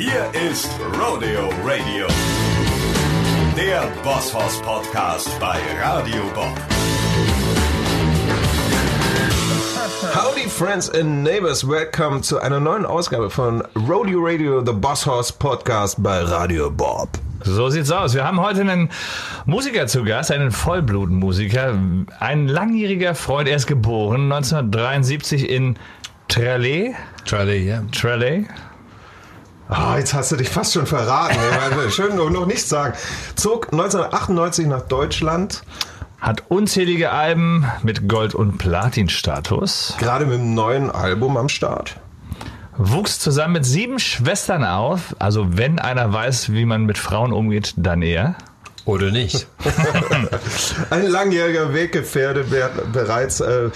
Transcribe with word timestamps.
Hier 0.00 0.30
ist 0.48 0.70
Rodeo 0.92 1.48
Radio, 1.64 2.06
der 3.56 3.82
Bosshaus 4.04 4.62
Podcast 4.62 5.28
bei 5.40 5.58
Radio 5.82 6.22
Bob. 6.36 6.56
Howdy 10.14 10.48
Friends 10.48 10.88
and 10.88 11.24
Neighbors, 11.24 11.66
welcome 11.66 12.20
zu 12.20 12.38
einer 12.38 12.60
neuen 12.60 12.86
Ausgabe 12.86 13.28
von 13.28 13.60
Rodeo 13.74 14.20
Radio, 14.20 14.64
the 14.64 14.70
Boss 14.72 15.04
House 15.04 15.32
Podcast 15.32 16.00
bei 16.00 16.20
Radio 16.20 16.70
Bob. 16.70 17.08
So 17.42 17.68
sieht's 17.68 17.90
aus. 17.90 18.14
Wir 18.14 18.24
haben 18.24 18.40
heute 18.40 18.60
einen 18.60 18.90
Musiker 19.46 19.88
zu 19.88 20.04
Gast, 20.04 20.30
einen 20.30 20.52
Vollblutmusiker, 20.52 21.76
ein 22.20 22.46
langjähriger 22.46 23.16
Freund. 23.16 23.48
Er 23.48 23.56
ist 23.56 23.66
geboren 23.66 24.30
1973 24.30 25.50
in 25.50 25.76
Trelay. 26.28 26.94
Charlie, 27.24 27.66
ja. 27.66 27.82
Trelay. 27.90 28.46
Ah, 29.68 29.96
jetzt 29.98 30.14
hast 30.14 30.32
du 30.32 30.36
dich 30.36 30.48
fast 30.48 30.72
schon 30.72 30.86
verraten. 30.86 31.36
Schön 31.90 32.16
noch, 32.16 32.30
noch 32.30 32.46
nichts 32.46 32.68
sagen. 32.68 32.94
Zog 33.34 33.72
1998 33.72 34.66
nach 34.66 34.82
Deutschland, 34.82 35.62
Hat 36.20 36.44
unzählige 36.48 37.10
Alben 37.12 37.66
mit 37.82 38.08
Gold- 38.08 38.34
und 38.34 38.58
Platin-Status. 38.58 39.94
gerade 39.98 40.24
mit 40.26 40.36
einem 40.36 40.54
neuen 40.54 40.90
Album 40.90 41.36
am 41.36 41.48
Start. 41.48 41.96
Wuchs 42.76 43.18
zusammen 43.18 43.54
mit 43.54 43.66
sieben 43.66 43.98
Schwestern 43.98 44.64
auf. 44.64 45.14
Also 45.18 45.56
wenn 45.58 45.78
einer 45.78 46.12
weiß, 46.12 46.52
wie 46.52 46.64
man 46.64 46.84
mit 46.84 46.96
Frauen 46.96 47.32
umgeht, 47.32 47.74
dann 47.76 48.02
er. 48.02 48.36
Oder 48.84 49.10
nicht? 49.10 49.46
Ein 50.90 51.06
langjähriger 51.08 51.74
Weggefährte, 51.74 52.44
bereits 52.92 53.40
äh, 53.40 53.70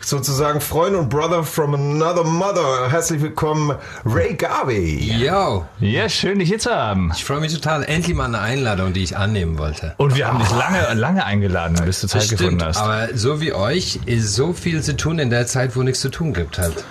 sozusagen 0.00 0.60
Freund 0.60 0.96
und 0.96 1.08
Brother 1.08 1.44
from 1.44 1.74
another 1.74 2.24
mother. 2.24 2.90
Herzlich 2.90 3.20
willkommen, 3.20 3.76
Ray 4.04 4.34
Garvey. 4.34 5.12
Yo, 5.24 5.66
Ja, 5.78 6.08
schön, 6.08 6.38
dich 6.38 6.48
hier 6.48 6.58
zu 6.58 6.70
haben. 6.70 7.12
ich 7.14 7.24
freue 7.24 7.40
mich 7.40 7.52
total. 7.52 7.84
Endlich 7.84 8.16
mal 8.16 8.24
eine 8.24 8.40
Einladung, 8.40 8.92
die 8.92 9.02
ich 9.02 9.16
annehmen 9.16 9.58
wollte. 9.58 9.94
Und 9.98 10.16
wir 10.16 10.26
haben 10.26 10.38
dich 10.38 10.50
lange, 10.50 10.94
lange 10.94 11.24
eingeladen, 11.24 11.78
bis 11.84 12.00
du 12.00 12.06
Zeit 12.08 12.22
Das 12.22 12.30
gefunden 12.30 12.62
hast. 12.64 12.78
aber 12.78 13.08
so 13.14 13.40
wie 13.40 13.52
euch 13.52 14.00
ist 14.06 14.34
so 14.34 14.52
viel 14.52 14.82
zu 14.82 14.96
tun 14.96 15.18
in 15.18 15.30
der 15.30 15.46
Zeit, 15.46 15.76
wo 15.76 15.82
nichts 15.82 16.00
zu 16.00 16.08
tun 16.10 16.32
gibt 16.32 16.58
halt. 16.58 16.84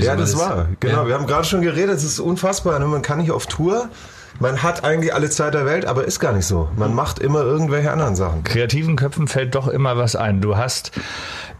Ja, 0.00 0.16
das 0.16 0.38
war. 0.38 0.68
Genau, 0.80 1.02
Ja. 1.02 1.06
wir 1.08 1.14
haben 1.14 1.26
gerade 1.26 1.44
schon 1.44 1.60
geredet, 1.60 1.96
es 1.98 2.04
ist 2.04 2.18
unfassbar. 2.18 2.78
ne? 2.78 2.86
Man 2.86 3.02
kann 3.02 3.18
nicht 3.18 3.30
auf 3.30 3.46
Tour. 3.46 3.88
Man 4.40 4.62
hat 4.62 4.84
eigentlich 4.84 5.14
alle 5.14 5.30
Zeit 5.30 5.54
der 5.54 5.64
Welt, 5.64 5.84
aber 5.86 6.04
ist 6.04 6.18
gar 6.18 6.32
nicht 6.32 6.46
so. 6.46 6.68
Man 6.76 6.92
macht 6.94 7.18
immer 7.20 7.42
irgendwelche 7.42 7.92
anderen 7.92 8.16
Sachen. 8.16 8.42
kreativen 8.42 8.96
Köpfen 8.96 9.28
fällt 9.28 9.54
doch 9.54 9.68
immer 9.68 9.96
was 9.96 10.16
ein. 10.16 10.40
Du 10.40 10.56
hast 10.56 10.90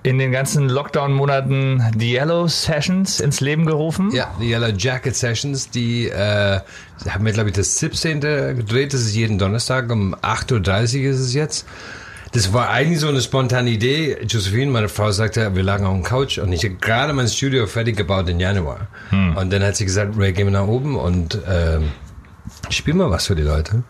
in 0.02 0.18
den 0.18 0.32
ganzen 0.32 0.68
Lockdown-Monaten 0.68 1.82
die 1.96 2.14
Yellow 2.14 2.46
Sessions 2.48 3.20
ins 3.20 3.40
Leben 3.40 3.64
gerufen. 3.64 4.10
Ja, 4.12 4.34
die 4.40 4.50
Yellow 4.50 4.68
Jacket 4.76 5.16
Sessions, 5.16 5.70
die 5.70 6.08
äh, 6.08 6.60
haben 7.08 7.24
wir, 7.24 7.32
glaube 7.32 7.50
ich, 7.50 7.54
das 7.54 7.78
17. 7.78 8.20
gedreht. 8.20 8.92
Das 8.92 9.00
ist 9.00 9.14
jeden 9.14 9.38
Donnerstag 9.38 9.90
um 9.90 10.14
8.30 10.16 11.04
Uhr 11.04 11.10
ist 11.10 11.20
es 11.20 11.32
jetzt. 11.34 11.66
Das 12.32 12.52
war 12.52 12.68
eigentlich 12.70 12.98
so 12.98 13.06
eine 13.06 13.20
spontane 13.20 13.70
Idee. 13.70 14.18
Josephine, 14.26 14.70
meine 14.72 14.88
Frau, 14.88 15.12
sagte, 15.12 15.54
wir 15.54 15.62
lagen 15.62 15.86
auf 15.86 15.94
dem 15.94 16.02
Couch 16.02 16.38
und 16.38 16.52
ich 16.52 16.64
habe 16.64 16.74
gerade 16.74 17.12
mein 17.12 17.28
Studio 17.28 17.68
fertig 17.68 17.96
gebaut 17.96 18.28
im 18.28 18.40
Januar. 18.40 18.88
Und 19.12 19.52
dann 19.52 19.62
hat 19.62 19.76
sie 19.76 19.84
gesagt, 19.84 20.14
Ray, 20.18 20.32
gehen 20.32 20.48
wir 20.48 20.50
nach 20.52 20.66
oben 20.66 20.96
und 20.96 21.38
ähm, 21.48 21.92
spiel 22.70 22.94
mal 22.94 23.10
was 23.10 23.26
für 23.26 23.34
die 23.34 23.42
Leute. 23.42 23.84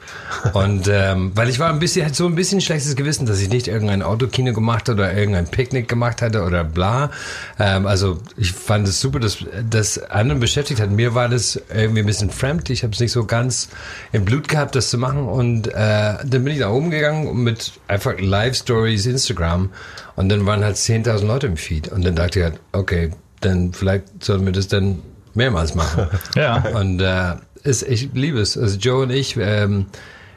Und 0.52 0.88
ähm, 0.90 1.32
weil 1.34 1.48
ich 1.48 1.58
war 1.58 1.70
ein 1.70 1.78
bisschen, 1.78 2.04
hatte 2.04 2.14
so 2.14 2.26
ein 2.26 2.34
bisschen 2.34 2.60
schlechtes 2.60 2.94
Gewissen, 2.96 3.26
dass 3.26 3.40
ich 3.40 3.48
nicht 3.48 3.68
irgendein 3.68 4.02
Autokino 4.02 4.52
gemacht 4.52 4.88
oder 4.88 5.12
irgendein 5.12 5.46
Picknick 5.46 5.88
gemacht 5.88 6.22
hatte 6.22 6.42
oder 6.42 6.64
bla. 6.64 7.10
Ähm, 7.58 7.86
also 7.86 8.18
ich 8.36 8.52
fand 8.52 8.86
es 8.86 9.00
super, 9.00 9.20
dass 9.20 9.38
das 9.68 9.98
anderen 9.98 10.40
beschäftigt 10.40 10.80
hat. 10.80 10.90
Mir 10.90 11.14
war 11.14 11.28
das 11.28 11.60
irgendwie 11.74 12.00
ein 12.00 12.06
bisschen 12.06 12.30
fremd. 12.30 12.70
Ich 12.70 12.82
habe 12.82 12.92
es 12.92 13.00
nicht 13.00 13.12
so 13.12 13.24
ganz 13.24 13.68
im 14.12 14.24
Blut 14.24 14.48
gehabt, 14.48 14.74
das 14.74 14.90
zu 14.90 14.98
machen. 14.98 15.26
Und 15.26 15.68
äh, 15.68 15.72
dann 15.74 16.28
bin 16.44 16.48
ich 16.48 16.60
nach 16.60 16.70
oben 16.70 16.90
gegangen 16.90 17.42
mit 17.42 17.72
einfach 17.88 18.14
Live-Stories 18.18 19.06
Instagram. 19.06 19.70
Und 20.16 20.28
dann 20.28 20.46
waren 20.46 20.64
halt 20.64 20.76
10.000 20.76 21.26
Leute 21.26 21.46
im 21.48 21.56
Feed. 21.56 21.88
Und 21.88 22.04
dann 22.04 22.14
dachte 22.14 22.38
ich 22.38 22.44
halt, 22.44 22.60
okay, 22.72 23.10
dann 23.40 23.72
vielleicht 23.72 24.24
sollten 24.24 24.46
wir 24.46 24.52
das 24.52 24.68
dann 24.68 25.02
mehrmals 25.34 25.74
machen. 25.74 26.06
Ja. 26.36 26.64
Und 26.74 27.00
äh, 27.00 27.34
es, 27.64 27.82
ich 27.82 28.10
liebe 28.12 28.38
es. 28.38 28.56
Also 28.56 28.78
Joe 28.78 29.02
und 29.02 29.10
ich, 29.10 29.36
ähm, 29.36 29.86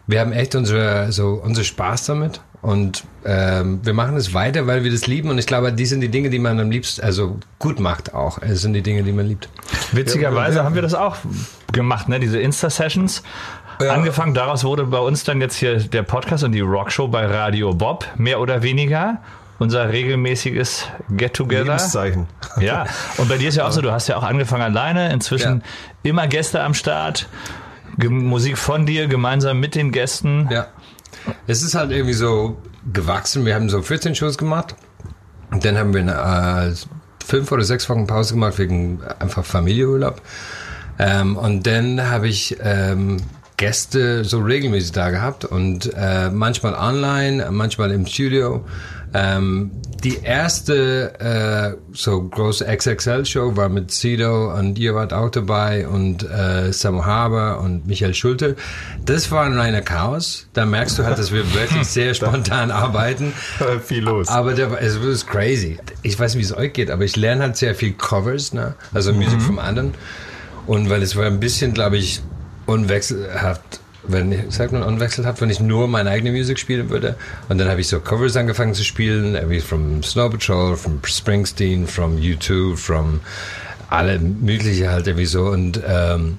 wir 0.08 0.20
haben 0.20 0.32
echt 0.32 0.56
unsere, 0.56 1.12
so, 1.12 1.42
unsere 1.44 1.66
Spaß 1.66 2.06
damit. 2.06 2.42
Und 2.62 3.04
ähm, 3.24 3.82
wir 3.84 3.94
machen 3.94 4.18
es 4.18 4.34
weiter, 4.34 4.66
weil 4.66 4.84
wir 4.84 4.92
das 4.92 5.06
lieben. 5.06 5.30
Und 5.30 5.38
ich 5.38 5.46
glaube, 5.46 5.72
die 5.72 5.86
sind 5.86 6.02
die 6.02 6.10
Dinge, 6.10 6.30
die 6.30 6.40
man 6.40 6.60
am 6.60 6.72
liebsten, 6.72 7.04
also 7.04 7.38
gut 7.60 7.80
macht 7.80 8.14
auch. 8.14 8.42
Es 8.42 8.62
sind 8.62 8.74
die 8.74 8.82
Dinge, 8.82 9.04
die 9.04 9.12
man 9.12 9.28
liebt. 9.28 9.48
Witzigerweise 9.92 10.64
haben 10.64 10.74
wir 10.74 10.82
das 10.82 10.96
auch 10.96 11.18
gemacht, 11.72 12.10
ne? 12.10 12.20
diese 12.20 12.40
Insta-Sessions. 12.40 13.22
Angefangen, 13.80 14.34
daraus 14.34 14.64
wurde 14.64 14.86
bei 14.86 14.98
uns 14.98 15.24
dann 15.24 15.40
jetzt 15.40 15.56
hier 15.56 15.78
der 15.78 16.02
Podcast 16.02 16.44
und 16.44 16.52
die 16.52 16.62
Rockshow 16.62 17.08
bei 17.08 17.28
Radio 17.28 17.76
Bob, 17.76 18.08
mehr 18.18 18.40
oder 18.40 18.64
weniger. 18.64 19.22
Unser 19.60 19.92
regelmäßiges 19.92 20.86
Get-Together. 21.10 21.64
Lebenszeichen. 21.64 22.28
Ja, 22.60 22.86
und 23.18 23.28
bei 23.28 23.38
dir 23.38 23.50
ist 23.50 23.56
ja 23.56 23.66
auch 23.66 23.72
so, 23.72 23.82
du 23.82 23.92
hast 23.92 24.08
ja 24.08 24.18
auch 24.18 24.24
angefangen 24.24 24.64
alleine, 24.64 25.12
inzwischen 25.12 25.64
immer 26.04 26.28
Gäste 26.28 26.62
am 26.62 26.74
Start, 26.74 27.28
Musik 27.98 28.58
von 28.58 28.86
dir 28.86 29.08
gemeinsam 29.08 29.60
mit 29.60 29.74
den 29.76 29.92
Gästen. 29.92 30.48
Ja. 30.52 30.68
Es 31.48 31.64
ist 31.64 31.76
halt 31.76 31.92
irgendwie 31.92 32.14
so 32.14 32.58
gewachsen. 32.94 33.46
Wir 33.46 33.56
haben 33.56 33.70
so 33.70 33.82
14 33.82 34.16
Shows 34.16 34.38
gemacht. 34.38 34.76
Und 35.52 35.66
dann 35.66 35.78
haben 35.78 35.94
wir 35.94 36.02
eine, 36.02 36.72
äh, 36.72 36.76
fünf 37.26 37.52
oder 37.52 37.64
sechs 37.64 37.90
Wochen 37.90 38.08
Pause 38.08 38.34
gemacht 38.34 38.58
wegen 38.58 39.02
einfach 39.20 39.46
Familienurlaub. 39.46 40.22
Ähm, 41.00 41.38
und 41.38 41.68
dann 41.68 42.10
habe 42.10 42.28
ich 42.28 42.58
ähm, 42.62 43.18
Gäste 43.58 44.24
so 44.24 44.40
regelmäßig 44.40 44.92
da 44.92 45.10
gehabt 45.10 45.46
und 45.46 45.92
äh, 45.96 46.30
manchmal 46.30 46.74
online, 46.74 47.48
manchmal 47.52 47.92
im 47.92 48.06
Studio. 48.06 48.66
Ähm, 49.14 49.72
die 50.04 50.20
erste 50.22 51.20
äh, 51.20 51.78
so 51.94 52.22
große 52.22 52.66
XXL-Show 52.66 53.56
war 53.56 53.70
mit 53.70 53.92
Sido 53.92 54.54
und 54.54 54.78
ihr 54.78 54.94
wart 54.94 55.12
auch 55.12 55.30
dabei 55.30 55.88
und 55.88 56.24
äh, 56.24 56.72
Sam 56.72 57.06
Haber 57.06 57.60
und 57.62 57.88
Michael 57.88 58.14
Schulte. 58.14 58.56
Das 59.06 59.32
war 59.32 59.46
ein 59.46 59.58
reiner 59.58 59.82
Chaos. 59.82 60.48
Da 60.54 60.66
merkst 60.66 61.00
du 61.00 61.04
halt, 61.04 61.18
dass 61.18 61.32
wir 61.32 61.54
wirklich 61.54 61.88
sehr 61.88 62.14
spontan 62.14 62.70
arbeiten. 62.70 63.34
Viel 63.84 64.04
los. 64.04 64.28
Aber 64.28 64.54
der, 64.54 64.82
es 64.82 64.96
ist 64.96 65.28
crazy. 65.28 65.78
Ich 66.04 66.20
weiß 66.20 66.36
nicht, 66.36 66.44
wie 66.44 66.52
es 66.52 66.58
euch 66.58 66.74
geht, 66.74 66.92
aber 66.92 67.04
ich 67.04 67.16
lerne 67.16 67.44
halt 67.44 67.58
sehr 67.58 67.74
viel 67.74 67.94
Covers, 67.94 68.54
ne? 68.54 68.76
also 68.94 69.14
Musik 69.14 69.42
vom 69.42 69.58
anderen. 69.58 69.94
Und 70.68 70.90
weil 70.90 71.02
es 71.02 71.16
war 71.16 71.26
ein 71.26 71.40
bisschen, 71.40 71.74
glaube 71.74 71.98
ich, 71.98 72.22
unwechselhaft, 72.66 73.80
wenn 74.08 74.32
ich, 74.32 74.40
sagt 74.50 74.72
man 74.72 74.84
unwechselhaft, 74.84 75.42
wenn 75.42 75.50
ich 75.50 75.60
nur 75.60 75.88
meine 75.88 76.10
eigene 76.10 76.32
Musik 76.32 76.60
spielen 76.60 76.90
würde. 76.90 77.16
Und 77.50 77.58
dann 77.58 77.70
habe 77.70 77.82
ich 77.82 77.88
so 77.88 78.00
Covers 78.00 78.36
angefangen 78.36 78.74
zu 78.74 78.84
spielen, 78.84 79.38
wie 79.50 79.60
from 79.60 80.04
Snow 80.04 80.30
Patrol, 80.30 80.76
from 80.76 81.00
Springsteen, 81.04 81.88
from 81.88 82.18
U2, 82.18 82.76
from 82.78 83.20
alle 83.90 84.20
mögliche 84.20 84.90
halt 84.90 85.08
irgendwie 85.08 85.26
so. 85.26 85.46
Und 85.48 85.82
ähm, 85.88 86.38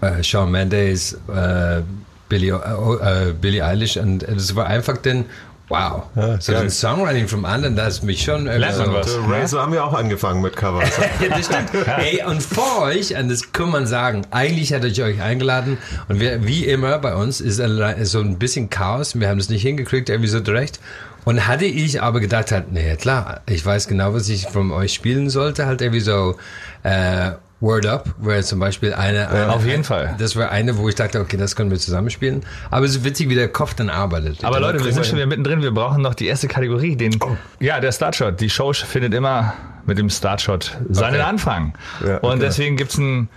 äh, 0.00 0.22
Shawn 0.22 0.50
Mendes, 0.50 1.14
äh, 1.28 1.82
Billie, 2.28 2.54
äh, 2.54 3.28
äh, 3.28 3.32
Billie 3.32 3.64
Eilish 3.64 3.96
und 3.96 4.22
es 4.22 4.54
war 4.56 4.66
einfach 4.66 4.96
dann 4.96 5.26
wow. 5.68 6.04
so 6.40 6.52
geil. 6.52 6.62
ein 6.62 6.70
Songwriting 6.70 7.28
vom 7.28 7.44
anderen, 7.44 7.76
das 7.76 7.94
ist 7.94 8.02
mich 8.02 8.22
schon 8.22 8.46
irgendwie 8.46 8.72
so, 8.72 8.92
was. 8.92 9.18
Ray, 9.28 9.46
so 9.46 9.60
haben 9.60 9.72
wir 9.72 9.84
auch 9.84 9.94
angefangen 9.94 10.42
mit 10.42 10.56
Covers. 10.56 10.96
ja, 11.20 11.36
das 11.36 11.46
stimmt. 11.46 11.70
Ey, 11.98 12.22
und 12.24 12.42
vor 12.42 12.82
euch, 12.82 13.16
und 13.16 13.28
das 13.30 13.52
kann 13.52 13.70
man 13.70 13.86
sagen, 13.86 14.22
eigentlich 14.30 14.72
hatte 14.72 14.88
ich 14.88 15.02
euch 15.02 15.20
eingeladen 15.20 15.78
und 16.08 16.20
wir, 16.20 16.46
wie 16.46 16.64
immer 16.64 16.98
bei 16.98 17.14
uns 17.14 17.40
ist 17.40 17.56
so 17.56 18.20
ein 18.20 18.38
bisschen 18.38 18.70
Chaos. 18.70 19.18
Wir 19.18 19.28
haben 19.28 19.38
es 19.38 19.48
nicht 19.48 19.62
hingekriegt, 19.62 20.08
irgendwie 20.08 20.30
so 20.30 20.40
direkt. 20.40 20.80
Und 21.24 21.48
hatte 21.48 21.64
ich 21.64 22.00
aber 22.00 22.20
gedacht, 22.20 22.52
halt, 22.52 22.72
naja, 22.72 22.94
klar, 22.94 23.40
ich 23.46 23.66
weiß 23.66 23.88
genau, 23.88 24.14
was 24.14 24.28
ich 24.28 24.46
von 24.46 24.70
euch 24.70 24.94
spielen 24.94 25.28
sollte, 25.28 25.66
halt 25.66 25.80
irgendwie 25.80 26.00
so, 26.00 26.36
äh, 26.84 27.32
Word 27.60 27.86
Up, 27.86 28.14
wäre 28.18 28.42
zum 28.42 28.58
Beispiel 28.58 28.92
eine, 28.92 29.28
eine 29.30 29.50
auf 29.52 29.64
jeden 29.64 29.82
Fall. 29.82 30.14
Das 30.18 30.36
war 30.36 30.50
eine, 30.50 30.76
wo 30.76 30.88
ich 30.90 30.94
dachte, 30.94 31.20
okay, 31.20 31.38
das 31.38 31.56
können 31.56 31.70
wir 31.70 31.78
zusammenspielen. 31.78 32.44
Aber 32.70 32.84
es 32.84 32.92
ist 32.92 33.04
witzig, 33.04 33.30
wie 33.30 33.34
der 33.34 33.48
Kopf 33.48 33.72
dann 33.74 33.88
arbeitet. 33.88 34.44
Aber 34.44 34.60
Leute, 34.60 34.84
wir 34.84 34.92
sind 34.92 35.06
schon 35.06 35.16
wieder 35.16 35.26
mittendrin. 35.26 35.62
Wir 35.62 35.70
brauchen 35.72 36.02
noch 36.02 36.14
die 36.14 36.26
erste 36.26 36.48
Kategorie. 36.48 36.96
Den, 36.96 37.18
Ja, 37.58 37.80
der 37.80 37.92
Startshot. 37.92 38.40
Die 38.40 38.50
Show 38.50 38.72
findet 38.74 39.14
immer 39.14 39.54
mit 39.86 39.96
dem 39.98 40.10
Startshot 40.10 40.76
seinen 40.90 41.14
Okay. 41.14 41.22
Anfang. 41.22 41.72
Ja, 42.06 42.18
Und 42.18 42.32
okay. 42.32 42.40
deswegen 42.40 42.76
gibt's 42.76 42.98
einen 42.98 43.28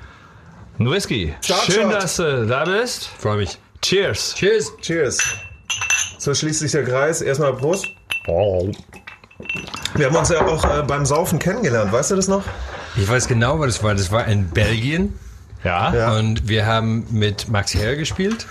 einen 0.77 0.91
Whisky. 0.91 1.33
Startshot. 1.41 1.75
Schön, 1.75 1.89
dass 1.89 2.15
du 2.17 2.45
da 2.47 2.65
bist. 2.65 3.07
freue 3.19 3.37
mich. 3.37 3.57
Cheers. 3.81 4.35
Cheers. 4.35 4.73
Cheers. 4.81 5.17
So 6.17 6.33
schließt 6.33 6.59
sich 6.59 6.71
der 6.71 6.83
Kreis. 6.83 7.21
Erstmal 7.21 7.53
Prost. 7.53 7.87
Wir 9.95 10.05
haben 10.07 10.15
uns 10.15 10.29
ja 10.29 10.45
auch 10.45 10.63
äh, 10.65 10.83
beim 10.83 11.05
Saufen 11.05 11.39
kennengelernt. 11.39 11.91
Weißt 11.93 12.11
du 12.11 12.15
das 12.17 12.27
noch? 12.27 12.43
Ich 12.95 13.07
weiß 13.07 13.27
genau, 13.27 13.59
was 13.59 13.75
das 13.75 13.83
war. 13.83 13.95
Das 13.95 14.11
war 14.11 14.25
in 14.27 14.49
Belgien. 14.49 15.13
Ja. 15.63 15.93
Ja. 15.93 16.17
Und 16.17 16.47
wir 16.47 16.65
haben 16.65 17.05
mit 17.11 17.49
Max 17.49 17.73
Herr 17.73 17.95
gespielt. 17.95 18.45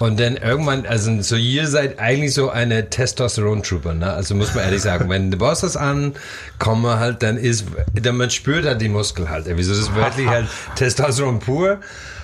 Und 0.00 0.20
dann 0.20 0.36
irgendwann, 0.36 0.86
also 0.86 1.20
so 1.22 1.34
ihr 1.34 1.66
seid 1.66 1.98
eigentlich 1.98 2.32
so 2.32 2.50
eine 2.50 2.88
Testosteron-Trooper, 2.88 3.94
ne? 3.94 4.12
Also 4.12 4.36
muss 4.36 4.54
man 4.54 4.64
ehrlich 4.64 4.82
sagen, 4.82 5.10
wenn 5.10 5.32
der 5.32 5.38
Boss 5.38 5.60
das 5.62 5.76
ankomme 5.76 7.00
halt, 7.00 7.24
dann 7.24 7.36
ist, 7.36 7.64
dann 7.94 8.16
man 8.16 8.30
spürt 8.30 8.64
halt 8.64 8.80
die 8.80 8.88
Muskel 8.88 9.28
halt. 9.28 9.46
Wieso 9.48 9.72
das 9.72 9.80
ist 9.80 9.94
wirklich 9.96 10.28
halt 10.28 10.46
Testosteron 10.76 11.40
pur. 11.40 11.80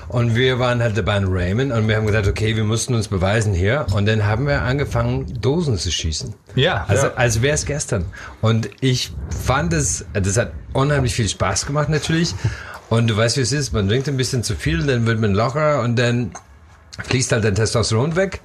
Und 0.08 0.34
wir 0.36 0.58
waren 0.58 0.82
halt 0.82 0.96
dabei 0.96 1.16
in 1.16 1.26
Raymond 1.26 1.72
und 1.72 1.88
wir 1.88 1.96
haben 1.96 2.06
gesagt, 2.06 2.26
okay, 2.26 2.56
wir 2.56 2.64
mussten 2.64 2.94
uns 2.94 3.08
beweisen 3.08 3.54
hier. 3.54 3.86
Und 3.94 4.06
dann 4.06 4.26
haben 4.26 4.46
wir 4.46 4.62
angefangen, 4.62 5.40
Dosen 5.40 5.78
zu 5.78 5.90
schießen. 5.90 6.34
Ja. 6.54 6.84
Also, 6.88 7.08
als 7.14 7.42
wäre 7.42 7.54
es 7.54 7.66
gestern. 7.66 8.04
Und 8.40 8.70
ich 8.80 9.12
fand 9.44 9.72
es, 9.72 10.04
das 10.12 10.36
hat 10.36 10.52
unheimlich 10.72 11.14
viel 11.14 11.28
Spaß 11.28 11.66
gemacht 11.66 11.88
natürlich. 11.88 12.34
Und 12.90 13.08
du 13.08 13.16
weißt, 13.16 13.36
wie 13.38 13.40
es 13.40 13.52
ist, 13.52 13.72
man 13.72 13.88
trinkt 13.88 14.08
ein 14.08 14.16
bisschen 14.16 14.42
zu 14.42 14.54
viel, 14.54 14.84
dann 14.86 15.06
wird 15.06 15.20
man 15.20 15.32
locker 15.32 15.82
und 15.82 15.98
dann 15.98 16.32
fließt 17.02 17.32
halt 17.32 17.44
dein 17.44 17.54
Testosteron 17.54 18.14
weg. 18.14 18.40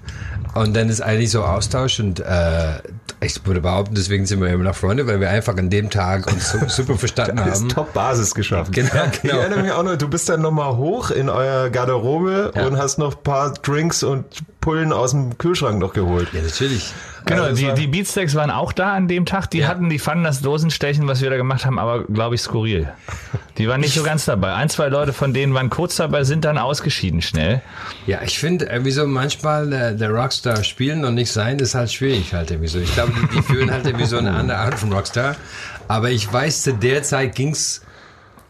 Und 0.56 0.76
dann 0.76 0.90
ist 0.90 1.02
eigentlich 1.02 1.32
so 1.32 1.44
Austausch 1.44 2.00
und 2.00 2.20
äh, 2.20 2.80
ich 3.22 3.46
würde 3.46 3.62
behaupten, 3.62 3.96
deswegen 3.96 4.26
sind 4.26 4.42
wir 4.42 4.48
immer 4.50 4.64
noch 4.64 4.76
Freunde, 4.76 5.06
weil 5.08 5.20
wir 5.20 5.30
einfach 5.30 5.56
an 5.58 5.70
dem 5.70 5.90
Tag 5.90 6.26
uns 6.32 6.52
super 6.76 6.98
verstanden 6.98 7.36
Da 7.38 7.44
haben. 7.44 7.52
ist 7.52 7.72
Top-Basis 7.72 8.34
geschaffen. 8.34 8.72
Genau, 8.72 8.90
Ich 9.12 9.22
genau. 9.22 9.38
erinnere 9.40 9.62
mich 9.62 9.72
auch 9.72 9.84
noch, 9.84 9.96
du 9.98 10.08
bist 10.08 10.28
dann 10.30 10.42
nochmal 10.42 10.76
hoch 10.78 11.12
in 11.12 11.30
euer 11.30 11.70
Garderobe 11.70 12.52
Ja. 12.56 12.66
und 12.66 12.78
hast 12.78 12.98
noch 12.98 13.16
ein 13.16 13.24
paar 13.24 13.54
Drinks 13.54 14.04
und 14.04 14.26
Pullen 14.62 14.92
aus 14.92 15.12
dem 15.12 15.38
Kühlschrank 15.38 15.80
noch 15.80 15.94
geholt. 15.94 16.28
Ja, 16.34 16.42
natürlich. 16.42 16.92
Genau, 17.26 17.44
Also 17.44 17.56
die, 17.56 17.68
war- 17.68 17.74
die 17.76 17.88
Beatsteaks 17.88 18.36
waren 18.36 18.52
auch 18.52 18.74
da 18.74 18.94
an 18.94 19.08
dem 19.08 19.26
Tag. 19.26 19.50
Die 19.52 19.60
Ja. 19.60 19.68
hatten, 19.68 19.90
die 19.90 20.00
fanden 20.00 20.24
das 20.24 20.42
Dosenstechen, 20.42 21.08
was 21.08 21.22
wir 21.22 21.30
da 21.30 21.38
gemacht 21.38 21.66
haben, 21.66 21.80
aber 21.80 22.04
glaube 22.06 22.36
ich 22.36 22.42
skurril. 22.42 22.90
Die 23.58 23.68
waren 23.68 23.80
nicht 23.82 23.94
so 23.94 24.04
ganz 24.04 24.26
dabei. 24.26 24.54
Ein, 24.54 24.70
zwei 24.70 24.88
Leute 24.88 25.14
von 25.14 25.34
denen 25.34 25.54
waren 25.54 25.70
kurz 25.70 25.96
dabei, 25.98 26.24
sind 26.24 26.44
dann 26.46 26.58
ausgeschieden 26.58 27.22
schnell. 27.22 27.62
Ja, 28.08 28.22
ich 28.24 28.40
finde, 28.40 28.66
irgendwie 28.66 28.92
so 28.92 29.06
manchmal 29.08 29.72
äh, 29.72 29.96
der 29.96 30.10
Rockstar 30.12 30.64
spielen 30.64 31.06
und 31.06 31.16
nicht 31.16 31.32
sein, 31.32 31.60
ist 31.60 31.76
halt 31.76 31.92
schwierig 31.92 32.34
halt 32.34 32.52
irgendwie 32.52 32.70
so. 32.70 32.80
Ich 32.80 32.94
glaube, 32.94 33.14
die, 33.14 33.36
die 33.38 33.42
führen 33.42 33.72
halt 33.72 33.86
irgendwie 33.86 34.06
so 34.06 34.18
eine 34.18 34.32
andere 34.34 34.58
Art 34.58 34.76
von 34.80 34.92
Rockstar. 34.92 35.36
Aber 35.88 36.10
ich 36.12 36.32
weiß, 36.32 36.64
zu 36.64 36.74
der 36.74 37.04
Zeit 37.04 37.36
ging's 37.36 37.82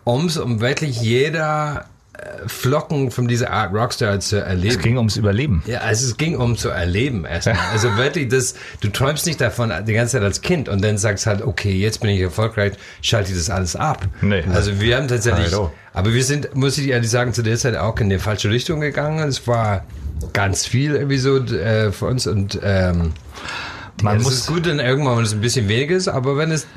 ums, 0.06 0.38
um 0.38 0.60
wirklich 0.62 1.02
jeder 1.02 1.86
äh, 1.86 1.99
Flocken 2.48 3.12
von 3.12 3.28
dieser 3.28 3.52
Art 3.52 3.74
Rockstar 3.74 4.20
zu 4.20 4.38
Es 4.38 4.44
erleben. 4.48 4.82
ging 4.82 4.98
ums 4.98 5.18
Überleben. 5.18 5.64
Ja, 5.68 5.80
also 5.80 6.06
es 6.08 6.18
ging 6.18 6.36
um 6.38 6.58
zu 6.58 6.70
erleben 6.70 7.26
erstmal. 7.26 7.58
Also 7.72 7.96
wirklich, 7.98 8.28
das, 8.30 8.56
du 8.82 8.90
träumst 8.90 9.26
nicht 9.26 9.40
davon 9.42 9.72
die 9.88 9.94
ganze 9.94 10.14
Zeit 10.14 10.24
als 10.24 10.42
Kind 10.42 10.70
und 10.70 10.84
dann 10.84 10.98
sagst 10.98 11.26
halt, 11.26 11.42
okay, 11.42 11.72
jetzt 11.74 12.00
bin 12.02 12.10
ich 12.12 12.22
erfolgreich, 12.22 12.74
schalte 13.02 13.32
ich 13.32 13.38
das 13.38 13.50
alles 13.50 13.76
ab. 13.76 14.06
Nee. 14.22 14.44
Also 14.54 14.80
wir 14.80 14.98
haben 14.98 15.08
tatsächlich, 15.08 15.52
Hallo. 15.52 15.72
aber 15.94 16.14
wir 16.14 16.24
sind, 16.24 16.56
muss 16.56 16.78
ich 16.78 16.88
ehrlich 16.90 17.10
sagen, 17.10 17.34
zu 17.34 17.42
der 17.42 17.58
Zeit 17.58 17.76
auch 17.76 17.98
in 18.00 18.10
die 18.10 18.20
falsche 18.20 18.50
Richtung 18.50 18.80
gegangen. 18.80 19.20
Es 19.28 19.48
war 19.48 19.86
ganz 20.34 20.66
viel 20.66 20.96
irgendwie 20.96 21.18
so 21.18 21.38
äh, 21.38 21.92
für 21.92 22.06
uns 22.08 22.28
und 22.28 22.60
ähm, 22.64 23.14
Man 24.02 24.14
ja, 24.16 24.20
es 24.20 24.24
muss- 24.24 24.34
ist 24.34 24.48
gut 24.48 24.66
dann 24.66 24.80
irgendwann, 24.80 25.18
wenn 25.18 25.24
es 25.26 25.34
ein 25.34 25.42
bisschen 25.42 25.68
weniger 25.68 25.96
ist, 25.96 26.08
aber 26.08 26.38
wenn 26.38 26.52
es 26.52 26.68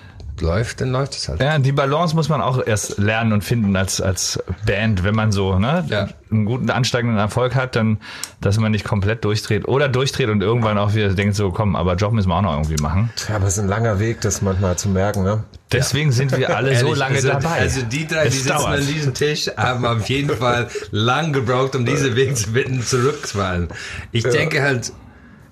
läuft, 0.41 0.81
dann 0.81 0.91
läuft 0.91 1.15
es 1.15 1.29
halt. 1.29 1.41
Ja, 1.41 1.59
die 1.59 1.73
Balance 1.73 2.15
muss 2.17 2.29
man 2.29 2.41
auch 2.41 2.65
erst 2.67 2.99
lernen 2.99 3.33
und 3.33 3.45
finden 3.45 3.77
als, 3.77 4.01
als 4.01 4.43
Band, 4.67 5.05
wenn 5.05 5.15
man 5.15 5.31
so 5.31 5.59
ne, 5.59 5.85
Ja. 5.89 6.09
einen 6.31 6.45
guten 6.47 6.71
ansteigenden 6.71 7.19
Erfolg 7.19 7.55
hat, 7.55 7.77
dann, 7.77 7.99
dass 8.41 8.59
man 8.59 8.73
nicht 8.73 8.85
komplett 8.85 9.25
durchdreht 9.25 9.69
oder 9.69 9.89
durchdreht 9.89 10.29
und 10.29 10.43
irgendwann 10.43 10.79
auch 10.79 10.95
wieder 10.95 11.11
denkt 11.11 11.37
so, 11.37 11.51
komm, 11.51 11.77
aber 11.77 11.95
Job 11.95 12.13
müssen 12.13 12.29
wir 12.29 12.37
auch 12.37 12.43
noch 12.43 12.53
irgendwie 12.55 12.83
machen. 12.83 13.11
Ja, 13.29 13.37
aber 13.37 13.47
es 13.47 13.55
ist 13.55 13.61
ein 13.61 13.69
langer 13.69 13.99
Weg, 14.01 14.21
das 14.23 14.43
manchmal 14.43 14.77
zu 14.77 14.89
merken, 14.89 15.23
ne? 15.23 15.45
Deswegen 15.71 16.13
sind 16.13 16.37
wir 16.37 16.55
alle 16.57 16.77
so 16.79 16.93
lange 16.95 17.17
also, 17.17 17.29
dabei. 17.29 17.61
Also 17.61 17.83
die 17.83 18.07
drei, 18.07 18.23
die 18.25 18.29
Es 18.29 18.35
sitzen 18.45 18.49
dauert. 18.49 18.79
an 18.81 18.87
diesem 18.87 19.15
Tisch, 19.15 19.49
haben 19.57 19.85
auf 19.87 20.09
jeden 20.09 20.37
Fall 20.37 20.69
lang 20.91 21.33
gebraucht, 21.33 21.77
um 21.77 21.85
diese 21.85 22.17
Weg 22.17 22.37
zu 22.37 22.53
bitten, 22.53 22.83
zurückzufahren. 22.83 23.69
Ich 24.11 24.25
denke 24.25 24.63
halt, 24.63 24.93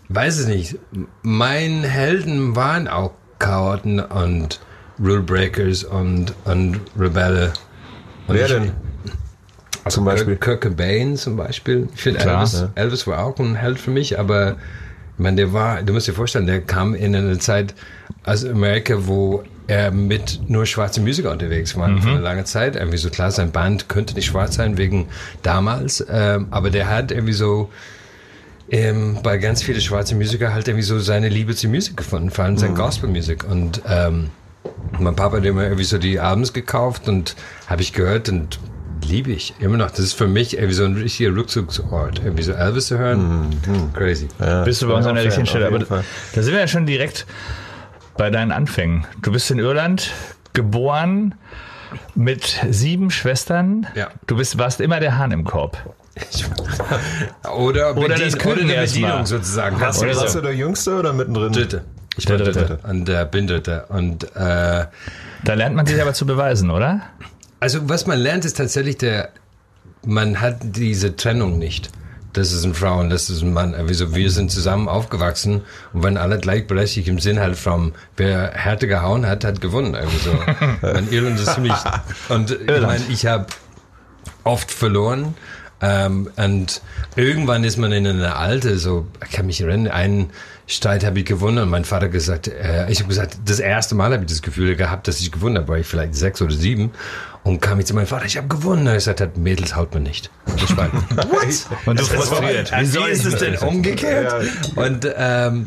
weiß 0.08 0.38
es 0.38 0.46
nicht, 0.46 0.76
mein 1.22 1.82
Helden 1.84 2.56
waren 2.56 2.88
auch 2.88 3.12
Chaoten 3.38 4.00
und 4.00 4.60
Rule 5.02 5.20
Breakers 5.20 5.84
und, 5.84 6.34
und 6.44 6.80
Rebelle. 6.98 7.52
Und 8.26 8.34
Wer 8.36 8.46
ich- 8.46 8.52
denn? 8.52 8.72
Zum 9.88 10.04
Beispiel. 10.04 10.36
Kurt 10.36 10.60
Cobain 10.60 11.16
zum 11.16 11.36
Beispiel. 11.36 11.88
Ich 11.94 12.02
finde. 12.02 12.20
Elvis, 12.20 12.64
Elvis 12.74 13.06
war 13.06 13.24
auch 13.24 13.38
ein 13.38 13.54
Held 13.54 13.78
für 13.78 13.90
mich, 13.90 14.18
aber 14.18 14.52
ich 14.52 15.18
meine, 15.18 15.36
der 15.36 15.52
war, 15.52 15.82
du 15.82 15.92
musst 15.94 16.06
dir 16.06 16.12
vorstellen, 16.12 16.46
der 16.46 16.60
kam 16.60 16.94
in 16.94 17.16
eine 17.16 17.38
Zeit 17.38 17.74
aus 18.24 18.44
Amerika, 18.44 18.94
wo 19.06 19.42
er 19.66 19.90
mit 19.90 20.40
nur 20.48 20.66
schwarzen 20.66 21.02
Musiker 21.04 21.30
unterwegs 21.30 21.76
war 21.76 21.88
für 22.00 22.10
eine 22.10 22.20
lange 22.20 22.44
Zeit. 22.44 22.76
Irgendwie 22.76 22.98
so 22.98 23.08
klar, 23.08 23.30
sein 23.30 23.52
Band 23.52 23.88
könnte 23.88 24.14
nicht 24.14 24.26
schwarz 24.26 24.56
sein 24.56 24.76
wegen 24.78 25.06
damals, 25.42 26.04
ähm, 26.10 26.48
aber 26.50 26.70
der 26.70 26.88
hat 26.88 27.10
irgendwie 27.10 27.32
so 27.32 27.70
ähm, 28.70 29.18
bei 29.22 29.38
ganz 29.38 29.62
vielen 29.62 29.80
schwarzen 29.80 30.18
Musiker 30.18 30.52
halt 30.52 30.68
irgendwie 30.68 30.84
so 30.84 30.98
seine 30.98 31.28
Liebe 31.28 31.54
zur 31.54 31.70
Musik 31.70 31.96
gefunden, 31.96 32.30
vor 32.30 32.44
allem 32.44 32.56
seine 32.58 32.74
Gospelmusik 32.74 33.44
und 33.48 33.80
ähm, 33.88 34.30
mein 34.98 35.16
Papa 35.16 35.38
hat 35.38 35.44
immer 35.44 35.62
irgendwie 35.64 35.84
so 35.84 35.98
die 35.98 36.20
Abends 36.20 36.52
gekauft 36.52 37.08
und 37.08 37.36
habe 37.66 37.82
ich 37.82 37.92
gehört 37.92 38.28
und 38.28 38.58
liebe 39.06 39.30
ich 39.32 39.54
immer 39.60 39.76
noch. 39.78 39.90
Das 39.90 40.00
ist 40.00 40.12
für 40.12 40.26
mich 40.28 40.54
irgendwie 40.54 40.74
so 40.74 40.84
ein 40.84 40.94
richtiger 40.94 41.34
Rückzugsort. 41.34 42.20
Irgendwie 42.22 42.42
so 42.42 42.52
Elvis 42.52 42.86
zu 42.88 42.98
hören. 42.98 43.48
Crazy. 43.94 44.28
Ja, 44.38 44.62
Bist 44.64 44.82
du 44.82 44.88
bei 44.88 44.94
uns 44.94 45.06
an 45.06 45.14
der 45.14 45.24
richtigen 45.24 45.46
Stelle. 45.46 45.66
Aber 45.68 45.80
Fall. 45.84 46.04
da 46.34 46.42
sind 46.42 46.52
wir 46.52 46.60
ja 46.60 46.68
schon 46.68 46.86
direkt 46.86 47.26
bei 48.16 48.30
deinen 48.30 48.52
Anfängen. 48.52 49.06
Du 49.22 49.32
bist 49.32 49.50
in 49.50 49.58
Irland 49.58 50.10
geboren 50.52 51.34
mit 52.14 52.60
sieben 52.70 53.10
Schwestern. 53.10 53.86
Ja. 53.94 54.08
Du 54.26 54.36
bist, 54.36 54.58
warst 54.58 54.80
immer 54.80 55.00
der 55.00 55.16
Hahn 55.16 55.32
im 55.32 55.44
Korb. 55.44 55.78
Oder, 57.56 57.96
Oder 57.96 58.14
Bedien- 58.14 58.30
das 58.32 58.44
oder 58.46 58.60
eine 58.60 58.72
erst 58.74 58.94
mal. 58.96 59.06
Bedienung 59.06 59.26
sozusagen. 59.26 59.80
Warst, 59.80 60.02
du, 60.02 60.06
warst 60.14 60.34
du 60.34 60.40
der 60.40 60.54
Jüngste 60.54 60.98
oder 60.98 61.12
mittendrin? 61.12 61.52
Dritte. 61.52 61.84
Ich 62.16 62.24
Der 62.26 62.38
war 62.38 62.44
Dritte. 62.44 62.60
Dritte. 62.66 62.78
Und 62.88 63.08
äh, 63.08 63.26
bin 63.30 63.46
Dritte. 63.46 63.86
Und 63.88 64.24
äh, 64.36 64.86
Da 65.44 65.54
lernt 65.54 65.76
man 65.76 65.86
sich 65.86 66.00
aber 66.00 66.14
zu 66.14 66.26
beweisen, 66.26 66.70
oder? 66.70 67.02
Also 67.60 67.88
was 67.88 68.06
man 68.06 68.18
lernt, 68.18 68.44
ist 68.44 68.56
tatsächlich 68.56 68.98
der, 68.98 69.30
man 70.04 70.40
hat 70.40 70.56
diese 70.62 71.16
Trennung 71.16 71.58
nicht. 71.58 71.90
Das 72.32 72.52
ist 72.52 72.64
eine 72.64 72.74
Frau 72.74 73.00
und 73.00 73.10
das 73.10 73.28
ist 73.28 73.42
ein 73.42 73.52
Mann. 73.52 73.74
Also 73.74 74.14
wir 74.14 74.30
sind 74.30 74.52
zusammen 74.52 74.88
aufgewachsen 74.88 75.62
und 75.92 76.02
waren 76.04 76.16
alle 76.16 76.38
gleichberechtigt 76.38 77.08
im 77.08 77.18
Sinn 77.18 77.40
halt 77.40 77.56
vom, 77.56 77.92
wer 78.16 78.52
Härte 78.52 78.86
gehauen 78.86 79.26
hat, 79.26 79.44
hat 79.44 79.60
gewonnen. 79.60 79.96
Also 79.96 80.38
mein 80.80 81.08
Irland 81.10 81.40
ist 81.40 81.54
ziemlich, 81.54 81.74
und 82.28 82.52
ich 82.52 82.80
meine, 82.80 83.02
ich 83.08 83.26
habe 83.26 83.46
oft 84.44 84.70
verloren. 84.70 85.34
Ähm, 85.82 86.30
und 86.36 86.82
irgendwann 87.16 87.64
ist 87.64 87.78
man 87.78 87.92
in 87.92 88.06
eine 88.06 88.36
alte, 88.36 88.78
so, 88.78 89.06
ich 89.24 89.32
kann 89.32 89.46
mich 89.46 89.60
erinnern, 89.60 89.90
einen 89.90 90.30
Streit 90.66 91.04
habe 91.04 91.18
ich 91.18 91.24
gewonnen 91.24 91.58
und 91.58 91.70
mein 91.70 91.84
Vater 91.84 92.08
gesagt, 92.08 92.48
äh, 92.48 92.90
ich 92.90 92.98
habe 93.00 93.08
gesagt, 93.08 93.38
das 93.44 93.58
erste 93.58 93.94
Mal 93.94 94.12
habe 94.12 94.24
ich 94.24 94.30
das 94.30 94.42
Gefühl 94.42 94.76
gehabt, 94.76 95.08
dass 95.08 95.20
ich 95.20 95.32
gewonnen 95.32 95.56
habe, 95.56 95.68
war 95.68 95.78
ich 95.78 95.86
vielleicht 95.86 96.14
sechs 96.14 96.40
oder 96.42 96.54
sieben 96.54 96.92
und 97.42 97.60
kam 97.60 97.80
ich 97.80 97.86
zu 97.86 97.94
meinem 97.94 98.06
Vater, 98.06 98.26
ich 98.26 98.36
habe 98.36 98.48
gewonnen. 98.48 98.86
Er 98.86 99.00
hat, 99.00 99.36
Mädels 99.36 99.74
haut 99.74 99.94
man 99.94 100.02
nicht. 100.02 100.30
Ich 100.56 100.76
meine, 100.76 100.92
what? 100.92 101.86
Und 101.86 101.98
du 101.98 102.04
frustriert. 102.04 102.72
Wie 102.72 103.10
ist 103.10 103.24
es 103.24 103.36
denn 103.36 103.56
umgekehrt? 103.56 104.44
Und 104.76 105.08
ähm, 105.16 105.66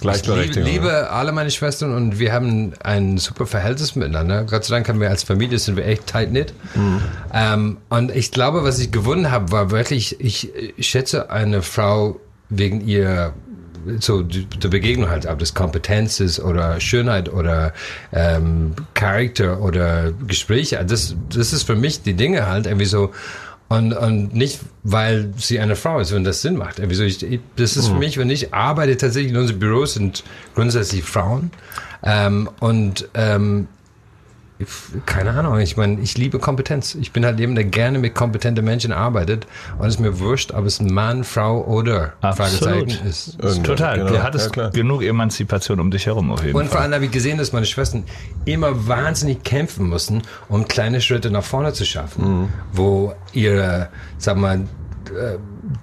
ich 0.00 0.04
liebe, 0.04 0.22
Gleichberechtigung. 0.22 0.64
ne? 0.64 0.70
liebe 0.70 1.10
alle 1.10 1.32
meine 1.32 1.50
Schwestern 1.50 1.94
und 1.94 2.18
wir 2.18 2.32
haben 2.32 2.72
ein 2.82 3.18
super 3.18 3.46
Verhältnis 3.46 3.94
miteinander. 3.96 4.44
Gott 4.44 4.64
sei 4.64 4.76
Dank 4.76 4.88
haben 4.88 5.00
wir 5.00 5.10
als 5.10 5.22
Familie 5.22 5.58
sind 5.58 5.76
wir 5.76 5.86
echt 5.86 6.06
tight 6.06 6.30
knit. 6.30 6.54
Ähm, 7.32 7.78
und 7.88 8.14
ich 8.14 8.30
glaube, 8.30 8.64
was 8.64 8.78
ich 8.78 8.90
gewonnen 8.90 9.30
habe, 9.30 9.52
war 9.52 9.70
wirklich, 9.70 10.20
ich 10.20 10.50
schätze 10.78 11.30
eine 11.30 11.62
Frau 11.62 12.20
wegen 12.48 12.86
ihr 12.86 13.32
so 13.98 14.22
die 14.22 14.44
Begegnung 14.68 15.08
halt, 15.08 15.26
ob 15.26 15.38
das 15.38 15.54
Kompetenz 15.54 16.20
ist 16.20 16.40
oder 16.40 16.80
Schönheit 16.80 17.32
oder 17.32 17.72
ähm, 18.12 18.74
Charakter 18.94 19.60
oder 19.62 20.12
Gespräche. 20.12 20.84
Das, 20.84 21.14
das 21.34 21.52
ist 21.52 21.62
für 21.62 21.76
mich 21.76 22.02
die 22.02 22.14
Dinge 22.14 22.46
halt 22.46 22.66
irgendwie 22.66 22.86
so. 22.86 23.12
Und, 23.70 23.92
und 23.92 24.34
nicht, 24.34 24.58
weil 24.82 25.32
sie 25.36 25.60
eine 25.60 25.76
Frau 25.76 26.00
ist, 26.00 26.12
wenn 26.12 26.24
das 26.24 26.42
Sinn 26.42 26.56
macht. 26.56 26.80
Irgendwie 26.80 26.96
so, 26.96 27.04
ich, 27.04 27.40
das 27.54 27.76
ist 27.76 27.86
für 27.86 27.94
mich, 27.94 28.18
wenn 28.18 28.28
ich 28.28 28.52
arbeite 28.52 28.96
tatsächlich 28.96 29.30
in 29.30 29.38
unseren 29.38 29.60
Büros 29.60 29.94
sind 29.94 30.24
grundsätzlich 30.56 31.04
Frauen. 31.04 31.52
Ähm, 32.02 32.50
und 32.58 33.08
ähm, 33.14 33.68
keine 35.06 35.30
Ahnung, 35.30 35.58
ich 35.58 35.76
meine, 35.76 36.00
ich 36.00 36.16
liebe 36.18 36.38
Kompetenz. 36.38 36.94
Ich 36.94 37.12
bin 37.12 37.24
halt 37.24 37.38
jemand, 37.40 37.58
der 37.58 37.64
gerne 37.64 37.98
mit 37.98 38.14
kompetenten 38.14 38.64
Menschen 38.64 38.92
arbeitet. 38.92 39.46
Und 39.78 39.86
es 39.88 39.94
ist 39.94 40.00
mir 40.00 40.18
wurscht, 40.18 40.52
ob 40.52 40.66
es 40.66 40.80
ein 40.80 40.92
Mann, 40.92 41.24
Frau 41.24 41.64
oder 41.64 42.12
Fragezeichen 42.20 43.06
ist. 43.06 43.36
Irgendwann, 43.40 43.64
Total. 43.64 43.98
genau. 43.98 44.10
Du 44.10 44.22
hattest 44.22 44.56
Ja, 44.56 44.68
genug 44.70 45.02
Emanzipation 45.02 45.80
um 45.80 45.90
dich 45.90 46.06
herum 46.06 46.30
auf 46.32 46.42
jeden 46.44 46.56
Und 46.56 46.66
vor 46.66 46.74
Fall. 46.74 46.82
allem 46.82 46.94
habe 46.94 47.04
ich 47.06 47.10
gesehen, 47.10 47.38
dass 47.38 47.52
meine 47.52 47.66
Schwestern 47.66 48.04
immer 48.44 48.86
wahnsinnig 48.88 49.42
kämpfen 49.44 49.88
mussten, 49.88 50.22
um 50.48 50.66
kleine 50.68 51.00
Schritte 51.00 51.30
nach 51.30 51.44
vorne 51.44 51.72
zu 51.72 51.84
schaffen, 51.84 52.48
wo 52.72 53.14
ihre, 53.32 53.88
sag 54.18 54.36
mal, 54.36 54.60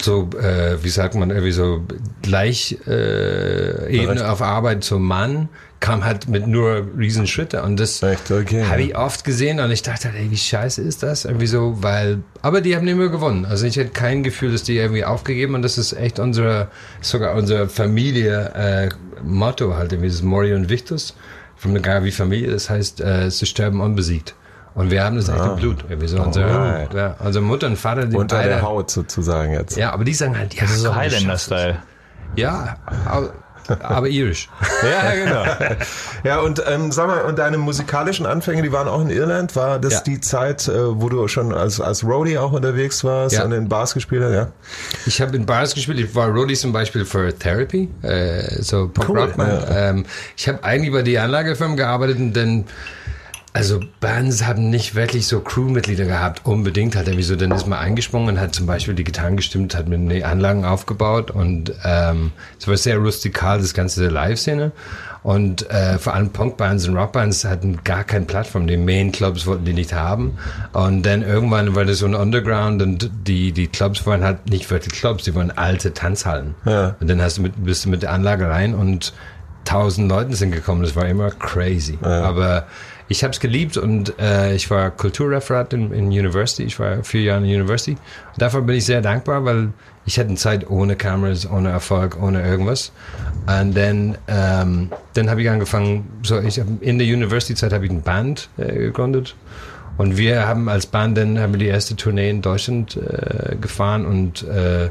so, 0.02 0.30
äh, 0.40 0.84
wie 0.84 0.90
sagt 0.90 1.16
man, 1.16 1.30
irgendwie 1.30 1.52
so 1.52 1.84
gleich 2.22 2.78
äh, 2.88 3.94
Ebene 3.94 4.30
auf 4.30 4.42
Arbeit 4.42 4.84
zum 4.84 5.04
Mann 5.04 5.50
kam 5.80 6.04
halt 6.04 6.28
mit 6.28 6.48
nur 6.48 6.88
Riesenschritte 6.98 7.62
und 7.62 7.80
das? 7.80 8.02
Okay, 8.04 8.64
habe 8.64 8.82
ich 8.82 8.98
oft 8.98 9.24
gesehen 9.24 9.60
und 9.60 9.72
ich 9.72 9.84
dachte, 9.84 10.10
ey, 10.10 10.32
wie 10.32 10.38
scheiße 10.38 10.82
ist 10.82 11.04
das? 11.04 11.26
Irgendwie 11.26 11.48
so, 11.48 11.78
weil, 11.82 12.20
aber 12.42 12.62
die 12.62 12.76
haben 12.76 12.88
immer 12.88 13.10
gewonnen. 13.10 13.46
Also 13.46 13.68
ich 13.68 13.78
hatte 13.78 13.90
kein 13.90 14.24
Gefühl, 14.24 14.52
dass 14.52 14.64
die 14.64 14.78
irgendwie 14.78 15.06
aufgegeben 15.06 15.54
und 15.56 15.62
das 15.62 15.78
ist 15.78 15.94
echt 15.94 16.20
unsere, 16.20 16.70
sogar 17.02 17.36
unsere 17.36 17.70
Familie 17.70 18.52
äh, 18.56 18.90
Motto 19.24 19.76
halt, 19.76 19.94
irgendwie 19.94 20.10
das 20.10 20.24
Mori 20.24 20.54
und 20.54 20.70
Victus 20.70 21.16
von 21.56 21.74
der 21.74 21.82
Gavi 21.82 22.12
Familie. 22.12 22.52
Das 22.52 22.70
heißt, 22.70 23.02
äh, 23.02 23.30
sie 23.30 23.46
sterben 23.46 23.82
unbesiegt. 23.82 24.36
Und 24.78 24.92
wir 24.92 25.04
haben 25.04 25.16
das 25.16 25.28
echt 25.28 25.44
im 25.44 25.56
Blut. 25.56 25.84
Wir 25.90 26.08
so 26.08 26.22
unsere, 26.22 26.46
Alright. 26.52 26.94
ja, 26.94 27.16
unsere 27.20 27.44
Mutter 27.44 27.66
und 27.66 27.78
Vater, 27.78 28.06
die 28.06 28.16
Unter 28.16 28.38
beide, 28.38 28.50
der 28.50 28.62
Haut 28.62 28.92
sozusagen 28.92 29.54
jetzt. 29.54 29.76
Ja, 29.76 29.92
aber 29.92 30.04
die 30.04 30.14
sagen 30.14 30.38
halt, 30.38 30.54
ja, 30.54 30.62
Das 30.62 30.72
ist 30.72 30.82
so 30.82 30.94
Highlander-Style. 30.96 31.80
Ja, 32.36 32.78
aber, 33.06 33.32
aber 33.82 34.08
irisch. 34.08 34.48
Ja, 34.84 35.16
genau. 35.16 35.46
Ja, 36.24 36.40
und 36.42 36.62
ähm, 36.68 36.92
sag 36.92 37.08
mal, 37.08 37.22
und 37.24 37.40
deine 37.40 37.58
musikalischen 37.58 38.28
Anfänge, 38.28 38.62
die 38.62 38.72
waren 38.72 38.88
auch 38.88 39.02
in 39.02 39.10
Irland? 39.10 39.56
War 39.56 39.80
das 39.80 39.94
Ja. 39.94 40.00
die 40.02 40.22
Zeit, 40.22 40.68
äh, 40.68 41.02
wo 41.02 41.10
du 41.10 41.28
schon 41.28 41.54
als, 41.56 41.82
als 41.82 42.04
Roadie 42.04 42.38
auch 42.38 42.52
unterwegs 42.52 43.04
warst 43.04 43.36
Ja. 43.36 43.46
und 43.46 43.54
in 43.54 43.68
Bars 43.68 43.96
gespielt 43.96 44.24
hast? 44.24 44.34
Ja. 44.34 44.48
Ich 45.08 45.20
habe 45.22 45.36
in 45.36 45.48
Bars 45.48 45.74
gespielt. 45.74 46.00
Ich 46.00 46.14
war 46.14 46.28
Roadie 46.30 46.54
zum 46.56 46.72
Beispiel 46.72 47.04
für 47.04 47.34
Therapy, 47.36 47.90
äh, 48.04 48.62
so 48.62 48.90
Pop 48.90 49.10
Cool, 49.10 49.20
Rock 49.22 49.38
Band. 49.38 49.66
Ähm, 49.72 50.06
ich 50.38 50.48
habe 50.48 50.64
eigentlich 50.64 50.92
bei 50.94 51.02
die 51.02 51.18
Anlagefirma 51.18 51.74
gearbeitet 51.74 52.18
und 52.20 52.34
dann 52.34 52.66
also 53.58 53.80
Bands 54.00 54.46
haben 54.46 54.70
nicht 54.70 54.94
wirklich 54.94 55.26
so 55.26 55.40
Crewmitglieder 55.40 56.06
gehabt, 56.06 56.46
unbedingt. 56.46 56.96
Hat 56.96 57.08
er 57.08 57.18
wieso, 57.18 57.36
dann 57.36 57.52
ist 57.52 57.66
man 57.66 57.80
eingesprungen 57.80 58.36
und 58.36 58.40
hat 58.40 58.54
zum 58.54 58.68
Beispiel 58.68 58.94
die 58.94 59.04
Gitarren 59.04 59.36
gestimmt, 59.36 59.76
hat 59.76 59.88
mir 59.88 59.98
die 59.98 60.24
Anlagen 60.24 60.64
aufgebaut 60.64 61.32
und 61.32 61.74
ähm, 61.84 62.32
es 62.60 62.68
war 62.68 62.78
sehr 62.78 62.98
rustikal, 62.98 63.60
das 63.60 63.74
ganze 63.74 64.10
Live-Szene. 64.10 64.72
Und 65.24 65.70
äh, 65.72 65.98
vor 65.98 66.14
allem 66.14 66.30
Punkbands 66.30 66.88
und 66.88 66.96
Rockbands 66.96 67.46
hatten 67.46 67.80
gar 67.84 68.04
keine 68.04 68.26
Plattform. 68.26 68.68
Die 68.68 68.78
Main-Clubs 68.78 69.48
wollten 69.48 69.66
die 69.66 69.74
nicht 69.74 69.92
haben. 69.92 70.38
Und 70.72 71.04
dann 71.06 71.24
irgendwann 71.24 71.76
war 71.76 71.84
das 71.84 71.98
so 71.98 72.06
ein 72.06 72.14
Underground 72.14 72.82
und 72.84 73.10
die, 73.28 73.52
die 73.52 73.68
Clubs 73.68 74.06
waren 74.06 74.24
halt 74.24 74.50
nicht 74.50 74.70
wirklich 74.70 74.94
Clubs, 74.94 75.24
die 75.24 75.34
waren 75.34 75.50
alte 75.50 75.94
Tanzhallen. 75.94 76.54
Ja. 76.66 76.96
Und 77.00 77.10
dann 77.10 77.22
hast 77.22 77.40
du 77.40 77.42
mit, 77.42 77.54
bist 77.66 77.86
du 77.86 77.90
mit 77.90 78.04
der 78.04 78.14
Anlage 78.14 78.48
rein 78.48 78.76
und 78.76 79.14
tausend 79.66 80.10
Leuten 80.10 80.34
sind 80.34 80.52
gekommen. 80.52 80.84
Das 80.84 80.96
war 80.96 81.08
immer 81.08 81.32
crazy. 81.32 81.98
Aber 82.02 82.68
ich 83.10 83.24
habe 83.24 83.32
es 83.32 83.40
geliebt 83.40 83.78
und 83.78 84.20
äh, 84.20 84.54
ich 84.56 84.70
war 84.70 84.92
Kulturreferat 84.92 85.74
in, 85.74 85.94
in 85.94 86.08
University. 86.08 86.64
Ich 86.64 86.80
war 86.80 87.04
vier 87.04 87.22
Jahre 87.22 87.46
in 87.46 87.46
University. 87.46 87.92
Und 87.92 88.42
dafür 88.42 88.62
bin 88.62 88.76
ich 88.76 88.86
sehr 88.86 89.02
dankbar, 89.02 89.46
weil 89.46 89.70
ich 90.06 90.20
hatte 90.20 90.30
eine 90.30 90.38
Zeit 90.38 90.70
ohne 90.70 90.96
Kameras, 90.96 91.50
ohne 91.50 91.70
Erfolg, 91.70 92.22
ohne 92.22 92.46
irgendwas. 92.46 92.92
Und 93.46 93.76
dann, 93.76 94.18
ähm, 94.28 94.90
dann 95.14 95.30
habe 95.30 95.42
ich 95.42 95.50
angefangen, 95.50 96.06
so 96.24 96.40
ich 96.40 96.60
hab, 96.60 96.68
in 96.82 96.98
der 96.98 97.08
University-Zeit 97.08 97.72
habe 97.72 97.86
ich 97.86 97.92
eine 97.92 98.02
Band 98.02 98.50
äh, 98.58 98.74
gegründet. 98.74 99.36
Und 99.98 100.18
wir 100.18 100.48
haben 100.48 100.70
als 100.70 100.86
Band 100.86 101.18
dann 101.18 101.40
haben 101.40 101.54
wir 101.54 101.60
die 101.60 101.68
erste 101.68 101.96
Tournee 101.96 102.30
in 102.30 102.42
Deutschland 102.42 102.98
äh, 102.98 103.56
gefahren 103.56 104.06
und 104.06 104.44
äh, 104.44 104.90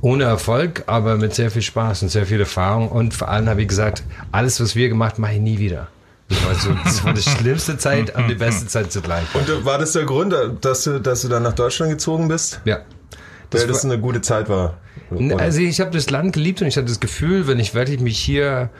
ohne 0.00 0.24
Erfolg, 0.24 0.82
aber 0.86 1.16
mit 1.16 1.32
sehr 1.32 1.50
viel 1.50 1.62
Spaß 1.62 2.02
und 2.02 2.08
sehr 2.08 2.26
viel 2.26 2.40
Erfahrung. 2.40 2.88
Und 2.88 3.14
vor 3.14 3.28
allem 3.28 3.48
habe 3.48 3.62
ich 3.62 3.68
gesagt, 3.68 4.02
alles, 4.32 4.60
was 4.60 4.74
wir 4.74 4.88
gemacht, 4.88 5.18
mache 5.18 5.34
ich 5.34 5.40
nie 5.40 5.58
wieder. 5.58 5.88
Das 6.32 6.44
war, 6.46 6.54
so, 6.54 6.74
das 6.84 7.04
war 7.04 7.12
die 7.14 7.22
schlimmste 7.22 7.76
Zeit 7.76 8.14
und 8.16 8.28
die 8.28 8.34
beste 8.34 8.66
Zeit 8.66 8.90
zugleich. 8.92 9.24
Und 9.34 9.64
war 9.64 9.78
das 9.78 9.92
der 9.92 10.04
Grund, 10.04 10.34
dass 10.60 10.84
du, 10.84 10.98
dass 11.00 11.22
du 11.22 11.28
dann 11.28 11.42
nach 11.42 11.52
Deutschland 11.52 11.92
gezogen 11.92 12.28
bist? 12.28 12.60
Ja. 12.64 12.78
Weil 13.50 13.66
das 13.66 13.84
eine 13.84 13.98
gute 13.98 14.20
Zeit 14.22 14.48
war? 14.48 14.78
Oder? 15.10 15.38
Also 15.38 15.60
ich 15.60 15.80
habe 15.80 15.90
das 15.90 16.08
Land 16.08 16.32
geliebt 16.32 16.62
und 16.62 16.68
ich 16.68 16.76
hatte 16.76 16.86
das 16.86 17.00
Gefühl, 17.00 17.46
wenn 17.46 17.58
ich 17.58 17.74
wirklich 17.74 18.00
mich 18.00 18.18
hier, 18.18 18.70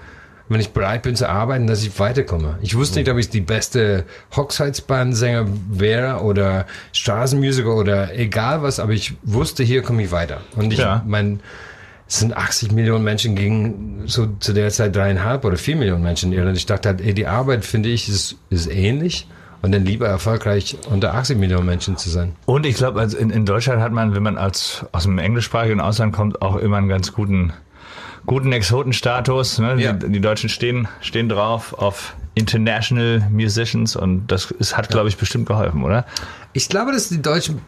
wenn 0.49 0.61
ich 0.61 0.71
bereit 0.71 1.03
bin 1.03 1.15
zu 1.15 1.29
arbeiten, 1.29 1.67
dass 1.67 1.83
ich 1.83 1.99
weiterkomme. 1.99 2.59
Ich 2.63 2.75
wusste 2.75 2.99
nicht, 2.99 3.11
ob 3.11 3.19
ich 3.19 3.29
die 3.29 3.43
beste 3.43 4.05
Hochzeitsbandsänger 4.35 5.47
wäre 5.71 6.23
oder 6.23 6.67
Straßenmusiker 6.93 7.75
oder 7.75 8.19
egal 8.19 8.63
was, 8.63 8.81
aber 8.81 8.93
ich 8.93 9.15
wusste, 9.23 9.63
hier 9.63 9.83
komme 9.83 10.03
ich 10.05 10.11
weiter. 10.11 10.41
Und 10.57 10.73
ich, 10.73 10.79
Ja. 10.79 11.03
mein, 11.07 11.41
es 12.13 12.19
sind 12.19 12.37
80 12.37 12.73
Millionen 12.73 13.05
Menschen 13.05 13.35
gegen 13.35 14.03
so 14.05 14.27
zu 14.39 14.53
der 14.53 14.69
Zeit 14.69 14.95
dreieinhalb 14.95 15.47
oder 15.47 15.57
vier 15.57 15.77
Millionen 15.77 16.03
Menschen 16.03 16.31
in 16.31 16.39
Irland. 16.39 16.59
Ich 16.59 16.67
dachte 16.67 16.91
halt, 16.91 17.01
ey, 17.01 17.15
die 17.15 17.27
Arbeit 17.27 17.65
finde 17.65 17.89
ich 17.89 18.07
ist, 18.07 18.37
ist 18.51 18.71
ähnlich 18.71 19.27
und 19.63 19.73
dann 19.73 19.87
lieber 19.87 20.09
erfolgreich 20.09 20.77
unter 20.91 21.15
80 21.15 21.39
Millionen 21.39 21.65
Menschen 21.65 21.97
zu 21.97 22.11
sein. 22.11 22.35
Und 22.45 22.67
ich 22.67 22.75
glaube, 22.75 23.01
also 23.01 23.17
in, 23.17 23.31
in 23.31 23.47
Deutschland 23.47 23.81
hat 23.81 23.93
man, 23.93 24.15
wenn 24.15 24.23
man 24.23 24.37
als 24.37 24.85
aus 24.93 25.05
dem 25.05 25.17
englischsprachigen 25.17 25.81
Ausland 25.81 26.13
kommt, 26.13 26.43
auch 26.43 26.57
immer 26.57 26.77
einen 26.77 26.89
ganz 26.89 27.15
guten, 27.15 27.55
guten 28.27 28.53
Exotenstatus. 28.53 29.59
Ne? 29.59 29.81
Ja. 29.81 29.95
Die, 29.95 30.11
die 30.11 30.21
Deutschen 30.21 30.51
stehen, 30.51 30.89
stehen 31.01 31.31
drauf 31.31 31.73
auf 31.73 32.15
International 32.35 33.27
Musicians 33.31 33.97
und 33.97 34.27
das 34.27 34.51
ist, 34.51 34.77
hat, 34.77 34.91
glaube 34.91 35.09
ich, 35.09 35.17
bestimmt 35.17 35.47
geholfen, 35.47 35.83
oder? 35.83 36.05
Ich 36.53 36.69
glaube, 36.69 36.93
dass 36.93 37.09
die 37.09 37.23
deutschen, 37.23 37.63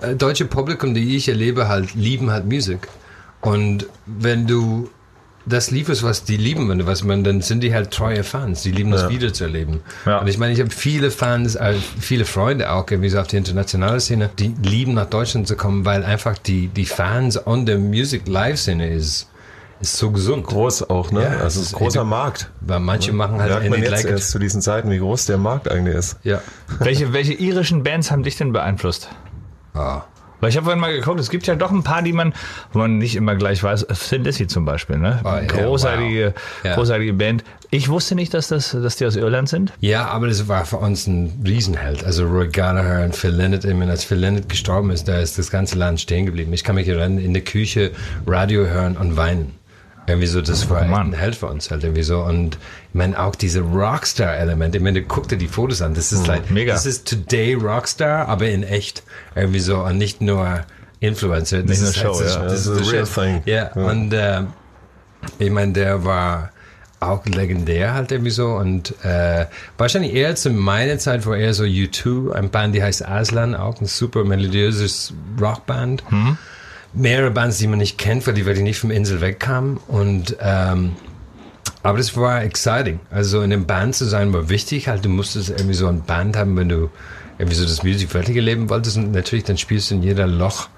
äh, 0.00 0.16
deutsche 0.16 0.46
Publikum, 0.46 0.94
die 0.94 1.14
ich 1.14 1.28
erlebe, 1.28 1.68
halt 1.68 1.94
lieben 1.94 2.32
halt 2.32 2.44
Musik. 2.46 2.88
Und 3.44 3.86
wenn 4.06 4.46
du 4.46 4.88
das 5.46 5.70
lieferst, 5.70 6.02
was 6.02 6.24
die 6.24 6.36
lieben, 6.36 6.68
wenn 6.68 6.78
du 6.78 6.86
was 6.86 7.04
man, 7.04 7.22
dann 7.22 7.42
sind 7.42 7.60
die 7.60 7.74
halt 7.74 7.90
treue 7.90 8.24
Fans. 8.24 8.62
Die 8.62 8.70
lieben 8.70 8.90
das 8.90 9.08
wieder 9.10 9.32
zu 9.32 9.44
erleben. 9.44 9.80
Ja. 10.06 10.18
Und 10.18 10.26
ich 10.26 10.38
meine, 10.38 10.52
ich 10.52 10.60
habe 10.60 10.70
viele 10.70 11.10
Fans, 11.10 11.54
äh, 11.54 11.74
viele 12.00 12.24
Freunde 12.24 12.72
auch, 12.72 12.86
wie 12.88 13.08
so 13.08 13.18
auf 13.18 13.26
die 13.26 13.36
internationale 13.36 14.00
Szene, 14.00 14.30
die 14.38 14.54
lieben 14.62 14.94
nach 14.94 15.06
Deutschland 15.06 15.46
zu 15.46 15.56
kommen, 15.56 15.84
weil 15.84 16.04
einfach 16.04 16.38
die, 16.38 16.68
die 16.68 16.86
Fans 16.86 17.46
on 17.46 17.66
der 17.66 17.78
Music 17.78 18.26
Live 18.26 18.58
Szene 18.58 18.88
ist, 18.88 19.28
ist 19.80 19.96
so 19.98 20.10
gesund. 20.10 20.46
Groß 20.46 20.88
auch, 20.88 21.10
ne? 21.10 21.22
Ja, 21.22 21.28
also 21.40 21.60
es 21.60 21.66
ist 21.66 21.74
ein 21.74 21.78
großer 21.78 22.04
Markt. 22.04 22.50
Weil 22.62 22.80
manche 22.80 23.12
machen 23.12 23.38
halt 23.40 23.50
Merkt 23.50 23.70
man 23.70 23.80
jetzt 23.80 23.90
like 23.90 24.04
erst 24.06 24.30
zu 24.30 24.38
diesen 24.38 24.62
Zeiten, 24.62 24.90
wie 24.90 24.98
groß 24.98 25.26
der 25.26 25.36
Markt 25.36 25.70
eigentlich 25.70 25.96
ist. 25.96 26.16
Ja. 26.22 26.40
Welche, 26.78 27.12
welche 27.12 27.34
irischen 27.34 27.82
Bands 27.82 28.10
haben 28.10 28.22
dich 28.22 28.36
denn 28.36 28.52
beeinflusst? 28.52 29.10
Ah. 29.74 30.02
Weil 30.44 30.50
ich 30.50 30.58
habe 30.58 30.64
vorhin 30.64 30.80
mal 30.80 30.92
geguckt, 30.92 31.18
es 31.20 31.30
gibt 31.30 31.46
ja 31.46 31.54
doch 31.54 31.70
ein 31.70 31.82
paar, 31.82 32.02
die 32.02 32.12
man, 32.12 32.34
wo 32.74 32.80
man 32.80 32.98
nicht 32.98 33.16
immer 33.16 33.34
gleich 33.34 33.62
weiß. 33.62 33.86
Thin 34.10 34.24
Lizzy 34.24 34.46
zum 34.46 34.66
Beispiel, 34.66 34.98
ne? 34.98 35.20
Oh, 35.24 35.28
ja, 35.28 35.40
großartige, 35.40 36.34
wow. 36.34 36.64
Ja. 36.64 36.74
großartige 36.74 37.14
Band. 37.14 37.44
Ich 37.70 37.88
wusste 37.88 38.14
nicht, 38.14 38.34
dass 38.34 38.48
das, 38.48 38.72
dass 38.72 38.96
die 38.96 39.06
aus 39.06 39.16
Irland 39.16 39.48
sind. 39.48 39.72
Ja, 39.80 40.04
aber 40.08 40.26
das 40.26 40.46
war 40.46 40.66
für 40.66 40.76
uns 40.76 41.06
ein 41.06 41.42
Riesenheld. 41.46 42.04
Also 42.04 42.26
Roy 42.26 42.46
Gallagher 42.48 43.04
und 43.04 43.16
Phil 43.16 43.30
Lynott. 43.30 43.64
Ich 43.64 43.72
meine, 43.72 43.90
als 43.90 44.04
Phil 44.04 44.18
Lynott 44.18 44.50
gestorben 44.50 44.90
ist, 44.90 45.08
da 45.08 45.18
ist 45.18 45.38
das 45.38 45.50
ganze 45.50 45.78
Land 45.78 46.02
stehen 46.02 46.26
geblieben. 46.26 46.52
Ich 46.52 46.62
kann 46.62 46.74
mich 46.74 46.88
erinnern, 46.88 47.16
in 47.16 47.32
der 47.32 47.42
Küche 47.42 47.92
Radio 48.26 48.66
hören 48.66 48.98
und 48.98 49.16
weinen. 49.16 49.52
Irgendwie 50.06 50.26
so, 50.26 50.40
das 50.42 50.68
war 50.68 50.82
echt 50.82 50.92
ein 50.92 51.12
Held 51.12 51.34
für 51.36 51.46
uns 51.46 51.70
halt 51.70 51.82
irgendwie 51.82 52.02
so. 52.02 52.20
Und 52.22 52.56
ich 52.56 52.94
meine, 52.94 53.18
auch 53.18 53.34
diese 53.34 53.60
Rockstar-Element. 53.60 54.74
Ich 54.74 54.82
meine, 54.82 55.02
guck 55.02 55.28
dir 55.28 55.36
die 55.38 55.48
Fotos 55.48 55.80
an. 55.82 55.94
Das 55.94 56.12
ist 56.12 56.26
like, 56.26 56.50
mega. 56.50 56.72
das 56.72 56.86
ist 56.86 57.08
Today 57.08 57.54
Rockstar, 57.54 58.28
aber 58.28 58.48
in 58.48 58.62
echt. 58.62 59.02
Irgendwie 59.34 59.60
so. 59.60 59.78
Und 59.84 59.98
nicht 59.98 60.20
nur 60.20 60.60
Influencer. 61.00 61.62
Das 61.62 61.80
Nicht 61.80 61.82
ist 61.90 61.96
Show, 61.98 62.14
halt, 62.18 62.30
ja. 62.34 62.42
Das, 62.44 62.64
Das 62.64 62.66
ist 62.66 62.92
real 62.92 63.04
thing. 63.06 63.42
Ja, 63.46 63.70
Ja. 63.74 63.82
und 63.90 64.12
äh, 64.12 64.42
ich 65.38 65.50
meine, 65.50 65.72
der 65.72 66.04
war 66.04 66.50
auch 67.00 67.24
legendär 67.26 67.92
halt 67.92 68.12
irgendwie 68.12 68.30
so 68.30 68.54
und 68.54 68.94
äh, 69.04 69.44
wahrscheinlich 69.76 70.14
eher 70.14 70.36
zu 70.36 70.48
meiner 70.50 70.98
Zeit 70.98 71.26
war 71.26 71.36
eher 71.36 71.52
so 71.52 71.64
U2, 71.64 72.32
ein 72.32 72.48
Band, 72.48 72.74
die 72.74 72.82
heißt 72.82 73.06
Aslan, 73.06 73.54
auch 73.54 73.78
ein 73.80 73.86
super 73.86 74.24
melodiöses 74.24 75.12
Rockband. 75.38 76.02
Mehrere 76.94 77.30
Bands, 77.30 77.58
die 77.58 77.66
man 77.66 77.78
nicht 77.78 77.98
kennt, 77.98 78.26
weil 78.26 78.34
die 78.34 78.46
wirklich 78.46 78.64
nicht 78.64 78.78
vom 78.78 78.90
Insel 78.90 79.20
wegkamen 79.20 79.78
und 79.88 80.36
ähm, 80.40 80.92
aber 81.84 81.98
das 81.98 82.16
war 82.16 82.42
exciting. 82.42 82.98
Also 83.10 83.42
in 83.42 83.52
einem 83.52 83.66
Band 83.66 83.94
zu 83.94 84.06
sein 84.06 84.32
war 84.32 84.48
wichtig. 84.48 84.88
Halt, 84.88 85.04
du 85.04 85.10
musstest 85.10 85.50
irgendwie 85.50 85.74
so 85.74 85.86
ein 85.86 86.02
Band 86.02 86.34
haben, 86.34 86.56
wenn 86.56 86.70
du 86.70 86.88
irgendwie 87.38 87.56
so 87.56 87.64
das 87.64 87.82
musikfertige 87.82 88.40
Leben 88.40 88.70
wolltest. 88.70 88.96
Und 88.96 89.12
natürlich, 89.12 89.44
dann 89.44 89.58
spielst 89.58 89.90
du 89.90 89.96
in 89.96 90.02
jeder 90.02 90.26
Loch 90.26 90.68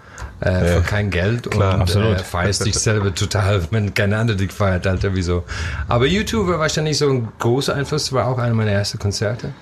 äh, 0.40 0.64
für 0.64 0.80
kein 0.80 1.10
Geld 1.10 1.48
klar, 1.48 1.80
und. 1.80 1.94
Äh, 1.94 2.18
feierst 2.18 2.66
dich 2.66 2.74
selber 2.74 3.14
total, 3.14 3.62
wenn 3.70 3.94
keine 3.94 4.16
andere 4.16 4.36
dich 4.36 4.50
feiert, 4.50 4.84
halt 4.84 5.04
irgendwie 5.04 5.22
so. 5.22 5.44
Aber 5.86 6.06
YouTube 6.06 6.48
war 6.48 6.58
wahrscheinlich 6.58 6.98
so 6.98 7.08
ein 7.08 7.28
großer 7.38 7.76
Einfluss. 7.76 8.12
War 8.12 8.26
auch 8.26 8.38
einer 8.38 8.54
meiner 8.54 8.72
ersten 8.72 8.98
Konzerte. 8.98 9.52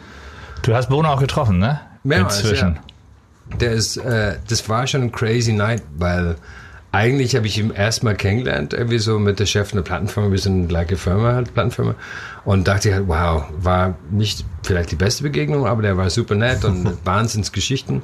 Du 0.63 0.75
hast 0.75 0.89
Bono 0.89 1.11
auch 1.13 1.21
getroffen, 1.21 1.59
ne? 1.59 1.79
Mehrmals, 2.05 2.41
Inzwischen. 2.41 2.77
ja. 2.77 2.94
Der 3.61 3.73
ist, 3.73 3.97
äh, 3.97 4.37
das 4.49 4.69
war 4.69 4.87
schon 4.87 5.03
ein 5.03 5.13
crazy 5.13 5.53
night, 5.53 5.83
weil 5.97 6.37
eigentlich 6.95 7.35
habe 7.35 7.47
ich 7.49 7.59
ihn 7.59 7.71
erstmal 7.71 8.15
kennengelernt, 8.15 8.73
irgendwie 8.73 8.99
so 8.99 9.19
mit 9.19 9.41
der 9.41 9.47
Chef 9.47 9.73
einer 9.73 9.83
Plattenfirma, 9.83 10.31
wir 10.31 10.39
sind 10.39 10.59
eine 10.59 10.67
gleiche 10.69 10.97
Firma, 10.97 11.33
halt 11.33 11.53
Plattenfirma, 11.53 11.97
und 12.45 12.69
dachte 12.69 12.89
ich 12.89 12.95
halt, 12.95 13.09
wow, 13.09 13.47
war 13.59 13.99
nicht 14.11 14.45
vielleicht 14.63 14.93
die 14.93 14.97
beste 14.97 15.25
Begegnung, 15.25 15.67
aber 15.67 15.83
der 15.83 15.97
war 15.97 16.09
super 16.09 16.37
nett 16.37 16.65
und 16.65 16.99
Wahnsinnsgeschichten. 17.05 18.03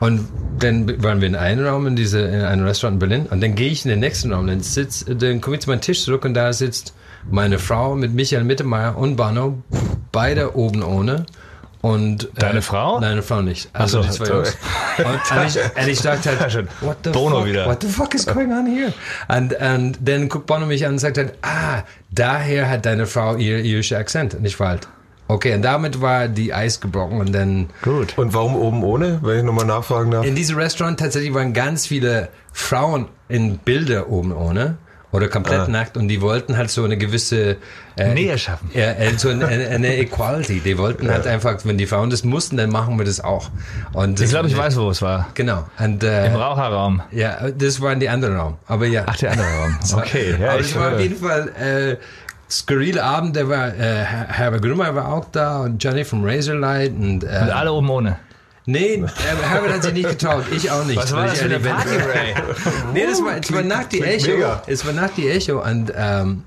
Und 0.00 0.28
dann 0.58 1.02
waren 1.02 1.20
wir 1.20 1.28
in 1.28 1.36
einem 1.36 1.66
Raum 1.66 1.86
in 1.86 1.94
diese, 1.94 2.20
in 2.20 2.40
einem 2.40 2.64
Restaurant 2.64 2.94
in 2.94 2.98
Berlin, 3.08 3.26
und 3.26 3.42
dann 3.42 3.54
gehe 3.54 3.70
ich 3.70 3.84
in 3.84 3.90
den 3.90 4.00
nächsten 4.00 4.32
Raum, 4.32 4.46
dann 4.46 4.62
dann 4.62 5.40
komme 5.42 5.56
ich 5.56 5.62
zu 5.62 5.70
meinem 5.70 5.82
Tisch 5.82 6.02
zurück 6.02 6.24
und 6.24 6.32
da 6.32 6.54
sitzt 6.54 6.94
meine 7.30 7.58
Frau 7.58 7.94
mit 7.94 8.14
Michael 8.14 8.44
Mittermeier 8.44 8.96
und 8.96 9.16
Bono, 9.16 9.62
beide 10.10 10.56
oben 10.56 10.82
ohne. 10.82 11.26
Und, 11.82 12.28
Deine 12.36 12.60
äh, 12.60 12.62
Frau? 12.62 13.00
Nein, 13.00 13.22
Frau 13.22 13.42
nicht. 13.42 13.68
Also 13.72 13.98
Ach 13.98 14.04
so, 14.04 14.08
die 14.08 14.16
zwei 14.16 14.24
sorry. 14.26 14.38
Jungs. 14.38 14.56
Und, 14.98 15.36
und, 15.38 15.46
ich, 15.48 15.82
und 15.82 15.88
ich 15.88 16.00
dachte 16.00 16.38
halt, 16.38 16.68
what 16.80 16.96
the 17.02 17.10
Bono 17.10 17.38
fuck, 17.38 17.46
wieder. 17.46 17.66
what 17.66 17.82
the 17.82 17.88
fuck 17.88 18.14
is 18.14 18.24
going 18.24 18.52
on 18.52 18.66
here? 18.66 18.92
Und, 19.28 19.52
und 19.54 19.98
dann 20.00 20.28
guckt 20.28 20.46
Bono 20.46 20.66
mich 20.66 20.86
an 20.86 20.92
und 20.92 20.98
sagt 20.98 21.18
halt, 21.18 21.34
ah, 21.42 21.82
daher 22.10 22.68
hat 22.70 22.86
deine 22.86 23.06
Frau 23.06 23.34
ihr 23.36 23.58
irischer 23.58 23.98
Akzent. 23.98 24.34
Und 24.34 24.44
ich 24.44 24.60
war 24.60 24.68
halt, 24.68 24.88
okay, 25.26 25.54
und 25.54 25.62
damit 25.62 26.00
war 26.00 26.28
die 26.28 26.54
Eis 26.54 26.80
gebrochen 26.80 27.20
und 27.20 27.32
dann 27.32 27.70
Gut. 27.82 28.16
Und 28.16 28.32
warum 28.32 28.54
oben 28.54 28.84
ohne, 28.84 29.18
wenn 29.22 29.38
ich 29.38 29.44
nochmal 29.44 29.64
nachfragen 29.64 30.12
darf? 30.12 30.24
in 30.24 30.36
diesem 30.36 30.58
Restaurant 30.58 31.00
tatsächlich 31.00 31.34
waren 31.34 31.52
ganz 31.52 31.86
viele 31.86 32.28
Frauen 32.52 33.08
in 33.28 33.58
Bilder 33.58 34.08
oben 34.08 34.32
ohne. 34.32 34.76
Oder 35.12 35.28
komplett 35.28 35.68
nackt 35.68 35.96
und 35.96 36.08
die 36.08 36.20
wollten 36.20 36.56
halt 36.56 36.70
so 36.70 36.82
eine 36.84 36.96
gewisse 36.96 37.56
äh, 37.96 38.14
Nähe 38.14 38.36
schaffen. 38.38 38.70
Ja, 38.74 38.92
äh, 38.92 39.12
so 39.16 39.28
eine, 39.28 39.46
eine 39.46 39.96
Equality. 39.98 40.60
Die 40.60 40.78
wollten 40.78 41.10
halt 41.10 41.26
einfach, 41.26 41.58
wenn 41.64 41.76
die 41.78 41.86
Frauen 41.86 42.08
das 42.10 42.24
mussten, 42.24 42.56
dann 42.56 42.70
machen 42.70 42.96
wir 42.98 43.04
das 43.04 43.20
auch. 43.20 43.50
Und 43.92 44.20
Ich 44.20 44.30
glaube, 44.30 44.48
ich 44.48 44.56
weiß, 44.56 44.76
wo 44.78 44.88
es 44.90 45.02
war. 45.02 45.28
Genau. 45.34 45.64
Und, 45.78 46.02
äh, 46.02 46.26
Im 46.26 46.34
Raucherraum. 46.36 47.02
ja, 47.12 47.50
das 47.50 47.80
war 47.82 47.92
in 47.92 48.00
die 48.00 48.08
andere 48.08 48.36
Raum. 48.36 48.56
Aber 48.66 48.86
ja. 48.86 49.04
Ach, 49.06 49.16
der 49.16 49.32
andere 49.32 49.46
Raum. 49.48 49.78
Okay, 49.98 50.34
ja, 50.40 50.50
Aber 50.52 50.60
ich 50.60 50.66
es 50.70 50.74
war 50.76 50.94
auf 50.94 51.00
jeden 51.00 51.16
Fall 51.16 51.48
äh, 51.60 51.96
skurrile 52.50 53.02
Abend. 53.04 53.36
Der 53.36 53.48
war, 53.48 53.68
äh, 53.68 53.78
Her- 53.78 54.26
Herbert 54.28 54.62
Grönemeyer 54.62 54.94
war 54.94 55.12
auch 55.12 55.26
da 55.30 55.60
und 55.60 55.82
Johnny 55.84 56.04
from 56.04 56.24
Razorlight 56.24 56.92
und, 56.92 57.24
äh, 57.24 57.26
Und 57.26 57.50
alle 57.50 57.72
oben 57.72 57.90
ohne. 57.90 58.16
Nee, 58.66 58.94
äh, 58.94 59.06
Herbert 59.42 59.72
hat 59.72 59.82
sich 59.82 59.92
nicht 59.92 60.08
getraut. 60.08 60.44
Ich 60.50 60.70
auch 60.70 60.84
nicht. 60.84 60.96
Was 60.96 61.12
war 61.12 61.26
das 61.26 61.38
für 61.38 61.46
eine. 61.46 61.60
Party, 61.60 61.96
Ray? 61.96 62.34
Nee, 62.92 63.06
das 63.06 63.22
war, 63.22 63.36
es 63.36 63.52
war 63.52 63.62
nach 63.62 63.84
die 63.84 64.02
Echo. 64.02 64.60
Es 64.66 64.84
war 64.86 64.92
nach 64.92 65.10
die 65.10 65.28
Echo 65.28 65.62
und 65.62 65.90
um, 65.90 66.44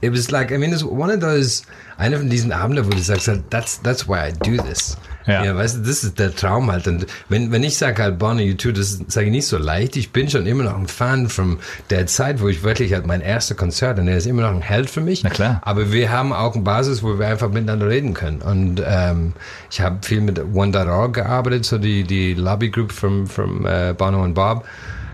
it 0.00 0.12
was 0.12 0.30
like, 0.30 0.50
I 0.50 0.58
mean, 0.58 0.72
it's 0.72 0.82
one 0.84 1.12
of 1.12 1.20
those, 1.20 1.62
einer 1.98 2.18
von 2.18 2.28
diesen 2.30 2.52
Abenden, 2.52 2.86
wo 2.86 2.90
du 2.90 3.00
sagst, 3.00 3.28
halt, 3.28 3.42
that's, 3.50 3.80
that's 3.82 4.08
why 4.08 4.28
I 4.28 4.32
do 4.32 4.62
this. 4.62 4.96
Ja. 5.26 5.44
Ja. 5.44 5.56
weißt 5.56 5.76
du, 5.76 5.80
das 5.80 6.04
ist 6.04 6.18
der 6.18 6.34
Traum 6.34 6.70
halt. 6.70 6.86
Und 6.88 7.06
wenn, 7.28 7.52
wenn 7.52 7.62
ich 7.62 7.76
sage 7.76 8.02
halt 8.02 8.18
Bonnie, 8.18 8.44
you 8.44 8.54
too, 8.54 8.72
das 8.72 8.98
sage 9.08 9.26
ich 9.26 9.32
nicht 9.32 9.46
so 9.46 9.58
leicht. 9.58 9.96
Ich 9.96 10.12
bin 10.12 10.30
schon 10.30 10.46
immer 10.46 10.64
noch 10.64 10.76
ein 10.76 10.88
Fan 10.88 11.28
von 11.28 11.58
der 11.90 12.06
Zeit, 12.06 12.40
wo 12.40 12.48
ich 12.48 12.62
wirklich 12.62 12.92
halt 12.92 13.06
mein 13.06 13.20
erster 13.20 13.54
Konzert 13.54 13.98
und 13.98 14.06
der 14.06 14.16
ist 14.16 14.26
immer 14.26 14.42
noch 14.42 14.54
ein 14.54 14.62
Held 14.62 14.90
für 14.90 15.00
mich. 15.00 15.22
Na 15.22 15.30
klar. 15.30 15.60
Aber 15.64 15.92
wir 15.92 16.10
haben 16.10 16.32
auch 16.32 16.54
eine 16.54 16.62
Basis, 16.62 17.02
wo 17.02 17.18
wir 17.18 17.26
einfach 17.26 17.50
miteinander 17.50 17.88
reden 17.88 18.14
können. 18.14 18.42
Und 18.42 18.82
ähm, 18.86 19.34
ich 19.70 19.80
habe 19.80 19.98
viel 20.02 20.20
mit 20.20 20.40
One.org 20.54 21.14
gearbeitet, 21.14 21.64
so 21.64 21.78
die, 21.78 22.04
die 22.04 22.34
Lobby 22.34 22.70
Group 22.70 22.92
von 22.92 23.26
from, 23.26 23.66
äh, 23.66 23.94
Bono 23.96 24.22
und 24.22 24.34
Bob 24.34 24.64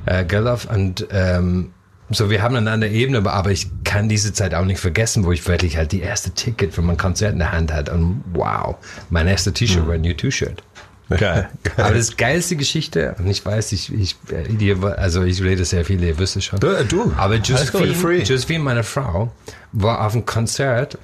äh, 0.07 0.25
Geldof. 0.25 0.67
Und 0.71 1.07
ähm, 1.11 1.73
so, 2.11 2.31
wir 2.31 2.43
haben 2.43 2.55
eine 2.57 2.71
andere 2.71 2.91
Ebene, 2.91 3.19
aber, 3.31 3.51
ich 3.51 3.69
kann 3.85 4.09
diese 4.09 4.33
Zeit 4.33 4.55
auch 4.55 4.65
nicht 4.65 4.79
vergessen, 4.81 5.25
wo 5.25 5.33
ich 5.33 5.47
wirklich 5.49 5.77
halt 5.77 5.93
die 5.93 6.01
erste 6.01 6.31
Ticket 6.31 6.73
für 6.75 6.83
mein 6.83 6.97
Konzert 6.97 7.33
in 7.33 7.41
der 7.41 7.53
Hand 7.53 7.73
hatte. 7.73 7.93
Und 7.93 8.23
wow, 8.33 8.77
mein 9.11 9.27
erster 9.27 9.53
T-Shirt 9.53 9.87
war 9.87 9.95
ein 9.95 10.05
U2-Shirt. 10.05 10.63
Geil. 11.09 11.49
Aber 11.77 11.95
das 11.95 12.17
geilste 12.17 12.57
Geschichte, 12.57 13.15
und 13.19 13.29
ich 13.29 13.45
weiß, 13.47 13.71
ich, 13.73 13.93
ich, 13.95 14.17
äh, 14.31 14.75
also 14.97 15.23
ich 15.23 15.41
rede 15.43 15.65
sehr 15.65 15.85
viel, 15.85 16.03
ihr 16.03 16.19
wisst 16.19 16.37
es 16.37 16.45
schon. 16.45 16.59
Du, 16.59 16.67
äh, 16.69 16.85
du. 16.85 17.13
Aber 17.17 17.37
Josephine. 17.37 18.23
Josephine, 18.25 18.65
meine 18.65 18.83
Frau, 18.83 19.33
war 19.73 20.05
auf 20.05 20.15
einem 20.15 20.27
Konzert 20.27 20.99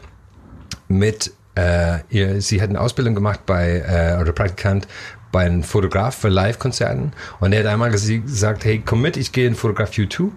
mit, 0.88 1.32
äh, 1.54 1.98
ihr, 2.10 2.40
sie 2.40 2.60
hat 2.60 2.70
eine 2.70 2.80
Ausbildung 2.80 3.14
gemacht 3.14 3.40
bei, 3.46 3.78
äh, 4.16 4.20
oder 4.20 4.32
Praktikant 4.32 4.88
bei 5.30 5.46
einem 5.46 5.62
Fotograf 5.62 6.16
für 6.16 6.28
Live-Konzerten 6.28 7.12
und 7.40 7.52
er 7.52 7.60
hat 7.60 7.66
einmal 7.66 7.90
ges- 7.90 8.22
gesagt, 8.22 8.64
hey, 8.64 8.82
komm 8.84 9.00
mit, 9.02 9.16
ich 9.16 9.32
gehe 9.32 9.46
in 9.46 9.54
Fotograf 9.54 9.90
U2 9.92 10.28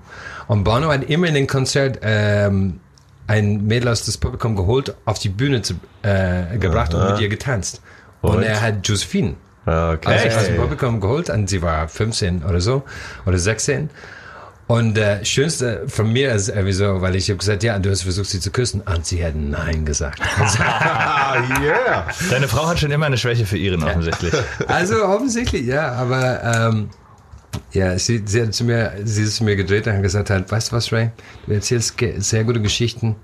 und 0.47 0.63
Bono 0.63 0.91
hat 0.91 1.03
immer 1.09 1.27
in 1.27 1.33
den 1.33 1.47
Konzert 1.47 1.99
ähm, 2.01 2.79
ein 3.27 3.65
Mädel 3.65 3.89
aus 3.89 4.05
das 4.05 4.17
Publikum 4.17 4.55
geholt, 4.55 4.95
auf 5.05 5.19
die 5.19 5.29
Bühne 5.29 5.61
zu, 5.61 5.75
äh, 6.03 6.57
gebracht 6.57 6.93
und 6.93 7.09
mit 7.11 7.19
ihr 7.19 7.29
getanzt. 7.29 7.81
Und, 8.21 8.37
Und? 8.37 8.43
er 8.43 8.61
hat 8.61 8.87
Josephine 8.87 9.35
Ah, 9.65 9.93
okay. 9.93 10.09
also 10.09 10.37
aus 10.37 10.45
dem 10.45 10.57
Publikum 10.57 11.01
geholt 11.01 11.29
und 11.31 11.49
sie 11.49 11.61
war 11.61 11.87
15 11.87 12.43
oder 12.43 12.61
so 12.61 12.83
oder 13.25 13.37
16. 13.39 13.89
Und 14.67 14.97
äh, 14.97 15.23
schönste 15.23 15.83
von 15.87 16.11
mir 16.11 16.31
ist 16.33 16.49
irgendwie 16.49 16.71
so, 16.71 16.99
weil 17.01 17.15
ich 17.15 17.29
habe 17.29 17.37
gesagt, 17.37 17.61
ja, 17.61 17.77
du 17.77 17.91
hast 17.91 18.01
versucht, 18.01 18.27
sie 18.29 18.39
zu 18.39 18.49
küssen. 18.49 18.81
Und 18.81 19.05
sie 19.05 19.23
hat 19.23 19.35
Nein 19.35 19.85
gesagt. 19.85 20.19
Ah, 20.39 21.35
yeah. 21.61 22.07
Deine 22.31 22.47
Frau 22.47 22.67
hat 22.67 22.79
schon 22.79 22.89
immer 22.89 23.05
eine 23.05 23.17
Schwäche 23.17 23.45
für 23.45 23.57
Iren 23.57 23.83
offensichtlich. 23.83 24.33
Also 24.67 25.05
offensichtlich, 25.05 25.67
ja, 25.67 25.91
aber 25.91 26.43
ähm, 26.43 26.89
ja, 27.71 27.97
sie, 27.99 28.23
sie 28.25 28.41
hat 28.43 28.53
zu 28.53 28.63
mir, 28.63 28.91
sie 29.03 29.23
ist 29.23 29.37
zu 29.37 29.43
mir 29.43 29.55
gedreht 29.55 29.87
und 29.87 29.93
hat 29.93 30.01
gesagt, 30.01 30.29
halt, 30.29 30.51
weißt 30.51 30.71
du 30.71 30.75
was, 30.75 30.91
Ray? 30.91 31.09
Du 31.47 31.53
erzählst 31.53 31.97
ge- 31.97 32.19
sehr 32.19 32.43
gute 32.43 32.61
Geschichten. 32.61 33.15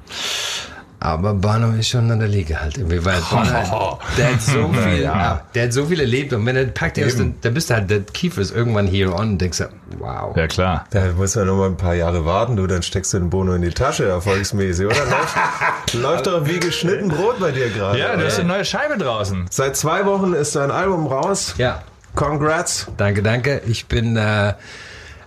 Aber 1.03 1.33
Bono 1.33 1.71
ist 1.71 1.89
schon 1.89 2.11
an 2.11 2.19
der 2.19 2.27
Liga 2.27 2.57
halt 2.59 2.77
irgendwie, 2.77 3.03
weil 3.03 3.19
Bono, 3.31 3.97
der 4.19 4.33
hat 4.33 4.41
so 4.41 4.71
viel, 4.83 5.01
ja. 5.01 5.41
der 5.55 5.63
hat 5.63 5.73
so 5.73 5.87
viel 5.87 5.99
erlebt 5.99 6.31
und 6.31 6.45
wenn 6.45 6.55
er 6.55 6.65
packt 6.65 6.97
dann, 6.99 7.33
dann 7.41 7.53
bist 7.55 7.71
du 7.71 7.73
halt, 7.73 7.89
der 7.89 8.01
Kiefer 8.01 8.39
ist 8.39 8.55
irgendwann 8.55 8.85
here 8.85 9.11
on 9.15 9.29
und 9.31 9.37
denkst, 9.41 9.57
du, 9.57 9.69
wow. 9.97 10.37
Ja, 10.37 10.45
klar. 10.45 10.85
Da 10.91 11.05
muss 11.17 11.35
man 11.35 11.47
noch 11.47 11.55
mal 11.57 11.69
ein 11.69 11.77
paar 11.77 11.95
Jahre 11.95 12.23
warten, 12.27 12.55
du, 12.55 12.67
dann 12.67 12.83
steckst 12.83 13.13
du 13.13 13.17
den 13.19 13.31
Bono 13.31 13.53
in 13.55 13.63
die 13.63 13.71
Tasche, 13.71 14.05
erfolgsmäßig, 14.07 14.85
oder? 14.85 14.95
Läuft, 14.95 15.93
läuft 15.93 16.27
doch 16.27 16.45
wie 16.45 16.59
geschnitten 16.59 17.07
Brot 17.07 17.39
bei 17.39 17.49
dir 17.49 17.69
gerade. 17.71 17.97
Ja, 17.97 18.15
du 18.15 18.23
hast 18.23 18.37
eine 18.37 18.47
neue 18.49 18.63
Scheibe 18.65 18.99
draußen. 18.99 19.47
Seit 19.49 19.75
zwei 19.75 20.05
Wochen 20.05 20.33
ist 20.33 20.55
dein 20.55 20.69
Album 20.69 21.07
raus. 21.07 21.55
Ja, 21.57 21.81
Congrats. 22.15 22.87
Danke, 22.97 23.23
danke. 23.23 23.61
Ich 23.67 23.87
bin, 23.87 24.17
äh, 24.17 24.53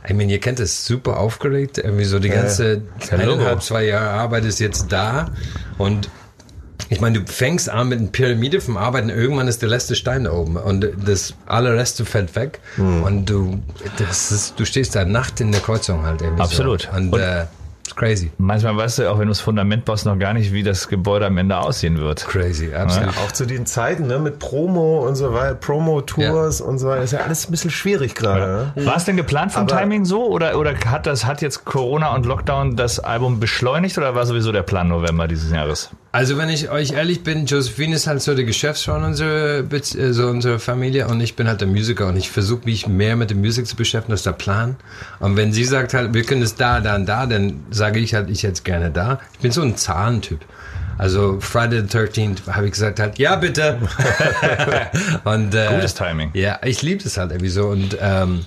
ich 0.06 0.14
meine, 0.14 0.30
ihr 0.32 0.40
kennt 0.40 0.60
es, 0.60 0.84
super 0.84 1.18
aufgeregt. 1.18 1.78
Irgendwie 1.78 2.04
so 2.04 2.18
die 2.18 2.28
ganze 2.28 2.82
eineinhalb, 3.10 3.62
zwei 3.62 3.84
Jahre 3.84 4.10
Arbeit 4.10 4.44
ist 4.44 4.60
jetzt 4.60 4.92
da. 4.92 5.28
Und 5.78 6.10
ich 6.90 7.00
meine, 7.00 7.20
du 7.20 7.32
fängst 7.32 7.70
an 7.70 7.88
mit 7.88 7.98
einer 8.00 8.08
Pyramide 8.08 8.60
vom 8.60 8.76
Arbeiten, 8.76 9.08
irgendwann 9.08 9.48
ist 9.48 9.62
der 9.62 9.70
letzte 9.70 9.94
Stein 9.96 10.24
da 10.24 10.32
oben 10.32 10.56
und 10.56 10.86
das 11.06 11.32
alle 11.46 11.74
Reste 11.74 12.04
fällt 12.04 12.36
weg 12.36 12.60
und 12.76 13.24
du, 13.30 13.62
das 13.96 14.30
ist, 14.30 14.60
du 14.60 14.66
stehst 14.66 14.94
da 14.94 15.04
Nacht 15.06 15.40
in 15.40 15.50
der 15.50 15.62
Kreuzung 15.62 16.04
halt 16.04 16.20
irgendwie 16.20 16.42
Absolut. 16.42 16.82
So. 16.82 16.96
Und, 16.96 17.12
Und- 17.14 17.20
äh, 17.20 17.46
it's 17.86 17.94
crazy, 17.94 18.30
Manchmal 18.38 18.76
weißt 18.76 18.98
du, 19.00 19.10
auch 19.10 19.18
wenn 19.18 19.26
du 19.26 19.30
das 19.32 19.40
Fundament 19.40 19.84
baust, 19.84 20.06
noch 20.06 20.18
gar 20.18 20.32
nicht, 20.34 20.52
wie 20.52 20.62
das 20.62 20.88
Gebäude 20.88 21.26
am 21.26 21.36
Ende 21.38 21.56
aussehen 21.58 21.98
wird. 21.98 22.26
crazy, 22.26 22.72
absolut. 22.74 23.10
Auch 23.18 23.32
zu 23.32 23.46
den 23.46 23.66
Zeiten, 23.66 24.06
ne, 24.06 24.18
mit 24.18 24.38
Promo 24.38 25.06
und 25.06 25.16
so 25.16 25.32
weiter, 25.34 25.54
Promo-Tours 25.54 26.60
und 26.60 26.78
so 26.78 26.88
weiter, 26.88 27.02
ist 27.02 27.12
ja 27.12 27.20
alles 27.20 27.46
ein 27.46 27.50
bisschen 27.50 27.70
schwierig 27.70 28.14
gerade. 28.14 28.72
Ne? 28.74 28.86
War 28.86 28.96
es 28.96 29.04
denn 29.04 29.16
geplant 29.16 29.52
vom 29.52 29.62
Aber- 29.64 29.76
Timing 29.78 30.04
so 30.04 30.24
oder, 30.26 30.58
oder 30.58 30.74
hat 30.86 31.06
das 31.06 31.24
hat 31.26 31.42
jetzt 31.42 31.64
Corona 31.64 32.14
und 32.14 32.26
Lockdown 32.26 32.76
das 32.76 33.00
Album 33.00 33.38
beschleunigt 33.40 33.98
oder 33.98 34.14
war 34.14 34.26
sowieso 34.26 34.50
der 34.52 34.62
Plan 34.62 34.88
November 34.88 35.28
dieses 35.28 35.50
Jahres? 35.52 35.90
Also 36.12 36.38
wenn 36.38 36.48
ich 36.48 36.70
euch 36.70 36.92
ehrlich 36.92 37.24
bin, 37.24 37.44
Josephine 37.46 37.96
ist 37.96 38.06
halt 38.06 38.22
so 38.22 38.34
der 38.36 38.44
Geschäftsfrau 38.44 38.94
unserer, 38.94 39.64
äh, 39.72 40.12
so 40.12 40.28
unserer 40.28 40.60
Familie 40.60 41.08
und 41.08 41.20
ich 41.20 41.34
bin 41.34 41.48
halt 41.48 41.60
der 41.60 41.66
Musiker 41.66 42.06
und 42.06 42.16
ich 42.16 42.30
versuche 42.30 42.64
mich 42.66 42.86
mehr 42.86 43.16
mit 43.16 43.30
der 43.30 43.36
Musik 43.36 43.66
zu 43.66 43.74
beschäftigen, 43.74 44.12
das 44.12 44.20
ist 44.20 44.26
der 44.26 44.32
Plan. 44.32 44.76
Und 45.18 45.36
wenn 45.36 45.52
sie 45.52 45.64
sagt 45.64 45.92
halt, 45.92 46.14
wir 46.14 46.22
können 46.22 46.42
es 46.42 46.54
da, 46.54 46.80
da 46.80 46.94
und 46.94 47.06
da, 47.06 47.26
dann 47.26 47.62
sage 47.74 48.00
ich 48.00 48.14
halt, 48.14 48.30
ich 48.30 48.44
es 48.44 48.64
gerne 48.64 48.90
da. 48.90 49.20
Ich 49.34 49.40
bin 49.40 49.50
so 49.50 49.62
ein 49.62 49.76
Zahlentyp. 49.76 50.40
Also 50.96 51.40
Friday 51.40 51.80
the 51.80 51.98
13th 51.98 52.46
habe 52.48 52.66
ich 52.66 52.72
gesagt 52.72 53.00
halt, 53.00 53.18
ja 53.18 53.36
bitte. 53.36 53.78
und, 55.24 55.54
äh, 55.54 55.68
Gutes 55.74 55.94
Timing. 55.94 56.30
Ja, 56.34 56.60
ich 56.64 56.82
liebe 56.82 57.02
das 57.02 57.16
halt 57.16 57.32
irgendwie 57.32 57.50
so 57.50 57.66
und 57.66 57.96
ähm, 58.00 58.44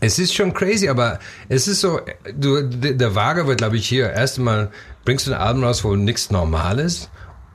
es 0.00 0.18
ist 0.18 0.34
schon 0.34 0.52
crazy, 0.52 0.88
aber 0.88 1.18
es 1.48 1.68
ist 1.68 1.80
so, 1.80 2.00
du, 2.34 2.62
der 2.62 3.14
Waage 3.14 3.46
wird, 3.46 3.58
glaube 3.58 3.76
ich, 3.76 3.86
hier 3.86 4.10
erstmal 4.10 4.70
bringst 5.04 5.26
du 5.26 5.32
ein 5.32 5.40
Album 5.40 5.64
raus, 5.64 5.84
wo 5.84 5.94
nichts 5.94 6.30
normal 6.30 6.78
ist. 6.80 7.08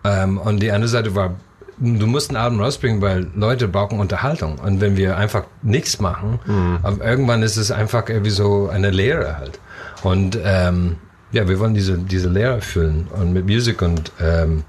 Ähm, 0.03 0.37
und 0.37 0.61
die 0.61 0.71
andere 0.71 0.87
Seite 0.87 1.13
war, 1.13 1.35
du 1.77 2.07
musst 2.07 2.31
ein 2.31 2.37
Album 2.37 2.61
rausbringen, 2.61 3.01
weil 3.01 3.27
Leute 3.35 3.67
brauchen 3.67 3.99
Unterhaltung. 3.99 4.59
Und 4.59 4.79
wenn 4.79 4.95
wir 4.95 5.17
einfach 5.17 5.43
nichts 5.61 5.99
machen, 5.99 6.39
aber 6.83 7.03
irgendwann 7.03 7.43
ist 7.43 7.57
es 7.57 7.69
einfach 7.71 8.07
irgendwie 8.07 8.31
so 8.31 8.69
eine 8.69 8.91
Leere 8.91 9.37
halt. 9.37 9.59
Und 10.03 10.37
ähm, 10.43 10.95
ja, 11.31 11.47
wir 11.47 11.59
wollen 11.59 11.73
diese, 11.73 11.97
diese 11.97 12.29
Leere 12.29 12.61
füllen 12.61 13.07
und 13.19 13.33
mit 13.33 13.45
Musik 13.45 13.81
und 13.81 14.11
ähm, 14.21 14.63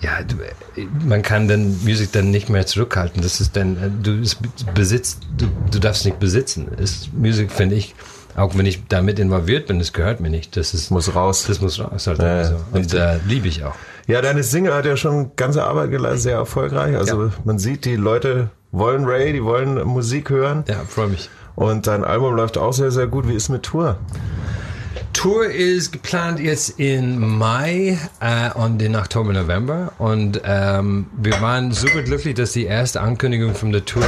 ja, 0.00 0.22
du, 0.22 0.36
man 1.06 1.20
kann 1.20 1.46
dann 1.46 1.76
Musik 1.84 2.10
dann 2.12 2.30
nicht 2.30 2.48
mehr 2.48 2.64
zurückhalten. 2.66 3.20
Das 3.22 3.40
ist 3.40 3.54
dann, 3.56 3.76
äh, 3.76 3.90
du 4.02 4.18
es 4.20 4.38
besitzt, 4.74 5.20
du, 5.36 5.46
du 5.70 5.78
darfst 5.78 6.06
nicht 6.06 6.18
besitzen. 6.18 6.68
Ist 6.78 7.12
Musik 7.12 7.52
finde 7.52 7.74
ich, 7.76 7.94
auch 8.34 8.56
wenn 8.56 8.64
ich 8.64 8.86
damit 8.88 9.18
involviert 9.18 9.66
bin, 9.66 9.78
das 9.78 9.92
gehört 9.92 10.20
mir 10.20 10.30
nicht. 10.30 10.56
Das 10.56 10.72
ist, 10.72 10.90
Muss 10.90 11.14
raus. 11.14 11.44
das 11.46 11.60
muss 11.60 11.78
raus. 11.78 12.06
Halt 12.06 12.18
Ja, 12.20 12.44
so. 12.44 12.56
Und 12.72 12.94
äh, 12.94 13.18
liebe 13.26 13.48
ich 13.48 13.62
auch. 13.64 13.74
Ja, 14.06 14.22
deine 14.22 14.42
Single 14.42 14.72
hat 14.72 14.86
ja 14.86 14.96
schon 14.96 15.32
ganze 15.36 15.64
Arbeit 15.64 15.90
geleistet, 15.90 16.22
sehr 16.22 16.36
erfolgreich. 16.36 16.96
Also 16.96 17.24
Ja. 17.24 17.32
man 17.44 17.58
sieht, 17.58 17.84
die 17.84 17.96
Leute 17.96 18.48
wollen 18.72 19.04
Ray, 19.04 19.32
die 19.34 19.44
wollen 19.44 19.74
Musik 19.86 20.30
hören. 20.30 20.64
Ja, 20.66 20.76
freue 20.88 21.08
mich. 21.08 21.28
Und 21.56 21.86
dein 21.88 22.04
Album 22.04 22.34
läuft 22.36 22.56
auch 22.56 22.72
sehr, 22.72 22.90
sehr 22.90 23.06
gut. 23.06 23.28
Wie 23.28 23.34
ist 23.34 23.50
mit 23.50 23.64
Tour? 23.64 23.98
Tour 25.20 25.50
ist 25.50 25.92
geplant 25.92 26.40
jetzt 26.40 26.80
in 26.80 27.18
Mai 27.18 27.98
äh, 28.20 28.50
und 28.54 28.80
in 28.80 28.96
Oktober, 28.96 29.34
November. 29.34 29.92
Und 29.98 30.40
ähm, 30.46 31.08
wir 31.20 31.38
waren 31.42 31.72
super 31.72 32.00
glücklich, 32.00 32.34
dass 32.36 32.52
die 32.52 32.64
erste 32.64 33.02
Ankündigung 33.02 33.54
von 33.54 33.70
der 33.70 33.84
Tour 33.84 34.02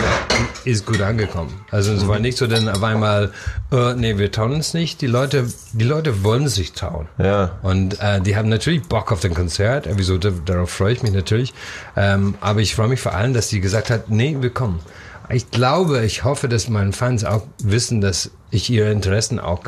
ist 0.64 0.86
gut 0.86 1.02
angekommen. 1.02 1.52
Also 1.70 1.92
es 1.92 2.08
war 2.08 2.18
nicht 2.18 2.38
so, 2.38 2.46
dann 2.46 2.66
auf 2.66 2.82
einmal, 2.82 3.30
äh, 3.70 3.92
nee, 3.92 4.16
wir 4.16 4.32
trauen 4.32 4.52
uns 4.52 4.72
nicht. 4.72 5.02
Die 5.02 5.06
Leute, 5.06 5.44
die 5.74 5.84
Leute 5.84 6.24
wollen 6.24 6.48
sich 6.48 6.72
trauen. 6.72 7.06
Ja. 7.18 7.58
Und 7.62 8.00
äh, 8.00 8.22
die 8.22 8.34
haben 8.34 8.48
natürlich 8.48 8.80
Bock 8.84 9.12
auf 9.12 9.20
den 9.20 9.34
Konzert. 9.34 9.86
Wieso, 9.96 10.16
da- 10.16 10.32
darauf 10.46 10.70
freue 10.70 10.94
ich 10.94 11.02
mich 11.02 11.12
natürlich. 11.12 11.52
Ähm, 11.94 12.36
aber 12.40 12.60
ich 12.60 12.74
freue 12.74 12.88
mich 12.88 13.02
vor 13.02 13.12
allem, 13.14 13.34
dass 13.34 13.50
sie 13.50 13.60
gesagt 13.60 13.90
hat, 13.90 14.08
nee, 14.08 14.38
wir 14.40 14.48
kommen. 14.48 14.80
Ich 15.28 15.50
glaube, 15.50 16.06
ich 16.06 16.24
hoffe, 16.24 16.48
dass 16.48 16.70
meine 16.70 16.92
Fans 16.94 17.22
auch 17.22 17.42
wissen, 17.62 18.00
dass 18.00 18.30
ich 18.50 18.70
ihre 18.70 18.90
Interessen 18.90 19.38
auch 19.38 19.60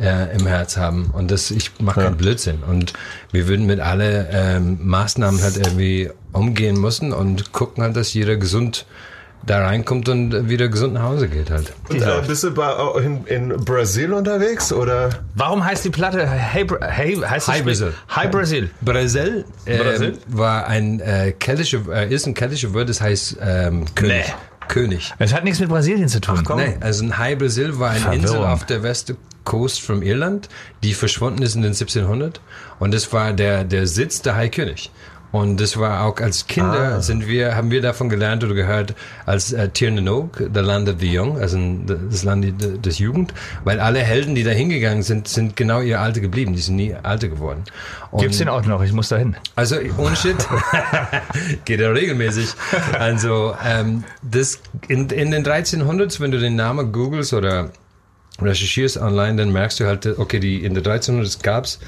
äh, 0.00 0.36
im 0.36 0.46
Herz 0.46 0.76
haben 0.76 1.10
und 1.12 1.30
dass 1.30 1.50
ich 1.50 1.72
mache 1.80 2.00
keinen 2.02 2.16
Blödsinn. 2.16 2.58
Und 2.68 2.92
wir 3.32 3.48
würden 3.48 3.66
mit 3.66 3.80
alle 3.80 4.28
ähm, 4.32 4.78
Maßnahmen 4.82 5.42
halt 5.42 5.56
irgendwie 5.56 6.10
umgehen 6.32 6.80
müssen 6.80 7.12
und 7.12 7.52
gucken 7.52 7.82
halt, 7.82 7.96
dass 7.96 8.14
jeder 8.14 8.36
gesund 8.36 8.86
da 9.46 9.64
reinkommt 9.64 10.06
und 10.10 10.50
wieder 10.50 10.68
gesund 10.68 10.92
nach 10.92 11.02
Hause 11.04 11.26
geht 11.26 11.50
halt. 11.50 11.72
Und, 11.88 12.02
äh, 12.02 12.22
bist 12.26 12.44
du 12.44 12.50
bei, 12.52 12.70
in, 13.02 13.24
in 13.24 13.48
Brasil 13.64 14.12
unterwegs 14.12 14.70
oder? 14.70 15.08
Warum 15.34 15.64
heißt 15.64 15.82
die 15.82 15.88
Platte 15.90 16.26
Hey, 16.28 16.64
Bra- 16.64 16.86
hey 16.86 17.16
heißt 17.16 17.48
das 17.48 17.54
Hi 17.54 17.62
Brazil. 17.62 17.94
Hi 18.10 18.28
Brazil. 18.28 18.70
Brasil, 18.82 19.44
ähm, 19.64 19.78
Brasil? 19.82 20.18
war 20.28 20.66
ein 20.66 21.00
äh, 21.00 21.32
keltische, 21.32 21.80
äh, 21.90 22.12
ist 22.14 22.26
ein 22.26 22.34
keltische 22.34 22.74
Wort, 22.74 22.90
das 22.90 23.00
heißt 23.00 23.38
ähm, 23.42 23.86
König. 23.94 24.26
Nee. 24.26 24.34
König. 24.68 25.12
Es 25.18 25.32
hat 25.34 25.42
nichts 25.42 25.58
mit 25.58 25.68
Brasilien 25.68 26.06
zu 26.08 26.20
tun. 26.20 26.44
Nee, 26.56 26.76
also 26.80 27.02
ein 27.02 27.18
High 27.18 27.38
Brazil 27.38 27.78
war 27.80 27.90
eine 27.90 27.98
Verwirrung. 28.00 28.22
Insel 28.22 28.44
auf 28.44 28.66
der 28.66 28.82
West 28.84 29.14
Coast 29.44 29.80
von 29.80 30.02
Irland, 30.02 30.48
die 30.82 30.94
verschwunden 30.94 31.42
ist 31.42 31.54
in 31.54 31.62
den 31.62 31.72
1700 31.72 32.40
und 32.78 32.92
das 32.94 33.12
war 33.12 33.32
der, 33.32 33.64
der 33.64 33.86
Sitz 33.86 34.22
der 34.22 34.36
High 34.36 34.50
König. 34.50 34.90
Und 35.32 35.60
das 35.60 35.76
war 35.78 36.04
auch 36.06 36.16
als 36.18 36.48
Kinder 36.48 36.96
Ah. 36.96 37.00
sind 37.02 37.28
wir, 37.28 37.54
haben 37.54 37.70
wir 37.70 37.80
davon 37.80 38.08
gelernt 38.08 38.42
oder 38.42 38.54
gehört 38.54 38.94
als 39.26 39.52
äh, 39.52 39.68
Tir 39.68 39.92
na 39.92 40.00
Nog, 40.00 40.30
the 40.38 40.58
Land 40.58 40.88
of 40.88 40.96
the 40.98 41.16
Young, 41.18 41.38
also 41.38 41.56
das 41.86 42.24
Land 42.24 42.52
des 42.84 42.98
Jugend, 42.98 43.32
weil 43.62 43.78
alle 43.78 44.00
Helden, 44.00 44.34
die 44.34 44.42
da 44.42 44.50
hingegangen 44.50 45.04
sind, 45.04 45.28
sind 45.28 45.54
genau 45.54 45.82
ihr 45.82 46.00
Alte 46.00 46.20
geblieben, 46.20 46.54
die 46.56 46.60
sind 46.60 46.74
nie 46.74 46.96
Alte 47.00 47.28
geworden. 47.28 47.62
Und 48.10 48.22
Gibt's 48.22 48.38
den 48.38 48.48
Ort 48.48 48.66
noch? 48.66 48.82
Ich 48.82 48.92
muss 48.92 49.08
da 49.08 49.18
hin. 49.18 49.36
also 49.54 49.76
ohne 49.98 50.16
Shit 50.16 50.34
geht 51.64 51.78
er 51.80 51.94
regelmäßig. 51.94 52.48
Also 52.98 53.54
ähm, 53.64 54.02
das 54.22 54.58
in, 54.88 55.08
in 55.10 55.30
den 55.30 55.44
1300s, 55.46 56.18
wenn 56.18 56.32
du 56.32 56.40
den 56.40 56.56
Namen 56.56 56.90
googelst 56.90 57.32
oder 57.34 57.70
recherchierst 58.42 58.96
online, 58.96 59.36
dann 59.36 59.52
merkst 59.52 59.80
du 59.80 59.86
halt, 59.86 60.06
okay, 60.18 60.40
die 60.40 60.64
in 60.64 60.74
den 60.74 60.84
1300s 60.84 61.42
gab's 61.42 61.80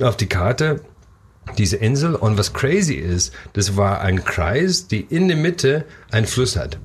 auf 0.00 0.16
die 0.16 0.26
Karte 0.26 0.80
diese 1.58 1.76
Insel 1.76 2.14
und 2.14 2.38
was 2.38 2.52
crazy 2.52 2.94
ist, 2.94 3.32
das 3.52 3.76
war 3.76 4.00
ein 4.00 4.24
Kreis, 4.24 4.88
die 4.88 5.00
in 5.00 5.28
der 5.28 5.36
Mitte 5.36 5.84
einen 6.10 6.26
Fluss 6.26 6.56
hat. 6.56 6.78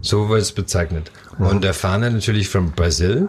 So 0.00 0.28
wird 0.28 0.42
es 0.42 0.52
bezeichnet. 0.52 1.10
Und 1.38 1.62
der 1.62 1.74
Fahne 1.74 2.10
natürlich 2.10 2.48
von 2.48 2.72
Brasil 2.72 3.28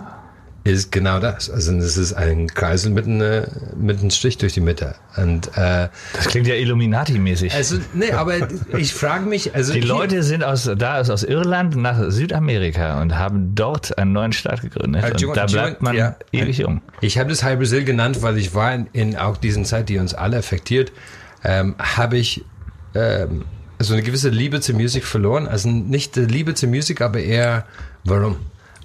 ist 0.63 0.91
genau 0.91 1.19
das. 1.19 1.49
Also 1.49 1.71
das 1.73 1.97
ist 1.97 2.13
ein 2.13 2.47
Kreisel 2.47 2.91
mit, 2.91 3.05
eine, 3.05 3.47
mit 3.77 3.99
einem 3.99 4.09
Strich 4.09 4.37
durch 4.37 4.53
die 4.53 4.61
Mitte. 4.61 4.95
Und 5.17 5.47
äh, 5.55 5.87
Das 6.13 6.27
klingt 6.27 6.47
ja 6.47 6.55
Illuminati-mäßig. 6.55 7.53
also, 7.53 7.77
nee, 7.93 8.11
aber 8.11 8.35
ich 8.77 8.93
frage 8.93 9.25
mich, 9.25 9.55
also 9.55 9.73
Die 9.73 9.79
Leute 9.81 10.21
sind 10.23 10.43
aus, 10.43 10.69
da 10.77 10.99
ist 10.99 11.09
aus 11.09 11.23
Irland 11.23 11.75
nach 11.75 12.09
Südamerika 12.09 13.01
und 13.01 13.17
haben 13.17 13.55
dort 13.55 13.97
einen 13.97 14.11
neuen 14.11 14.33
Staat 14.33 14.61
gegründet. 14.61 15.03
Äh, 15.03 15.25
Und 15.25 15.37
da 15.37 15.45
bleibt 15.45 15.81
man 15.81 15.95
ja. 15.95 16.15
ewig 16.31 16.57
jung. 16.57 16.81
Ich 17.01 17.17
habe 17.17 17.29
das 17.29 17.43
High 17.43 17.57
Brazil 17.57 17.83
genannt, 17.85 18.21
weil 18.21 18.37
ich 18.37 18.53
war 18.53 18.73
in, 18.73 18.87
in 18.93 19.15
auch 19.15 19.37
diesen 19.37 19.65
Zeit, 19.65 19.89
die 19.89 19.97
uns 19.97 20.13
alle 20.13 20.37
affektiert, 20.37 20.91
ähm, 21.43 21.75
habe 21.79 22.17
ich 22.17 22.43
ähm, 22.95 23.45
so 23.79 23.93
eine 23.93 24.03
gewisse 24.03 24.29
Liebe 24.29 24.59
zur 24.59 24.75
Musik 24.75 25.05
verloren. 25.05 25.47
Also 25.47 25.69
nicht 25.69 26.17
die 26.17 26.21
Liebe 26.21 26.53
zur 26.53 26.69
Musik, 26.69 27.01
aber 27.01 27.19
eher 27.21 27.65
warum. 28.03 28.37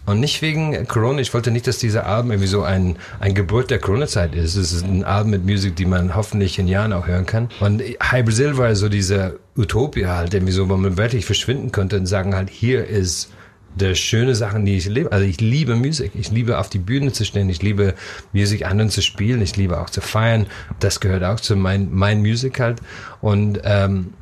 Und 0.06 0.20
nicht 0.20 0.42
wegen 0.42 0.86
Corona. 0.86 1.20
Ich 1.20 1.32
wollte 1.32 1.50
nicht, 1.50 1.66
dass 1.66 1.78
diese 1.78 2.04
Album 2.04 2.32
irgendwie 2.32 2.48
so 2.48 2.62
ein, 2.62 2.96
ein 3.20 3.34
Geburt 3.34 3.70
der 3.70 3.78
Corona-Zeit 3.78 4.34
ist. 4.34 4.54
Es 4.54 4.72
ist 4.72 4.84
ein 4.84 5.02
Album 5.04 5.30
mit 5.30 5.46
Musik, 5.46 5.76
die 5.76 5.86
man 5.86 6.14
hoffentlich 6.14 6.58
in 6.58 6.68
Jahren 6.68 6.92
auch 6.92 7.06
hören 7.06 7.24
kann. 7.24 7.48
Und 7.60 7.82
High 7.82 8.24
Brazil 8.24 8.58
war 8.58 8.74
so 8.76 8.88
diese 8.88 9.38
Utopia 9.56 10.16
halt, 10.16 10.34
irgendwie 10.34 10.52
so, 10.52 10.68
wo 10.68 10.76
man 10.76 10.98
wirklich 10.98 11.24
verschwinden 11.24 11.72
könnte 11.72 11.96
und 11.96 12.06
sagen 12.06 12.34
halt, 12.34 12.50
hier 12.50 12.86
ist 12.86 13.30
der 13.74 13.94
schöne 13.94 14.34
Sachen, 14.34 14.66
die 14.66 14.76
ich 14.76 14.86
liebe. 14.86 15.10
Also 15.10 15.24
ich 15.24 15.40
liebe 15.40 15.74
Musik. 15.74 16.12
Ich 16.14 16.30
liebe 16.30 16.58
auf 16.58 16.68
die 16.68 16.78
Bühne 16.78 17.12
zu 17.12 17.24
stehen. 17.24 17.48
Ich 17.48 17.62
liebe 17.62 17.94
Musik 18.32 18.66
anderen 18.66 18.90
zu 18.90 19.02
spielen. 19.02 19.40
Ich 19.40 19.56
liebe 19.56 19.80
auch 19.80 19.90
zu 19.90 20.00
feiern. 20.00 20.46
Das 20.80 21.00
gehört 21.00 21.24
auch 21.24 21.40
zu 21.40 21.56
mein, 21.56 21.88
mein 21.92 22.20
Musik 22.20 22.60
halt. 22.60 22.80
Und 23.20 23.60
ähm, 23.64 24.12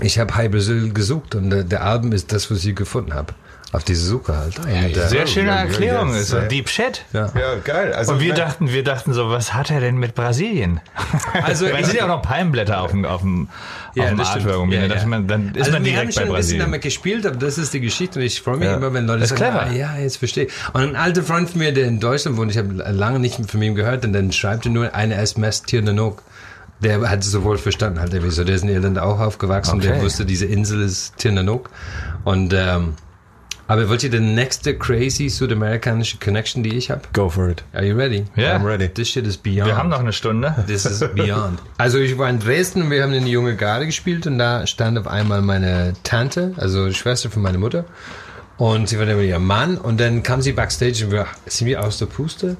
ich 0.00 0.18
habe 0.18 0.34
High 0.34 0.50
Brazil 0.50 0.92
gesucht 0.92 1.34
und 1.34 1.50
der 1.50 1.84
Album 1.84 2.12
ist 2.12 2.32
das, 2.32 2.50
was 2.50 2.64
ich 2.64 2.74
gefunden 2.74 3.12
habe. 3.14 3.34
Auf 3.74 3.84
diese 3.84 4.04
Suche 4.04 4.36
halt. 4.36 4.58
Und, 4.58 4.68
äh, 4.68 5.08
Sehr 5.08 5.26
schöne 5.26 5.48
ja, 5.48 5.56
Erklärung. 5.60 6.10
ja, 6.12 6.20
ist 6.20 6.28
so 6.28 6.36
ja. 6.36 6.44
Deep 6.44 6.68
Shit. 6.68 7.06
ja. 7.14 7.32
Ja, 7.34 7.54
geil. 7.64 7.94
Also 7.94 8.12
Und 8.12 8.20
wir 8.20 8.34
dachten, 8.34 8.70
wir 8.70 8.84
dachten 8.84 9.14
so, 9.14 9.30
was 9.30 9.54
hat 9.54 9.70
er 9.70 9.80
denn 9.80 9.96
mit 9.96 10.14
Brasilien? 10.14 10.80
Also, 11.42 11.64
es 11.66 11.86
sind 11.86 11.96
ja 11.96 12.04
auch 12.04 12.08
noch 12.08 12.22
Palmblätter 12.22 12.82
auf 12.82 12.90
dem, 12.90 13.06
auf 13.06 13.22
dem, 13.22 13.48
auf 13.98 14.06
dem. 14.08 14.20
Artwork. 14.20 14.70
Ja, 14.72 14.80
da 14.80 14.86
ja. 14.86 14.88
dachte 14.88 15.06
man, 15.08 15.26
dann 15.26 15.54
ist 15.54 15.60
also 15.62 15.72
man 15.72 15.84
wir 15.86 15.92
haben 15.96 16.00
direkt 16.08 16.14
bei 16.16 16.20
schon 16.22 16.30
ein 16.30 16.36
bisschen 16.36 16.58
damit 16.58 16.82
gespielt, 16.82 17.26
aber 17.26 17.36
das 17.36 17.56
ist 17.56 17.72
die 17.72 17.80
Geschichte 17.80 18.18
und 18.18 18.24
ich 18.26 18.42
freue 18.42 18.58
mich 18.58 18.68
Ja. 18.68 18.76
immer, 18.76 18.92
wenn 18.92 19.06
Leute 19.06 19.20
Das 19.20 19.30
ist 19.32 19.38
sagen, 19.38 19.52
clever. 19.58 19.70
ah, 19.70 19.72
ja, 19.74 19.96
jetzt 19.96 20.18
verstehe. 20.18 20.48
Und 20.74 20.82
ein 20.82 20.96
alter 20.96 21.22
Freund 21.22 21.48
von 21.48 21.58
mir, 21.58 21.72
der 21.72 21.86
in 21.86 21.98
Deutschland 21.98 22.36
wohnt, 22.36 22.50
ich 22.50 22.58
habe 22.58 22.74
lange 22.92 23.18
nicht 23.20 23.50
von 23.50 23.62
ihm 23.62 23.74
gehört, 23.74 24.04
und 24.04 24.12
dann 24.12 24.32
schreibt 24.32 24.66
er 24.66 24.70
nur 24.72 24.94
eine 24.94 25.14
SMS 25.16 25.62
Tirnanok. 25.62 26.22
Der 26.80 27.08
hat 27.08 27.20
es 27.20 27.30
sofort 27.30 27.60
verstanden, 27.60 28.00
halt, 28.00 28.12
der, 28.12 28.28
so, 28.30 28.44
der 28.44 28.54
ist 28.56 28.62
in 28.64 28.68
Irland 28.68 28.98
auch 28.98 29.18
aufgewachsen, 29.20 29.80
der 29.80 29.92
Okay. 29.94 30.02
wusste, 30.02 30.26
diese 30.26 30.44
Insel 30.46 30.82
ist 30.82 31.16
Tirnanok. 31.16 31.70
Und, 32.24 32.52
ähm, 32.54 32.94
aber 33.68 33.88
wollt 33.88 34.02
ihr 34.02 34.10
die 34.10 34.20
nächste 34.20 34.76
crazy 34.76 35.28
südamerikanische 35.28 36.18
Connection, 36.18 36.62
die 36.62 36.76
ich 36.76 36.90
habe? 36.90 37.02
Go 37.12 37.28
for 37.28 37.48
it. 37.48 37.64
Are 37.72 37.84
you 37.84 37.96
ready? 37.96 38.24
Ja. 38.36 38.56
I'm 38.56 38.66
ready. 38.66 38.88
This 38.88 39.08
shit 39.08 39.26
is 39.26 39.36
beyond. 39.36 39.66
Wir 39.66 39.76
haben 39.76 39.88
noch 39.88 40.00
eine 40.00 40.12
Stunde. 40.12 40.54
This 40.66 40.84
is 40.84 41.00
beyond. 41.14 41.60
Also 41.78 41.98
ich 41.98 42.16
war 42.18 42.28
in 42.28 42.38
Dresden 42.38 42.82
und 42.82 42.90
wir 42.90 43.02
haben 43.02 43.12
eine 43.12 43.26
junge 43.26 43.56
Garde 43.56 43.86
gespielt 43.86 44.26
und 44.26 44.38
da 44.38 44.66
stand 44.66 44.98
auf 44.98 45.06
einmal 45.06 45.42
meine 45.42 45.94
Tante, 46.04 46.54
also 46.56 46.86
die 46.86 46.94
Schwester 46.94 47.30
von 47.30 47.42
meiner 47.42 47.58
Mutter. 47.58 47.84
Und 48.58 48.88
sie 48.88 48.98
war 48.98 49.06
dann 49.06 49.16
mit 49.16 49.28
ihrem 49.28 49.46
Mann 49.46 49.78
und 49.78 49.98
dann 49.98 50.22
kam 50.22 50.42
sie 50.42 50.52
backstage 50.52 51.04
und 51.06 51.10
wir 51.10 51.26
sind 51.46 51.66
wir 51.66 51.82
aus 51.82 51.98
der 51.98 52.06
Puste. 52.06 52.56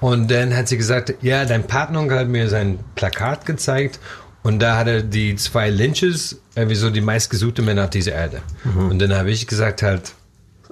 Und 0.00 0.30
dann 0.30 0.56
hat 0.56 0.68
sie 0.68 0.76
gesagt, 0.76 1.14
ja, 1.22 1.44
dein 1.44 1.66
Partner 1.66 2.08
hat 2.10 2.28
mir 2.28 2.48
sein 2.48 2.78
Plakat 2.94 3.46
gezeigt 3.46 3.98
und 4.42 4.60
da 4.60 4.76
hat 4.76 4.86
er 4.86 5.02
die 5.02 5.36
zwei 5.36 5.68
Lynches, 5.70 6.40
irgendwie 6.54 6.76
so 6.76 6.90
die 6.90 7.00
meistgesuchte 7.00 7.62
Männer 7.62 7.84
auf 7.84 7.90
dieser 7.90 8.12
Erde. 8.12 8.40
Und 8.76 8.98
dann 9.00 9.14
habe 9.14 9.30
ich 9.30 9.46
gesagt 9.46 9.82
halt, 9.82 10.14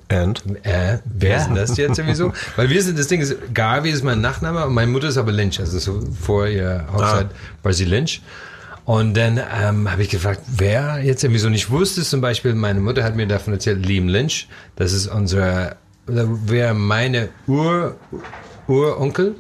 And? 0.09 0.43
äh, 0.63 0.99
wer 1.05 1.37
ist 1.37 1.47
denn 1.49 1.55
das 1.55 1.77
jetzt 1.77 1.99
irgendwie 1.99 2.15
so? 2.17 2.33
Weil 2.57 2.71
wir 2.71 2.83
sind, 2.83 2.99
das 2.99 3.09
Ding 3.09 3.21
ist, 3.21 3.37
Garvey 3.53 3.91
ist 3.91 4.03
mein 4.05 4.21
Nachname 4.23 4.65
und 4.67 4.73
meine 4.75 4.91
Mutter 4.91 5.09
ist 5.09 5.19
aber 5.19 5.33
Lynch. 5.33 5.61
Also 5.61 5.79
so 5.79 6.01
vor 6.21 6.47
ihr 6.47 6.87
Hochzeit 6.93 7.29
war 7.63 7.73
sie 7.75 7.85
Lynch. 7.85 8.23
Und 8.87 9.15
dann 9.19 9.39
ähm, 9.63 9.91
habe 9.91 10.01
ich 10.03 10.09
gefragt, 10.09 10.41
wer 10.49 11.03
jetzt 11.05 11.23
irgendwie 11.23 11.41
so 11.41 11.51
nicht 11.51 11.69
wusste, 11.71 12.03
zum 12.05 12.23
Beispiel, 12.23 12.55
meine 12.55 12.81
Mutter 12.81 13.05
hat 13.05 13.17
mir 13.17 13.27
davon 13.27 13.53
erzählt, 13.53 13.85
Liam 13.85 14.09
Lynch, 14.09 14.49
das 14.77 14.95
ist 14.95 15.09
unser, 15.09 15.77
wer 16.07 16.73
meine 16.73 17.29
Ur, 17.47 17.97
Uronkel. 18.67 19.35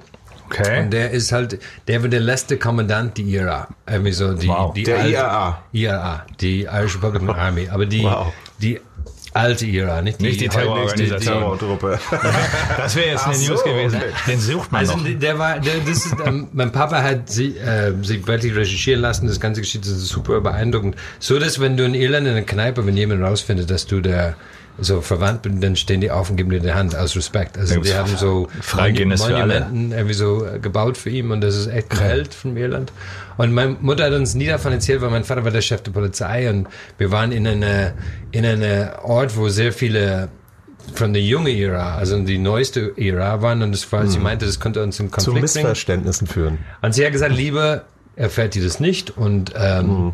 Okay. 0.50 0.82
Und 0.82 0.90
der 0.92 1.10
ist 1.12 1.32
halt, 1.32 1.58
der 1.88 2.02
war 2.02 2.08
der 2.08 2.20
letzte 2.20 2.58
Kommandant 2.58 3.16
der 3.18 3.24
IRA. 3.24 3.68
Irgendwie 3.86 4.12
so 4.12 4.32
die, 4.34 4.48
Wow. 4.48 4.72
die 4.74 4.82
Der 4.82 5.06
IRA. 5.06 5.62
IRA, 5.72 6.26
die 6.40 6.62
Irish 6.64 6.96
Republican 6.96 7.30
Army. 7.34 7.68
Aber 7.70 7.84
die, 7.86 8.02
Wow. 8.02 8.32
die 8.60 8.80
alte 9.38 9.64
IRA, 9.66 10.02
nicht 10.02 10.20
die, 10.20 10.24
Nicht 10.24 10.40
die 10.40 10.48
Terrororganisation. 10.48 11.58
Das 12.76 12.96
wäre 12.96 13.08
jetzt 13.08 13.22
Ach 13.22 13.28
eine 13.28 13.36
so, 13.36 13.52
News 13.52 13.64
gewesen. 13.64 13.96
okay. 13.96 14.12
Den 14.26 14.40
sucht 14.40 14.72
man 14.72 14.80
Also 14.80 14.96
noch. 14.96 15.04
der 15.08 15.38
war, 15.38 15.58
der, 15.60 15.74
das 15.86 16.06
ist, 16.06 16.14
ähm, 16.24 16.48
mein 16.52 16.72
Papa 16.72 17.02
hat 17.02 17.28
sie, 17.30 17.56
äh, 17.56 17.92
sich 18.02 18.26
wirklich 18.26 18.54
recherchieren 18.54 19.00
lassen, 19.00 19.26
das 19.26 19.40
ganze 19.40 19.60
Geschichte 19.60 19.88
ist 19.88 20.06
super 20.08 20.40
beeindruckend. 20.40 20.96
So, 21.18 21.38
dass 21.38 21.60
wenn 21.60 21.76
du 21.76 21.84
in 21.84 21.94
Irland 21.94 22.26
in 22.26 22.32
einer 22.32 22.42
Kneipe, 22.42 22.86
wenn 22.86 22.96
jemand 22.96 23.22
rausfindet, 23.22 23.70
dass 23.70 23.86
du 23.86 24.00
der 24.00 24.34
so 24.80 25.00
verwandt 25.00 25.42
bist, 25.42 25.62
dann 25.62 25.76
stehen 25.76 26.00
die 26.00 26.10
auf 26.10 26.30
und 26.30 26.36
geben 26.36 26.50
dir 26.50 26.60
die 26.60 26.72
Hand 26.72 26.94
aus 26.96 27.16
Respekt. 27.16 27.58
Also 27.58 27.80
die 27.80 27.94
haben 27.94 28.16
so 28.16 28.48
Freigehendes 28.60 29.24
für 29.24 29.36
alle. 29.36 29.60
Monumenten 29.60 29.92
irgendwie 29.92 30.14
so 30.14 30.46
äh, 30.46 30.58
gebaut 30.58 30.96
für 30.96 31.10
ihn 31.10 31.30
und 31.30 31.40
das 31.40 31.56
ist 31.56 31.66
echt 31.66 31.92
ein 31.92 31.98
Held 31.98 32.34
von 32.34 32.56
Irland. 32.56 32.92
Und 33.36 33.52
meine 33.52 33.76
Mutter 33.80 34.04
hat 34.04 34.12
uns 34.12 34.34
nie 34.34 34.46
davon 34.46 34.72
erzählt, 34.72 35.00
weil 35.00 35.10
mein 35.10 35.24
Vater 35.24 35.44
war 35.44 35.50
der 35.50 35.62
Chef 35.62 35.82
der 35.82 35.90
Polizei 35.92 36.48
und 36.48 36.68
wir 36.96 37.10
waren 37.10 37.32
in 37.32 37.46
einer 37.46 37.92
in 38.30 38.44
einer 38.44 39.00
Ort, 39.04 39.36
wo 39.36 39.48
sehr 39.48 39.72
viele 39.72 40.28
von 40.94 41.12
der 41.12 41.22
junge 41.22 41.50
Ära, 41.50 41.96
also 41.96 42.18
die 42.20 42.38
neueste 42.38 42.94
Ära 42.96 43.42
waren 43.42 43.62
und 43.62 43.72
das 43.72 43.90
war, 43.92 44.06
sie 44.06 44.18
meinte, 44.18 44.46
das 44.46 44.58
könnte 44.58 44.82
uns 44.82 44.98
in 44.98 45.06
Zu 45.06 45.12
Konflikt 45.12 45.34
bringen. 45.34 45.42
Missverständnissen 45.42 46.26
führen. 46.26 46.58
Und 46.80 46.94
sie 46.94 47.04
hat 47.04 47.12
gesagt, 47.12 47.34
lieber 47.34 47.84
erfährt 48.16 48.54
die 48.54 48.62
das 48.62 48.80
nicht 48.80 49.16
und 49.16 49.52
ähm, 49.56 50.12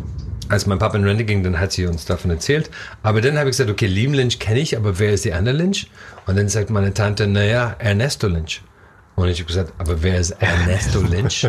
als 0.48 0.66
mein 0.66 0.78
Papa 0.78 0.96
in 0.96 1.04
Rente 1.04 1.24
ging, 1.24 1.42
dann 1.42 1.58
hat 1.58 1.72
sie 1.72 1.86
uns 1.86 2.04
davon 2.04 2.30
erzählt. 2.30 2.70
Aber 3.02 3.20
dann 3.20 3.38
habe 3.38 3.50
ich 3.50 3.56
gesagt, 3.56 3.70
okay, 3.70 3.86
Liam 3.86 4.12
Lynch 4.12 4.38
kenne 4.38 4.60
ich, 4.60 4.76
aber 4.76 4.98
wer 4.98 5.12
ist 5.12 5.24
die 5.24 5.32
andere 5.32 5.56
Lynch? 5.56 5.88
Und 6.26 6.36
dann 6.36 6.48
sagt 6.48 6.70
meine 6.70 6.94
Tante, 6.94 7.26
naja, 7.26 7.76
Ernesto 7.78 8.28
Lynch. 8.28 8.62
Und 9.16 9.28
ich 9.28 9.38
habe 9.38 9.46
gesagt, 9.46 9.72
aber 9.78 10.02
wer 10.02 10.18
ist 10.18 10.32
Ernesto 10.32 11.00
Lynch? 11.10 11.48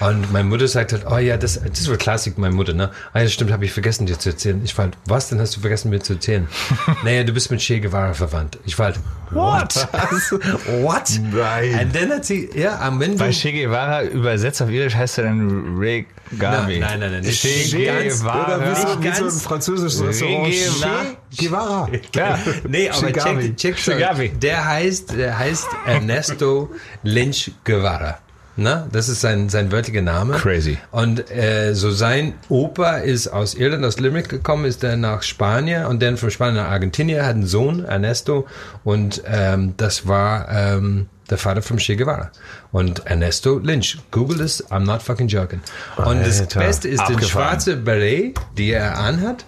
Und 0.00 0.32
meine 0.32 0.48
Mutter 0.48 0.66
sagt 0.66 0.92
halt, 0.92 1.06
oh 1.08 1.18
ja, 1.18 1.36
das, 1.36 1.60
das 1.60 1.88
war 1.88 1.96
Klassik, 1.96 2.36
meine 2.36 2.54
Mutter, 2.54 2.72
ne? 2.72 2.90
Ah 3.12 3.20
ja, 3.20 3.28
stimmt, 3.28 3.52
habe 3.52 3.64
ich 3.64 3.72
vergessen, 3.72 4.06
dir 4.06 4.18
zu 4.18 4.30
erzählen. 4.30 4.60
Ich 4.64 4.76
war 4.76 4.86
halt, 4.86 4.96
was, 5.06 5.28
dann 5.28 5.40
hast 5.40 5.56
du 5.56 5.60
vergessen, 5.60 5.90
mir 5.90 6.00
zu 6.00 6.14
erzählen? 6.14 6.48
naja, 7.04 7.22
du 7.22 7.32
bist 7.32 7.50
mit 7.50 7.60
Che 7.60 7.78
Guevara 7.78 8.12
verwandt. 8.12 8.58
Ich 8.64 8.76
war 8.78 8.86
halt, 8.86 8.98
what? 9.30 9.74
what? 10.82 11.20
Nein. 11.32 11.86
Und 11.86 11.96
dann 11.96 12.10
hat 12.10 12.24
sie, 12.24 12.48
ja, 12.54 12.78
am 12.80 13.00
Ende... 13.02 13.18
Bei 13.18 13.30
Che 13.30 13.52
Guevara 13.52 14.04
übersetzt 14.04 14.62
auf 14.62 14.70
Irisch 14.70 14.94
heißt 14.94 15.18
er 15.18 15.24
dann 15.24 15.76
Ray 15.78 16.06
Garvey. 16.38 16.78
Nein, 16.80 17.00
nein, 17.00 17.12
nein, 17.12 17.20
nicht 17.22 17.40
Che. 17.40 18.08
Guevara. 18.08 18.56
Oder 18.56 18.70
wie 18.70 18.74
so, 18.74 19.02
wie 19.02 19.14
so 19.14 19.24
ein 19.24 19.30
französisches 19.30 20.02
Restaurant. 20.02 20.52
Che 20.52 21.44
Guevara. 21.44 21.88
Ja. 22.14 22.38
Nee, 22.68 22.90
aber 22.90 23.12
check, 23.12 23.56
check. 23.56 23.76
Chigavi. 23.76 24.28
Der 24.30 24.64
heißt, 24.64 25.16
der 25.16 25.38
heißt 25.38 25.68
Ernesto 25.86 26.70
Lynch 27.02 27.52
Guevara. 27.64 28.18
Ne? 28.58 28.86
Das 28.90 29.08
ist 29.10 29.20
sein, 29.20 29.50
sein 29.50 29.70
wörtlicher 29.70 30.00
Name. 30.00 30.34
Crazy. 30.34 30.78
Und 30.90 31.30
äh, 31.30 31.74
so 31.74 31.90
sein 31.90 32.32
Opa 32.48 32.96
ist 32.96 33.28
aus 33.28 33.54
Irland, 33.54 33.84
aus 33.84 34.00
Limerick 34.00 34.30
gekommen, 34.30 34.64
ist 34.64 34.82
dann 34.82 35.00
nach 35.00 35.22
Spanien 35.22 35.84
und 35.86 36.02
dann 36.02 36.16
von 36.16 36.30
Spanien 36.30 36.56
nach 36.56 36.70
Argentinien, 36.70 37.22
hat 37.22 37.34
einen 37.34 37.46
Sohn, 37.46 37.84
Ernesto, 37.84 38.46
und 38.82 39.22
ähm, 39.26 39.74
das 39.76 40.08
war 40.08 40.48
ähm, 40.50 41.08
der 41.28 41.36
Vater 41.38 41.60
von 41.60 41.76
Che 41.76 41.96
Guevara. 41.96 42.30
Und 42.72 43.06
Ernesto 43.06 43.58
Lynch. 43.58 43.98
Google 44.10 44.40
es, 44.40 44.64
I'm 44.70 44.84
not 44.84 45.02
fucking 45.02 45.28
joking. 45.28 45.60
Und 45.96 46.26
das 46.26 46.40
Alter. 46.40 46.60
Beste 46.60 46.88
ist, 46.88 47.00
den 47.00 47.16
Abgefahren. 47.16 47.28
schwarze 47.28 47.76
Beret, 47.76 48.38
die 48.56 48.70
er 48.70 48.98
anhat, 48.98 49.44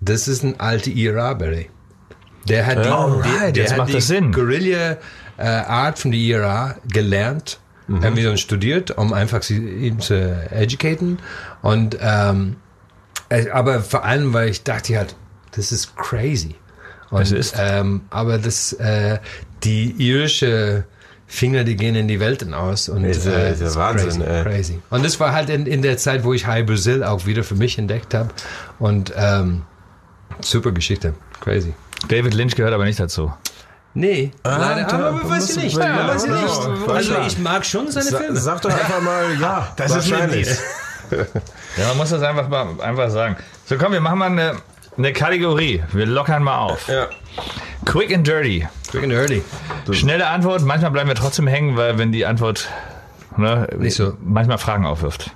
das 0.00 0.28
ist 0.28 0.42
ein 0.42 0.58
alter 0.58 0.90
IRA-Beret. 0.90 1.68
Der 2.48 2.66
hat 2.66 2.84
die, 2.84 2.88
Alright, 2.88 3.56
der, 3.56 3.66
der 3.66 3.76
hat 3.76 3.88
die 3.88 3.92
das 3.94 4.06
Sinn. 4.08 4.32
Guerilla 4.32 4.96
äh, 5.36 5.44
Art 5.46 5.98
von 5.98 6.10
der 6.10 6.20
IRA 6.20 6.76
gelernt, 6.88 7.58
Mhm. 7.86 8.02
irgendwie 8.02 8.22
so 8.22 8.36
studiert, 8.36 8.92
um 8.92 9.12
einfach 9.12 9.42
sie, 9.42 9.58
ihn 9.58 10.00
zu 10.00 10.14
educaten. 10.50 11.18
Und 11.62 11.98
ähm, 12.00 12.56
äh, 13.28 13.50
aber 13.50 13.80
vor 13.80 14.04
allem, 14.04 14.32
weil 14.32 14.48
ich 14.48 14.62
dachte 14.62 14.96
halt, 14.96 15.14
das 15.52 15.72
ist 15.72 15.96
crazy. 15.96 16.56
Und, 17.10 17.22
Es 17.22 17.32
ist. 17.32 17.54
Ähm, 17.58 18.02
aber 18.10 18.38
das 18.38 18.72
äh, 18.74 19.18
die 19.62 19.90
irische 19.98 20.84
Finger, 21.26 21.64
die 21.64 21.76
gehen 21.76 21.94
in 21.94 22.08
die 22.08 22.20
Welten 22.20 22.54
aus 22.54 22.88
und 22.88 23.04
Ist 23.04 23.26
äh, 23.26 23.52
ist 23.52 23.62
das 23.62 23.76
Wahnsinn, 23.76 24.22
crazy, 24.22 24.42
crazy. 24.42 24.78
Und 24.90 25.04
das 25.04 25.18
war 25.20 25.32
halt 25.32 25.50
in, 25.50 25.66
in 25.66 25.82
der 25.82 25.96
Zeit, 25.96 26.24
wo 26.24 26.32
ich 26.32 26.46
High 26.46 26.66
Brazil 26.66 27.02
auch 27.02 27.26
wieder 27.26 27.44
für 27.44 27.54
mich 27.54 27.78
entdeckt 27.78 28.14
habe 28.14 28.30
und 28.78 29.12
ähm, 29.16 29.62
super 30.40 30.72
Geschichte, 30.72 31.14
crazy. 31.40 31.74
David 32.08 32.34
Lynch 32.34 32.54
gehört 32.54 32.74
aber 32.74 32.84
nicht 32.84 33.00
dazu. 33.00 33.32
Nee, 33.96 34.32
leider, 34.42 34.84
da 34.84 35.08
aber 35.10 35.30
weiß 35.30 35.50
ich 35.50 35.62
nicht. 35.62 35.76
ja, 35.78 36.08
weiß 36.08 36.24
ich 36.24 36.30
nicht. 36.30 36.88
Also 36.88 37.14
ich 37.26 37.38
mag 37.38 37.64
schon 37.64 37.90
seine 37.90 38.06
Sa 38.10 38.18
Filme. 38.18 38.36
sag 38.36 38.60
doch 38.62 38.70
einfach 38.70 39.00
mal, 39.00 39.36
ja, 39.40 39.68
Das 39.76 39.94
ist 39.94 40.10
wahrscheinlich. 40.10 40.48
Ja, 41.76 41.88
man 41.88 41.98
muss 41.98 42.10
das 42.10 42.22
einfach 42.22 42.48
mal 42.48 42.80
einfach 42.80 43.10
sagen. 43.10 43.36
So, 43.66 43.76
komm, 43.76 43.92
wir 43.92 44.00
machen 44.00 44.18
mal 44.18 44.30
eine, 44.30 44.56
eine 44.96 45.12
Kategorie. 45.12 45.82
Wir 45.92 46.06
lockern 46.06 46.42
mal 46.42 46.58
auf. 46.58 46.88
Ja. 46.88 47.08
Quick 47.84 48.12
and 48.12 48.26
dirty. 48.26 48.66
Quick 48.90 49.04
and 49.04 49.12
early. 49.12 49.42
Schnelle 49.90 50.26
Antwort. 50.28 50.62
Manchmal 50.62 50.90
bleiben 50.92 51.08
wir 51.08 51.14
trotzdem 51.14 51.46
hängen, 51.46 51.76
weil 51.76 51.98
wenn 51.98 52.10
die 52.10 52.24
Antwort 52.26 52.68
ne, 53.36 53.68
Nicht 53.76 53.96
so. 53.96 54.14
manchmal 54.22 54.58
Fragen 54.58 54.86
aufwirft. 54.86 55.30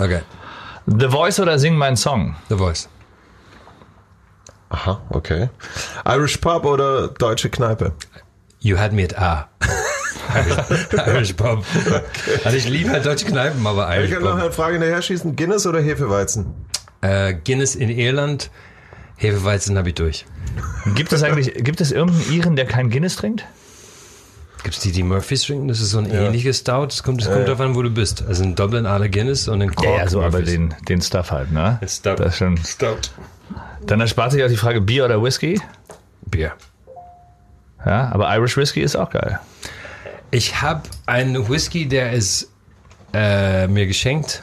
Okay, 0.00 0.20
The 0.86 1.08
Voice 1.08 1.38
oder 1.40 1.58
Sing 1.58 1.76
mein 1.76 1.96
Song? 1.96 2.34
The 2.48 2.56
Voice. 2.56 2.88
Aha, 4.72 5.00
okay. 5.10 5.50
Irish 6.06 6.38
Pub 6.38 6.64
oder 6.64 7.08
deutsche 7.08 7.50
Kneipe? 7.50 7.92
You 8.60 8.78
had 8.78 8.92
me 8.92 9.04
at 9.04 9.18
A. 9.18 9.48
Irish, 10.34 11.06
Irish 11.06 11.32
Pub. 11.34 11.62
Also 12.44 12.56
ich 12.56 12.66
liebe 12.68 12.90
halt 12.90 13.04
deutsche 13.04 13.26
Kneipen, 13.26 13.66
aber 13.66 13.90
Ich 13.90 13.98
Irish 13.98 14.10
kann 14.12 14.22
noch 14.22 14.38
eine 14.38 14.50
Frage 14.50 14.74
hinterher 14.74 15.02
schießen. 15.02 15.36
Guinness 15.36 15.66
oder 15.66 15.80
Hefeweizen? 15.80 16.46
Äh, 17.02 17.34
Guinness 17.34 17.74
in 17.74 17.90
Irland, 17.90 18.50
Hefeweizen 19.16 19.76
habe 19.76 19.90
ich 19.90 19.94
durch. 19.94 20.24
Gibt 20.94 21.12
es 21.12 21.22
eigentlich, 21.22 21.52
gibt 21.62 21.80
es 21.82 21.92
irgendeinen 21.92 22.32
Iren, 22.32 22.56
der 22.56 22.64
kein 22.66 22.88
Guinness 22.88 23.16
trinkt? 23.16 23.44
Gibt 24.62 24.76
es 24.76 24.80
die, 24.80 24.92
die 24.92 25.02
Murphys 25.02 25.42
trinken? 25.42 25.68
Das 25.68 25.80
ist 25.80 25.90
so 25.90 25.98
ein 25.98 26.08
ähnliches 26.10 26.60
Stout. 26.60 26.86
Das 26.86 27.02
kommt, 27.02 27.20
das 27.20 27.28
kommt 27.30 27.46
darauf 27.48 27.60
an, 27.60 27.74
wo 27.74 27.82
du 27.82 27.90
bist. 27.90 28.24
Also 28.26 28.44
in 28.44 28.54
Dublin 28.54 28.86
alle 28.86 29.10
Guinness 29.10 29.48
und 29.48 29.60
in 29.60 29.74
Cork 29.74 29.98
Ja, 29.98 30.08
so, 30.08 30.20
aber 30.22 30.38
Murphys. 30.38 30.50
den, 30.54 30.74
den 30.88 31.02
Stuff 31.02 31.30
halt, 31.32 31.50
ne? 31.52 31.78
Stout. 31.86 32.14
Das 32.14 32.28
ist 32.34 32.36
schon. 32.38 32.56
Stout. 32.58 32.96
Dann 33.86 34.00
erspart 34.00 34.32
sich 34.32 34.42
auch 34.44 34.48
die 34.48 34.56
Frage 34.56 34.80
Bier 34.80 35.04
oder 35.04 35.22
Whisky. 35.22 35.60
Bier. 36.26 36.52
Ja, 37.84 38.10
aber 38.12 38.34
Irish 38.36 38.56
Whisky 38.56 38.80
ist 38.80 38.96
auch 38.96 39.10
geil. 39.10 39.40
Ich 40.30 40.62
habe 40.62 40.82
einen 41.06 41.48
Whisky, 41.48 41.86
der 41.88 42.12
ist 42.12 42.50
äh, 43.12 43.66
mir 43.66 43.86
geschenkt, 43.86 44.42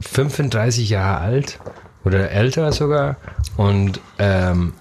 35 0.00 0.90
Jahre 0.90 1.18
alt 1.20 1.58
oder 2.04 2.30
älter 2.30 2.72
sogar. 2.72 3.16
Und 3.56 4.00
ähm, 4.18 4.72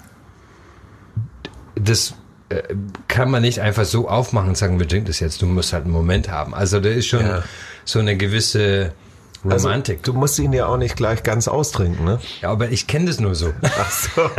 das 1.75 2.15
äh, 2.49 2.61
kann 3.07 3.29
man 3.31 3.41
nicht 3.41 3.61
einfach 3.61 3.85
so 3.85 4.09
aufmachen 4.09 4.49
und 4.49 4.57
sagen, 4.57 4.79
wir 4.79 4.87
trinken 4.87 5.07
das 5.07 5.19
jetzt. 5.19 5.41
Du 5.41 5.45
musst 5.45 5.71
halt 5.73 5.83
einen 5.85 5.93
Moment 5.93 6.29
haben. 6.29 6.53
Also 6.53 6.79
da 6.79 6.89
ist 6.89 7.07
schon 7.07 7.25
Ja. 7.25 7.43
so 7.85 7.99
eine 7.99 8.17
gewisse 8.17 8.93
Also, 9.47 9.67
Romantik. 9.69 10.03
du 10.03 10.11
musst 10.13 10.37
ihn 10.39 10.51
ja 10.51 10.65
auch 10.65 10.75
nicht 10.77 10.97
gleich 10.97 11.23
ganz 11.23 11.47
austrinken, 11.47 12.03
ne? 12.03 12.19
ja, 12.41 12.49
aber 12.49 12.69
ich 12.71 12.87
kenne 12.87 13.05
das 13.05 13.19
nur 13.21 13.35
so. 13.35 13.53
Ach 13.61 13.89
so. 13.91 14.29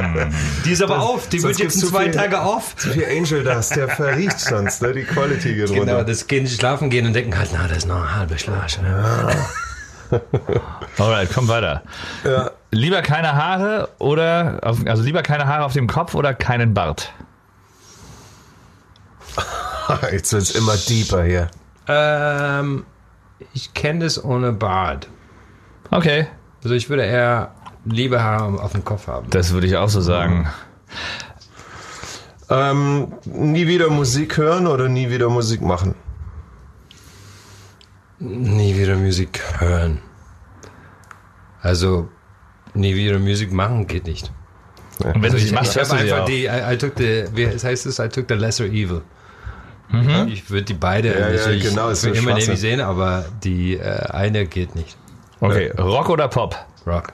Die 0.64 0.72
ist 0.72 0.82
aber 0.82 1.00
auf. 1.00 1.28
Die 1.28 1.40
wird 1.42 1.58
jetzt 1.60 1.80
in 1.80 1.88
zwei 1.88 2.04
viel- 2.04 2.12
Tage 2.12 2.40
auf. 2.40 2.74
Zu 2.76 2.90
viel 2.90 3.04
Angel 3.04 3.44
Dust, 3.44 3.76
der 3.76 3.88
verriecht 3.88 4.40
sonst, 4.40 4.82
ne? 4.82 4.92
Die 4.92 5.04
Quality 5.04 5.54
geht 5.54 5.66
Genau, 5.68 5.78
runter. 5.78 6.04
das 6.04 6.26
Kind 6.26 6.48
schlafen 6.48 6.90
gehen 6.90 7.06
und 7.06 7.12
denken 7.12 7.38
halt, 7.38 7.50
na, 7.52 7.68
das 7.68 7.78
ist 7.78 7.86
noch 7.86 7.96
eine 8.02 8.16
halbe 8.16 8.36
Flasche. 8.38 8.80
Alright, 10.98 11.28
komm 11.32 11.46
weiter. 11.46 11.82
Ja. 12.24 12.50
Lieber 12.72 13.02
keine 13.02 13.34
Haare 13.36 13.88
oder, 13.98 14.58
auf, 14.62 14.78
also 14.84 15.02
lieber 15.04 15.22
keine 15.22 15.46
Haare 15.46 15.64
auf 15.64 15.74
dem 15.74 15.86
Kopf 15.86 16.14
oder 16.16 16.34
keinen 16.34 16.74
Bart? 16.74 17.12
Jetzt 20.12 20.32
wird's 20.32 20.50
immer 20.50 20.76
deeper 20.76 21.22
hier. 21.24 21.48
Ähm, 21.86 22.84
ich 23.54 23.74
kenne 23.74 24.00
das 24.04 24.22
ohne 24.22 24.52
Bart. 24.52 25.08
Okay, 25.90 26.26
Also 26.62 26.74
ich 26.74 26.88
würde 26.88 27.04
eher 27.04 27.54
lieber 27.84 28.22
Haare 28.22 28.62
auf 28.62 28.72
dem 28.72 28.84
Kopf 28.84 29.06
haben. 29.06 29.28
das 29.30 29.52
würde 29.52 29.66
ich 29.66 29.76
auch 29.76 29.88
so 29.88 30.00
sagen. 30.00 30.48
Ähm, 32.48 33.12
nie 33.24 33.66
wieder 33.66 33.90
Musik 33.90 34.36
hören 34.36 34.66
oder 34.66 34.88
nie 34.88 35.08
wieder 35.10 35.28
Musik 35.28 35.62
machen? 35.62 35.94
Nie 38.18 38.76
wieder 38.76 38.96
Musik 38.96 39.40
hören. 39.58 40.00
Also 41.62 42.08
nie 42.74 42.94
wieder 42.94 43.18
Musik 43.18 43.52
machen 43.52 43.86
geht 43.86 44.06
nicht. 44.06 44.32
Und 44.98 45.22
wenn 45.22 45.32
du 45.32 45.38
sie 45.38 45.52
machst, 45.54 45.70
ich 45.70 45.76
hörst 45.78 45.92
habe 45.92 46.02
einfach 46.02 46.24
die, 46.26 46.44
I, 46.44 46.74
I 46.74 46.76
took 46.76 46.92
the, 46.96 47.24
wie 47.34 47.46
heißt 47.48 47.86
es? 47.86 47.98
I 47.98 48.08
took 48.08 48.26
the 48.28 48.34
lesser 48.34 48.66
evil. 48.66 49.02
Ich 50.28 50.50
würde 50.50 50.64
die 50.64 50.74
beide 50.74 51.08
Ja, 51.08 51.28
ja, 51.28 51.36
natürlich 51.36 51.64
genau, 51.64 51.92
so 51.94 52.10
immer 52.10 52.34
nicht 52.34 52.56
sehen, 52.56 52.80
aber 52.80 53.24
die 53.42 53.76
äh, 53.76 54.06
eine 54.10 54.46
geht 54.46 54.74
nicht. 54.74 54.96
Okay, 55.40 55.72
Rock 55.78 56.08
oder 56.10 56.28
Pop? 56.28 56.56
Rock. 56.86 57.12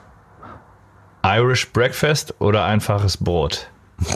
Irish 1.24 1.70
Breakfast 1.72 2.34
oder 2.38 2.64
einfaches 2.64 3.16
Brot? 3.16 3.68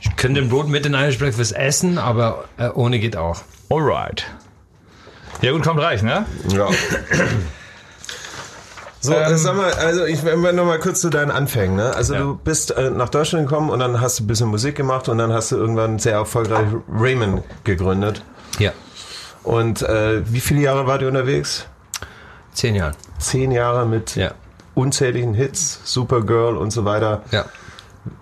Ich 0.00 0.16
könnte 0.16 0.40
ein 0.40 0.48
Brot 0.48 0.68
mit 0.68 0.86
in 0.86 0.94
Irish 0.94 1.18
Breakfast 1.18 1.54
essen, 1.54 1.98
aber 1.98 2.44
äh, 2.58 2.68
ohne 2.68 3.00
geht 3.00 3.16
auch. 3.16 3.42
Alright. 3.68 4.24
Ja 5.42 5.52
gut, 5.52 5.62
kommt 5.62 5.80
reich, 5.80 6.02
ne? 6.02 6.26
Ja. 6.48 6.68
So, 9.08 9.14
äh, 9.14 9.36
sag 9.38 9.56
mal, 9.56 9.72
also 9.72 10.04
ich 10.04 10.24
wenn 10.24 10.40
wir 10.42 10.52
noch 10.52 10.64
mal 10.66 10.78
kurz 10.78 11.00
zu 11.00 11.10
deinen 11.10 11.30
Anfängen. 11.30 11.76
Ne? 11.76 11.94
Also 11.94 12.14
Ja. 12.14 12.20
du 12.20 12.34
bist 12.36 12.70
äh, 12.76 12.90
nach 12.90 13.08
Deutschland 13.08 13.48
gekommen 13.48 13.70
und 13.70 13.78
dann 13.80 14.00
hast 14.00 14.18
du 14.18 14.24
ein 14.24 14.26
bisschen 14.26 14.48
Musik 14.48 14.76
gemacht 14.76 15.08
und 15.08 15.18
dann 15.18 15.32
hast 15.32 15.52
du 15.52 15.56
irgendwann 15.56 15.98
sehr 15.98 16.14
erfolgreich 16.14 16.66
Raymond 16.92 17.42
gegründet. 17.64 18.22
Ja. 18.58 18.72
Und 19.42 19.82
äh, 19.82 20.22
wie 20.30 20.40
viele 20.40 20.60
Jahre 20.60 20.86
wart 20.86 21.02
ihr 21.02 21.08
unterwegs? 21.08 21.66
Zehn 22.52 22.74
Jahre. 22.74 22.92
Zehn 23.18 23.50
Jahre 23.50 23.86
mit 23.86 24.16
Ja. 24.16 24.32
unzähligen 24.74 25.34
Hits, 25.34 25.80
Supergirl 25.84 26.56
und 26.56 26.70
so 26.72 26.84
weiter. 26.84 27.22
Ja. 27.30 27.44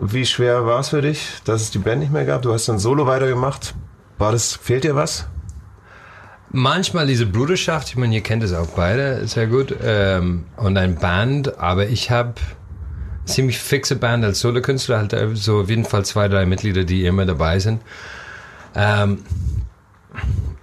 Wie 0.00 0.26
schwer 0.26 0.66
war 0.66 0.80
es 0.80 0.88
für 0.90 1.00
dich, 1.02 1.40
dass 1.44 1.62
es 1.62 1.70
die 1.70 1.78
Band 1.78 2.00
nicht 2.00 2.12
mehr 2.12 2.24
gab? 2.24 2.42
Du 2.42 2.52
hast 2.52 2.68
dann 2.68 2.78
Solo 2.78 3.06
weitergemacht. 3.06 3.74
War 4.18 4.32
das, 4.32 4.54
fehlt 4.54 4.84
dir 4.84 4.94
was? 4.96 5.26
Manchmal 6.58 7.06
diese 7.06 7.26
Bruderschaft, 7.26 7.90
ich 7.90 7.96
meine, 7.96 8.14
ihr 8.14 8.22
kennt 8.22 8.42
es 8.42 8.54
auch 8.54 8.68
beide 8.68 9.26
sehr 9.28 9.46
gut, 9.46 9.76
ähm, 9.84 10.44
und 10.56 10.78
ein 10.78 10.94
Band, 10.94 11.58
aber 11.58 11.86
ich 11.86 12.10
habe 12.10 12.32
ziemlich 13.26 13.58
fixe 13.58 13.94
Band 13.94 14.24
als 14.24 14.40
Solokünstler, 14.40 14.96
halt 14.96 15.12
äh, 15.12 15.36
so 15.36 15.60
auf 15.60 15.68
jeden 15.68 15.84
Fall 15.84 16.06
zwei, 16.06 16.28
drei 16.28 16.46
Mitglieder, 16.46 16.84
die 16.84 17.04
immer 17.04 17.26
dabei 17.26 17.58
sind. 17.58 17.82
Ähm, 18.74 19.18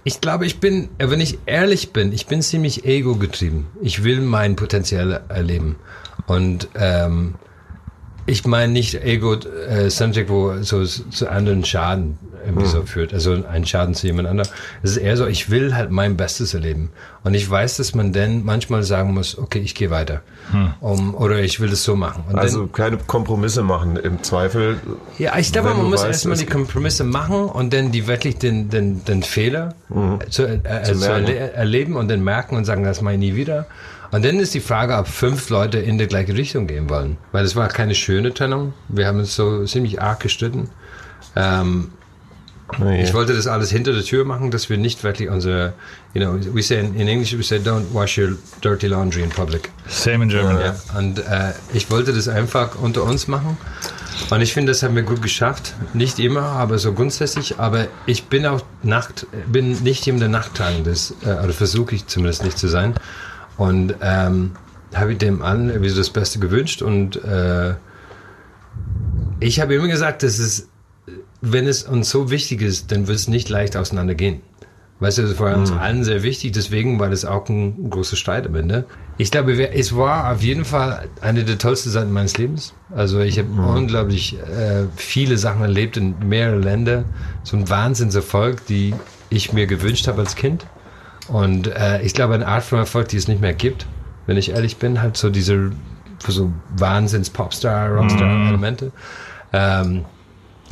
ich 0.02 0.20
glaube, 0.20 0.46
ich 0.46 0.58
bin, 0.58 0.88
äh, 0.98 1.10
wenn 1.10 1.20
ich 1.20 1.38
ehrlich 1.46 1.92
bin, 1.92 2.12
ich 2.12 2.26
bin 2.26 2.42
ziemlich 2.42 2.84
ego-getrieben. 2.84 3.68
Ich 3.80 4.02
will 4.02 4.20
mein 4.20 4.56
Potenzial 4.56 5.22
erleben. 5.28 5.76
Und 6.26 6.70
ähm, 6.74 7.36
ich 8.26 8.44
meine 8.46 8.72
nicht 8.72 8.94
ego-centric, 8.94 10.28
wo 10.28 10.62
so 10.62 10.84
zu 10.84 11.30
anderen 11.30 11.64
Schaden 11.64 12.18
irgendwie 12.46 12.66
so 12.66 12.82
führt. 12.82 13.12
Also 13.14 13.42
ein 13.50 13.66
Schaden 13.66 13.94
zu 13.94 14.06
jemand 14.06 14.28
anderem. 14.28 14.50
Es 14.82 14.92
ist 14.92 14.96
eher 14.98 15.16
so, 15.16 15.26
ich 15.26 15.50
will 15.50 15.74
halt 15.74 15.90
mein 15.90 16.16
Bestes 16.16 16.54
erleben. 16.54 16.90
Und 17.22 17.34
ich 17.34 17.48
weiß, 17.48 17.78
dass 17.78 17.94
man 17.94 18.12
dann 18.12 18.44
manchmal 18.44 18.82
sagen 18.82 19.14
muss, 19.14 19.38
okay, 19.38 19.60
ich 19.60 19.74
gehe 19.74 19.90
weiter. 19.90 20.20
Um, 20.80 21.14
oder 21.14 21.40
ich 21.40 21.60
will 21.60 21.72
es 21.72 21.84
so 21.84 21.96
machen. 21.96 22.24
Und 22.28 22.38
Also 22.38 22.66
keine 22.66 22.98
Kompromisse 22.98 23.62
machen 23.62 23.96
im 23.96 24.22
Zweifel. 24.22 24.76
dann, 24.84 24.96
ja, 25.18 25.38
ich 25.38 25.52
glaube, 25.52 25.70
man 25.70 25.88
muss 25.88 26.00
weißt, 26.00 26.26
erstmal 26.26 26.36
die 26.36 26.46
Kompromisse 26.46 27.04
machen 27.04 27.46
und 27.46 27.72
dann 27.72 27.92
die 27.92 28.06
wirklich 28.06 28.36
den, 28.36 28.68
den, 28.68 29.04
den 29.04 29.22
Fehler 29.22 29.74
zu, 30.28 30.46
äh, 30.46 30.60
äh, 30.64 30.82
zu 30.82 31.02
erle 31.02 31.52
erleben 31.52 31.96
und 31.96 32.08
dann 32.08 32.22
merken 32.22 32.56
und 32.56 32.64
sagen, 32.64 32.84
das 32.84 33.00
mache 33.00 33.14
ich 33.14 33.20
nie 33.20 33.36
wieder. 33.36 33.66
Und 34.14 34.24
dann 34.24 34.38
ist 34.38 34.54
die 34.54 34.60
Frage, 34.60 34.96
ob 34.96 35.08
fünf 35.08 35.50
Leute 35.50 35.78
in 35.78 35.98
die 35.98 36.06
gleiche 36.06 36.34
Richtung 36.34 36.68
gehen 36.68 36.88
wollen. 36.88 37.16
Weil 37.32 37.44
es 37.44 37.56
war 37.56 37.66
keine 37.66 37.96
schöne 37.96 38.32
Trennung. 38.32 38.72
Wir 38.86 39.08
haben 39.08 39.18
uns 39.18 39.34
so 39.34 39.64
ziemlich 39.64 40.00
arg 40.00 40.20
gestritten. 40.20 40.70
Ähm, 41.34 41.90
Nee. 42.78 43.02
Ich 43.02 43.12
wollte 43.12 43.34
das 43.34 43.46
alles 43.46 43.70
hinter 43.70 43.92
der 43.92 44.02
Tür 44.02 44.24
machen, 44.24 44.50
dass 44.50 44.70
wir 44.70 44.78
nicht 44.78 45.04
wirklich 45.04 45.28
unsere, 45.28 45.74
you 46.14 46.20
know, 46.20 46.34
we 46.54 46.62
say 46.62 46.80
in, 46.80 46.94
in 46.94 47.08
English, 47.08 47.36
we 47.36 47.42
say 47.42 47.58
don't 47.58 47.84
wash 47.92 48.16
your 48.16 48.36
dirty 48.62 48.86
laundry 48.86 49.22
in 49.22 49.28
public. 49.28 49.70
Same 49.86 50.24
in 50.24 50.30
German. 50.30 50.58
Ja. 50.58 50.74
Und 50.98 51.18
äh, 51.18 51.52
ich 51.74 51.90
wollte 51.90 52.14
das 52.14 52.26
einfach 52.26 52.76
unter 52.80 53.04
uns 53.04 53.28
machen. 53.28 53.58
Und 54.30 54.40
ich 54.40 54.54
finde, 54.54 54.72
das 54.72 54.82
haben 54.82 54.96
wir 54.96 55.02
gut 55.02 55.20
geschafft. 55.20 55.74
Nicht 55.92 56.18
immer, 56.18 56.42
aber 56.42 56.78
so 56.78 56.94
grundsätzlich. 56.94 57.58
Aber 57.58 57.86
ich 58.06 58.24
bin 58.24 58.46
auch 58.46 58.62
Nacht, 58.82 59.26
bin 59.46 59.82
nicht 59.82 60.06
jemand, 60.06 60.22
der 60.22 60.30
Nachttragen 60.30 60.86
ist, 60.86 61.14
äh, 61.22 61.32
oder 61.32 61.52
versuche 61.52 61.94
ich 61.94 62.06
zumindest 62.06 62.44
nicht 62.44 62.58
zu 62.58 62.68
sein. 62.68 62.94
Und 63.56 63.94
ähm, 64.00 64.52
habe 64.94 65.12
ich 65.12 65.18
dem 65.18 65.42
an 65.42 65.68
irgendwie 65.68 65.90
so 65.90 65.96
das 65.98 66.10
Beste 66.10 66.38
gewünscht. 66.38 66.82
Und 66.82 67.22
äh, 67.24 67.74
ich 69.40 69.60
habe 69.60 69.74
immer 69.74 69.88
gesagt, 69.88 70.22
dass 70.22 70.38
es, 70.38 70.68
wenn 71.40 71.66
es 71.66 71.82
uns 71.82 72.10
so 72.10 72.30
wichtig 72.30 72.62
ist, 72.62 72.92
dann 72.92 73.06
wird 73.06 73.18
es 73.18 73.28
nicht 73.28 73.48
leicht 73.48 73.76
auseinandergehen. 73.76 74.40
Weißt 75.00 75.18
du, 75.18 75.22
das 75.22 75.38
war 75.40 75.56
uns 75.56 75.72
allen 75.72 76.04
sehr 76.04 76.22
wichtig, 76.22 76.52
deswegen 76.52 77.00
war 77.00 77.10
das 77.10 77.24
auch 77.24 77.48
ein 77.48 77.90
großer 77.90 78.14
Streit 78.14 78.46
am 78.46 78.54
Ende. 78.54 78.86
Ich 79.18 79.32
glaube, 79.32 79.52
es 79.68 79.94
war 79.96 80.32
auf 80.32 80.40
jeden 80.40 80.64
Fall 80.64 81.08
eine 81.20 81.44
der 81.44 81.58
tollsten 81.58 81.90
Seiten 81.90 82.12
meines 82.12 82.38
Lebens. 82.38 82.74
Also 82.94 83.18
ich 83.18 83.38
habe 83.38 83.48
unglaublich 83.60 84.38
äh, 84.38 84.84
viele 84.94 85.36
Sachen 85.36 85.62
erlebt 85.62 85.96
in 85.96 86.14
mehreren 86.20 86.62
Ländern. 86.62 87.06
So 87.42 87.56
ein 87.56 87.68
Wahnsinnserfolg, 87.68 88.64
die 88.66 88.94
ich 89.30 89.52
mir 89.52 89.66
gewünscht 89.66 90.06
habe 90.06 90.20
als 90.20 90.36
Kind. 90.36 90.64
Und 91.28 91.68
äh, 91.68 92.02
ich 92.02 92.14
glaube, 92.14 92.34
eine 92.34 92.46
Art 92.46 92.64
von 92.64 92.78
Erfolg, 92.78 93.08
die 93.08 93.16
es 93.16 93.28
nicht 93.28 93.40
mehr 93.40 93.54
gibt, 93.54 93.86
wenn 94.26 94.36
ich 94.36 94.50
ehrlich 94.50 94.76
bin, 94.76 95.00
halt 95.00 95.16
so 95.16 95.30
diese 95.30 95.72
so 96.26 96.52
Wahnsinns-Popstar, 96.76 97.90
Rockstar-Elemente. 97.90 98.92
Ähm, 99.52 100.04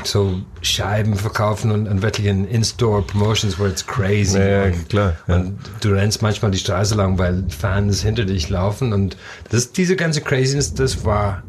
so 0.05 0.41
Scheiben 0.63 1.15
verkaufen 1.17 1.71
und, 1.71 1.87
und 1.87 2.03
wirklich 2.03 2.27
in 2.27 2.47
In-Store-Promotions, 2.47 3.59
where 3.59 3.69
it's 3.69 3.87
crazy. 3.87 4.39
Ja, 4.39 4.47
ja, 4.47 4.65
und, 4.65 4.89
klar, 4.89 5.17
ja. 5.27 5.35
Und 5.37 5.59
du 5.81 5.91
rennst 5.91 6.23
manchmal 6.23 6.51
die 6.51 6.59
Straße 6.59 6.95
lang, 6.95 7.19
weil 7.19 7.45
Fans 7.51 8.03
hinter 8.03 8.25
dich 8.25 8.49
laufen 8.49 8.93
und 8.93 9.17
das, 9.51 9.73
diese 9.73 9.97
ganze 9.97 10.23
Craziness, 10.23 10.75
das 10.75 11.05
war 11.05 11.43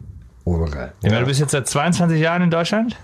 obergeil. 0.44 0.92
Meine, 1.02 1.22
du 1.22 1.26
bist 1.26 1.40
jetzt 1.40 1.52
seit 1.52 1.68
22 1.68 2.20
Jahren 2.20 2.44
in 2.44 2.52
Deutschland? 2.52 2.98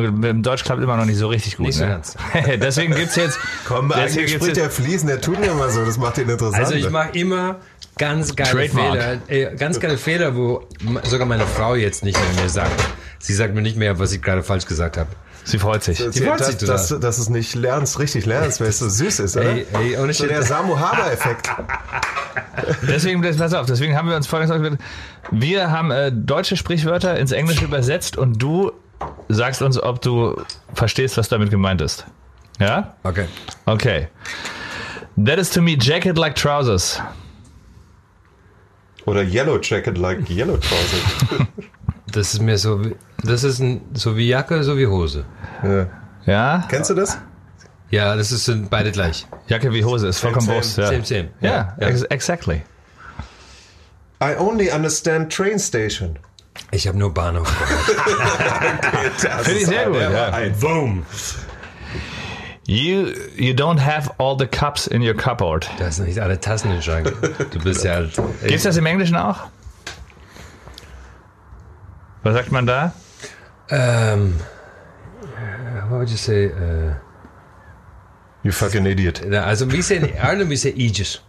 Dem 0.00 0.42
Deutsch 0.42 0.64
klappt 0.64 0.82
immer 0.82 0.96
noch 0.96 1.04
nicht 1.04 1.18
so 1.18 1.28
richtig 1.28 1.56
gut. 1.56 1.66
Nicht 1.66 1.76
so 1.76 1.84
ne? 1.84 1.90
ganz. 1.90 2.16
Deswegen 2.60 2.94
gibt's 2.94 3.16
jetzt. 3.16 3.38
Komm, 3.66 3.88
deswegen 3.88 4.00
eigentlich 4.00 4.16
gibt's 4.16 4.32
spricht 4.32 4.56
jetzt 4.56 4.56
der 4.56 4.70
fließend, 4.70 5.10
der 5.10 5.20
tut 5.20 5.40
mir 5.40 5.46
immer 5.46 5.68
so, 5.70 5.84
das 5.84 5.98
macht 5.98 6.18
ihn 6.18 6.28
interessant. 6.28 6.64
Also 6.64 6.74
ich 6.74 6.90
mache 6.90 7.10
immer 7.18 7.56
ganz 7.98 8.34
geile 8.34 8.50
Trademark. 8.50 9.20
Fehler, 9.26 9.52
äh, 9.52 9.56
ganz 9.56 9.80
geile 9.80 9.98
Fehler, 9.98 10.36
wo 10.36 10.66
sogar 11.04 11.26
meine 11.26 11.46
Frau 11.46 11.74
jetzt 11.74 12.04
nicht 12.04 12.18
mehr 12.18 12.42
mir 12.42 12.48
sagt. 12.48 12.82
Sie 13.18 13.32
sagt 13.32 13.54
mir 13.54 13.62
nicht 13.62 13.76
mehr, 13.76 13.98
was 13.98 14.12
ich 14.12 14.22
gerade 14.22 14.42
falsch 14.42 14.66
gesagt 14.66 14.96
habe. 14.96 15.08
Sie 15.44 15.58
freut 15.58 15.82
sich. 15.82 15.98
Die 15.98 16.20
freut 16.20 16.40
dass, 16.40 16.46
sich 16.46 16.56
total. 16.56 16.76
dass, 16.76 16.88
dass 17.00 17.18
es 17.18 17.28
nicht 17.28 17.54
lernst, 17.54 17.98
richtig 17.98 18.24
lernst, 18.24 18.60
weil 18.60 18.68
es 18.68 18.78
so 18.78 18.88
süß 18.88 19.20
ist, 19.20 19.36
oder? 19.36 19.50
Ey, 19.50 19.66
ey, 19.74 19.98
ohne 19.98 20.12
so 20.14 20.26
der 20.26 20.42
Samu 20.42 20.78
Haber-Effekt. 20.78 21.50
Deswegen, 22.88 23.20
pass 23.20 23.52
auf, 23.52 23.66
deswegen 23.66 23.96
haben 23.96 24.08
wir 24.08 24.16
uns 24.16 24.26
folgendes 24.26 24.56
ausgedacht. 24.56 24.80
Wir 25.30 25.70
haben 25.70 25.90
äh, 25.90 26.10
deutsche 26.12 26.56
Sprichwörter 26.56 27.18
ins 27.18 27.32
Englische 27.32 27.64
übersetzt 27.64 28.16
und 28.16 28.40
du 28.40 28.72
sagst 29.28 29.62
uns, 29.62 29.80
ob 29.82 30.00
du 30.02 30.36
verstehst, 30.74 31.16
was 31.16 31.28
damit 31.28 31.50
gemeint 31.50 31.80
ist. 31.80 32.06
Ja? 32.60 32.94
Okay. 33.02 33.26
Okay. 33.66 34.08
That 35.24 35.38
is 35.38 35.50
to 35.50 35.60
me 35.62 35.76
jacket 35.80 36.16
like 36.18 36.34
trousers. 36.34 37.00
Oder 39.06 39.22
Yellow 39.22 39.58
Jacket 39.60 39.98
like 39.98 40.28
Yellow 40.30 40.56
Trouser. 40.56 41.46
Das 42.06 42.32
ist 42.32 42.40
mir 42.42 42.56
so, 42.58 42.84
wie- 42.84 42.94
das 43.24 43.42
ist 43.42 43.58
ein, 43.58 43.80
so 43.92 44.16
wie 44.16 44.28
Jacke, 44.28 44.62
so 44.62 44.76
wie 44.78 44.86
Hose. 44.86 45.24
ja. 45.64 45.86
Ja? 46.26 46.64
Kennst 46.70 46.88
du 46.90 46.94
das? 46.94 47.18
Ja, 47.90 48.14
das 48.14 48.30
ist, 48.30 48.44
sind 48.44 48.70
beide 48.70 48.92
gleich. 48.92 49.26
Jacke 49.48 49.72
wie 49.72 49.84
Hose 49.84 50.06
ist 50.06 50.20
vollkommen 50.20 50.46
same, 50.46 50.56
Wurst. 50.58 50.78
Ja, 50.78 50.86
Same, 50.86 51.04
same. 51.04 51.28
ja, 51.40 51.76
ja. 51.80 51.88
ex 51.88 52.02
exactly. 52.04 52.62
I 54.22 54.36
only 54.38 54.70
understand 54.70 55.32
train 55.32 55.58
station. 55.58 56.16
Ich 56.70 56.86
habe 56.86 56.98
nur 56.98 57.12
Bahnhof. 57.12 57.48
Finde 59.42 59.58
ich 59.60 59.66
sehr 59.66 59.86
gut. 59.86 60.00
Ja. 60.00 60.30
Boom. 60.60 61.04
You, 62.66 63.12
you 63.36 63.52
don't 63.52 63.78
have 63.78 64.10
all 64.18 64.36
the 64.38 64.46
cups 64.46 64.86
in 64.86 65.02
your 65.02 65.14
cupboard. 65.14 65.68
Da 65.78 65.90
sind 65.90 66.06
nicht 66.08 66.18
alle 66.20 66.40
Tassen 66.40 66.70
im 66.70 66.80
Schrank. 66.80 67.12
Du 67.50 67.58
bist 67.58 67.84
ja 67.84 67.94
halt. 67.94 68.18
Gibt's 68.46 68.62
das 68.62 68.76
im 68.76 68.86
Englischen 68.86 69.16
auch? 69.16 69.48
Was 72.22 72.34
sagt 72.34 72.50
man 72.52 72.66
da? 72.66 72.94
Ähm, 73.68 74.34
what 75.90 76.00
would 76.00 76.10
you 76.10 76.16
say? 76.16 76.46
Uh, 76.46 76.94
You 78.42 78.52
fucking 78.52 78.84
idiot. 78.86 79.22
also 79.34 79.66
we 79.70 79.82
say 79.82 79.96
in 79.96 80.04
Ireland 80.16 80.50
we 80.50 80.56
say 80.56 80.70
Egypt. 80.76 81.22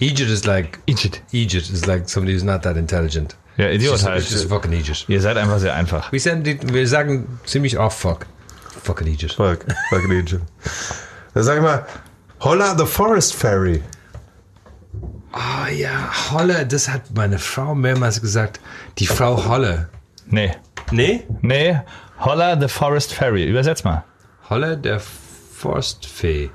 Aegis 0.00 0.28
is 0.30 0.44
like 0.44 0.78
Idiot. 0.86 1.22
Aegis 1.32 1.70
is 1.70 1.86
like 1.86 2.08
somebody 2.08 2.34
who's 2.34 2.44
not 2.44 2.62
that 2.62 2.76
intelligent. 2.76 3.34
Ja, 3.56 3.68
Idiot 3.70 3.94
It's 3.94 4.02
just, 4.02 4.06
heißt. 4.06 4.24
it's 4.26 4.32
just 4.32 4.48
fucking. 4.48 4.72
Ihr 5.08 5.20
seid 5.20 5.36
einfach 5.36 5.58
sehr 5.58 5.74
einfach. 5.74 6.12
Wir, 6.12 6.20
sagen, 6.20 6.42
die- 6.42 6.58
wir 6.72 6.86
sagen 6.86 7.38
ziemlich 7.44 7.78
oft 7.78 7.98
fuck. 7.98 8.26
Fucking 8.82 9.08
Aegis. 9.08 9.32
Fuck, 9.34 9.64
fucking 9.90 10.10
idiot. 10.12 10.42
Dann 11.34 11.42
sag 11.42 11.56
ich 11.56 11.62
mal, 11.62 11.86
Holla 12.40 12.76
the 12.78 12.86
Forest 12.86 13.34
Ferry. 13.34 13.82
Ah 15.32 15.68
ja, 15.68 16.10
Holle, 16.32 16.66
das 16.66 16.88
hat 16.88 17.02
meine 17.14 17.38
Frau 17.38 17.74
mehrmals 17.74 18.20
gesagt. 18.20 18.60
Die 18.98 19.06
Frau 19.06 19.46
Holle. 19.48 19.88
Nee. 20.26 20.52
Nee? 20.92 21.26
Nee, 21.42 21.80
Holla 22.20 22.58
the 22.60 22.68
Forest 22.68 23.12
Ferry. 23.12 23.44
Übersetz 23.44 23.84
mal. 23.84 24.04
Holle 24.48 24.78
der 24.78 25.00
Forstfee. 25.00 26.50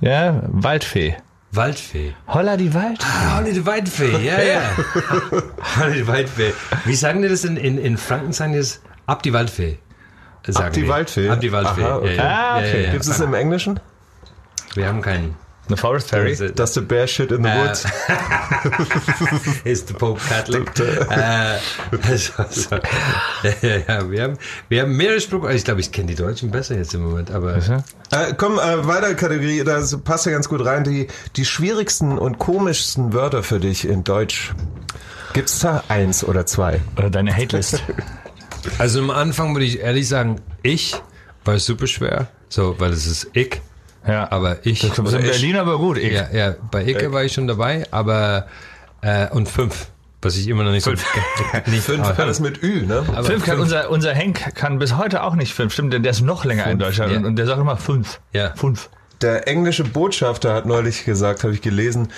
Ja, 0.00 0.42
Waldfee. 0.48 1.16
Waldfee. 1.52 2.14
Holla 2.28 2.56
die 2.56 2.72
Waldfee. 2.72 3.04
Ah, 3.06 3.36
Holle 3.38 3.52
die 3.52 3.66
Waldfee, 3.66 4.18
ja, 4.24 4.40
ja. 4.40 4.60
Holle 5.80 5.94
die 5.94 6.06
Waldfee. 6.06 6.52
Wie 6.84 6.94
sagen 6.94 7.22
die 7.22 7.28
das 7.28 7.44
in, 7.44 7.56
in, 7.56 7.76
in 7.78 7.96
Franken? 7.98 8.32
Sagen 8.32 8.52
die 8.52 8.58
das 8.58 8.80
ab 9.06 9.22
die 9.22 9.32
Waldfee? 9.32 9.78
Sagen 10.46 10.66
Ab 10.68 10.72
die 10.72 10.82
die. 10.82 10.88
Waldfee? 10.88 11.28
Ab 11.28 11.40
die 11.40 11.52
Waldfee. 11.52 11.84
Aha, 11.84 11.96
okay. 11.96 12.16
ja, 12.16 12.22
ja. 12.24 12.28
Ah, 12.30 12.56
Ja, 12.56 12.56
okay. 12.58 12.80
ja, 12.80 12.86
ja. 12.86 12.92
Gibt 12.92 13.04
es 13.04 13.20
im 13.20 13.34
Englischen? 13.34 13.78
Wir 14.74 14.86
haben 14.86 15.02
keinen. 15.02 15.36
The 15.70 15.76
Forest 15.76 16.10
Ferry. 16.10 16.36
Das- 16.36 16.52
Does 16.54 16.74
the 16.74 16.80
bear 16.80 17.06
shit 17.06 17.30
in 17.32 17.42
the 17.42 17.48
Äh, 17.48 17.64
woods? 17.68 17.84
Ist 19.64 19.88
der 19.90 19.94
Pope 19.94 20.20
Catholic? 20.28 20.68
äh, 20.78 21.58
also, 22.02 22.32
also, 22.36 22.76
ja, 23.42 23.52
ja, 23.62 23.76
ja, 23.88 24.10
wir 24.10 24.22
haben, 24.22 24.38
wir 24.68 24.82
haben 24.82 24.96
mehrere 24.96 25.20
Sprüche. 25.20 25.52
Ich 25.54 25.64
glaube, 25.64 25.80
ich 25.80 25.92
kenne 25.92 26.08
die 26.08 26.14
Deutschen 26.14 26.50
besser 26.50 26.76
jetzt 26.76 26.94
im 26.94 27.02
Moment, 27.02 27.30
aber 27.30 27.56
Äh, 27.56 28.34
komm, 28.36 28.58
äh, 28.58 28.86
weiter 28.86 29.14
Kategorie, 29.14 29.62
da 29.64 29.80
passt 30.04 30.26
ja 30.26 30.32
ganz 30.32 30.48
gut 30.48 30.64
rein. 30.64 30.84
Die, 30.84 31.06
die 31.36 31.44
schwierigsten 31.44 32.18
und 32.18 32.38
komischsten 32.38 33.12
Wörter 33.12 33.42
für 33.42 33.60
dich 33.60 33.86
in 33.86 34.04
Deutsch. 34.04 34.52
Gibt's 35.32 35.60
da 35.60 35.84
eins 35.88 36.24
oder 36.24 36.44
zwei? 36.46 36.80
Oder 36.96 37.08
deine 37.10 37.34
Hate-List. 37.34 37.82
Also 38.78 38.98
am 38.98 39.10
Anfang 39.10 39.54
würde 39.54 39.64
ich 39.64 39.78
ehrlich 39.80 40.08
sagen, 40.08 40.40
ich 40.62 41.00
war 41.44 41.58
super 41.58 41.86
schwer. 41.86 42.28
So, 42.48 42.74
weil 42.80 42.92
es 42.92 43.06
ist 43.06 43.28
ich. 43.32 43.60
Ja. 44.06 44.30
Aber 44.30 44.64
ich. 44.64 44.80
Das 44.80 44.98
ist 44.98 45.12
in 45.12 45.22
Berlin 45.22 45.56
aber 45.56 45.78
gut. 45.78 45.98
Ich. 45.98 46.12
Ja, 46.12 46.28
ja, 46.32 46.54
bei 46.70 46.86
Icke 46.86 47.12
war 47.12 47.24
ich 47.24 47.32
schon 47.32 47.46
dabei, 47.46 47.86
aber 47.90 48.46
äh, 49.02 49.28
und 49.30 49.48
fünf. 49.48 49.88
Was 50.22 50.36
ich 50.36 50.48
immer 50.48 50.64
noch 50.64 50.70
nicht 50.70 50.84
Fünf. 50.84 51.02
so. 51.02 51.70
nicht, 51.70 51.82
Fünf, 51.82 52.06
aber, 52.06 52.18
alles 52.24 52.40
mit 52.40 52.62
Ü, 52.62 52.84
ne? 52.86 53.06
aber 53.08 53.24
Fünf 53.24 53.42
kann 53.42 53.56
fünf. 53.56 53.62
unser, 53.62 53.90
unser 53.90 54.12
Henk 54.12 54.54
kann 54.54 54.78
bis 54.78 54.94
heute 54.98 55.22
auch 55.22 55.34
nicht 55.34 55.54
fünf. 55.54 55.72
Stimmt, 55.72 55.94
denn 55.94 56.02
der 56.02 56.10
ist 56.10 56.20
noch 56.20 56.44
länger 56.44 56.66
in 56.66 56.78
Deutschland 56.78 57.12
ja. 57.12 57.18
und, 57.18 57.24
und 57.24 57.36
der 57.36 57.46
sagt 57.46 57.58
immer 57.58 57.78
fünf. 57.78 58.20
Ja. 58.34 58.52
Fünf. 58.54 58.90
Der 59.22 59.46
englische 59.48 59.84
Botschafter 59.84 60.54
hat 60.54 60.66
neulich 60.66 61.04
gesagt, 61.04 61.44
habe 61.44 61.52
ich 61.52 61.60
gelesen, 61.60 62.08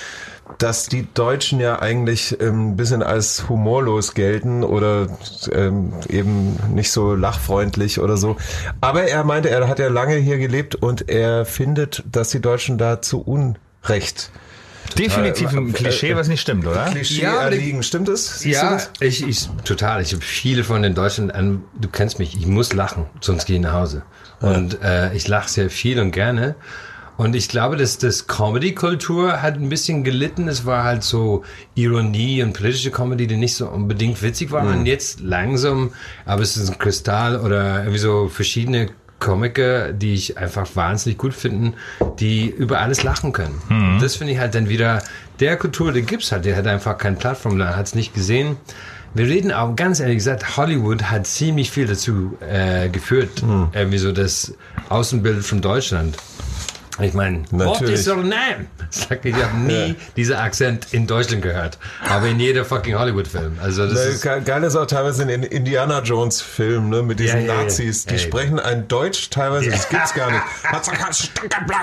dass 0.59 0.87
die 0.87 1.07
Deutschen 1.15 1.61
ja 1.61 1.81
eigentlich 1.81 2.41
ähm, 2.41 2.71
ein 2.71 2.77
bisschen 2.77 3.03
als 3.03 3.49
humorlos 3.49 4.15
gelten 4.15 4.63
oder 4.63 5.09
ähm, 5.51 5.95
eben 6.09 6.59
nicht 6.75 6.93
so 6.93 7.15
lachfreundlich 7.15 8.01
oder 8.01 8.17
so. 8.17 8.37
Aber 8.81 9.05
er 9.05 9.25
meinte, 9.25 9.51
er 9.51 9.67
hat 9.69 9.79
ja 9.79 9.89
lange 9.89 10.17
hier 10.17 10.39
gelebt 10.39 10.75
und 10.77 11.09
er 11.09 11.45
findet, 11.45 12.05
dass 12.11 12.31
die 12.31 12.41
Deutschen 12.41 12.79
da 12.79 13.01
zu 13.01 13.21
Unrecht 13.21 14.31
Definitiv 14.99 15.53
Äh, 15.53 15.57
ein 15.57 15.73
Klischee, 15.73 16.17
was 16.17 16.29
nicht 16.29 16.41
stimmt, 16.41 16.67
oder? 16.67 16.85
Klischee 16.87 17.23
Ja, 17.23 17.43
erliegen. 17.43 17.83
Stimmt 17.83 18.09
es? 18.09 18.41
Siehst 18.41 18.63
Ja, 18.63 18.79
ich, 19.01 19.27
ich 19.27 19.49
total. 19.65 20.03
Ich 20.03 20.13
habe 20.13 20.23
viele 20.23 20.65
Freunde 20.65 20.89
in 20.89 20.95
Deutschland. 20.95 21.35
An, 21.35 21.63
du 21.81 21.89
kennst 21.89 22.19
mich. 22.19 22.37
Ich 22.37 22.47
muss 22.47 22.73
lachen, 22.73 23.07
sonst 23.21 23.47
gehe 23.47 23.57
ich 23.57 23.63
nach 23.63 23.73
Hause. 23.73 24.03
Und 24.41 24.83
äh, 24.83 25.15
ich 25.15 25.29
lache 25.29 25.49
sehr 25.49 25.71
viel 25.71 25.99
und 26.01 26.11
gerne. 26.11 26.57
Und 27.23 27.37
ich 27.37 27.49
glaube, 27.49 27.77
dass 27.77 27.99
das 27.99 28.27
Comedy-Kultur 28.27 29.43
hat 29.43 29.55
ein 29.55 29.69
bisschen 29.69 30.03
gelitten. 30.03 30.49
Es 30.49 30.67
war 30.67 30.83
halt 30.83 31.05
so 31.05 31.45
Ironie 31.77 32.43
und 32.43 32.53
politische 32.53 32.91
Comedy, 32.91 33.29
die 33.29 33.37
nicht 33.37 33.55
so 33.55 33.69
unbedingt 33.69 34.21
witzig 34.23 34.51
war. 34.51 34.67
Und 34.67 34.87
jetzt 34.87 35.21
langsam, 35.21 35.93
aber 36.27 36.43
es 36.43 36.57
ist 36.57 36.69
ein 36.69 36.79
Kristall 36.79 37.39
oder 37.41 37.79
irgendwie 37.81 37.99
so 37.99 38.29
verschiedene 38.29 38.89
Komiker, 39.21 39.93
die 39.93 40.15
ich 40.15 40.37
einfach 40.37 40.67
wahnsinnig 40.75 41.17
gut 41.17 41.33
finden, 41.33 41.75
die 42.19 42.47
über 42.51 42.81
alles 42.81 43.05
lachen 43.05 43.33
können. 43.33 43.55
Und 43.71 44.01
Das 44.03 44.17
finde 44.17 44.33
ich 44.33 44.41
halt 44.41 44.57
dann 44.57 44.69
wieder, 44.69 45.01
der 45.39 45.57
Kultur, 45.57 45.93
der 45.93 46.03
gibt's 46.03 46.33
halt, 46.33 46.45
der 46.45 46.57
hat 46.57 46.67
einfach 46.67 46.99
keine 46.99 47.15
Plattform, 47.17 47.57
der 47.57 47.77
hat 47.77 47.87
es 47.87 47.95
nicht 47.95 48.15
gesehen. 48.15 48.57
wir 49.15 49.27
reden 49.27 49.53
auch 49.53 49.77
ganz 49.77 50.01
ehrlich 50.01 50.17
gesagt, 50.17 50.57
Hollywood 50.57 51.05
hat 51.05 51.27
ziemlich 51.29 51.71
viel 51.71 51.87
dazu 51.87 52.37
äh, 52.41 52.89
geführt, 52.89 53.43
Hm. 53.43 53.69
irgendwie 53.73 53.99
so 53.99 54.11
das 54.11 54.55
Außenbild 54.89 55.45
von 55.45 55.61
Deutschland. 55.61 56.17
Ich 57.01 57.15
meine, 57.15 57.45
what 57.53 57.81
is 57.81 58.07
your 58.07 58.17
name? 58.19 58.67
Sag 58.91 59.25
ich, 59.25 59.35
habe 59.35 59.57
nie 59.57 59.95
diesen 60.17 60.37
Akzent 60.37 60.89
in 60.93 61.07
Deutschland 61.07 61.43
gehört, 61.43 61.79
aber 62.07 62.27
in 62.27 62.39
jeder 62.39 62.65
fucking 62.67 62.99
Hollywood-Film. 62.99 63.59
Also 63.63 63.87
das 63.89 64.05
ist, 64.05 64.23
Ge- 64.23 64.43
Geil 64.45 64.63
ist 64.63 64.77
auch 64.77 64.85
teilweise 64.87 65.23
in 65.23 65.29
den 65.29 65.43
Indiana 65.43 66.01
Jones 66.03 66.43
Filmen, 66.43 66.91
ne, 66.91 67.03
mit 67.03 67.19
diesen 67.19 67.41
Ja, 67.41 67.47
ja, 67.47 67.55
ja. 67.55 67.63
Nazis. 67.63 68.05
Die 68.05 68.19
sprechen 68.19 68.61
ein 68.61 68.89
Deutsch 68.89 69.31
teilweise, 69.31 69.71
das 69.71 69.89
gibt's 69.89 70.13
gar 70.13 70.31
nicht. 70.31 70.43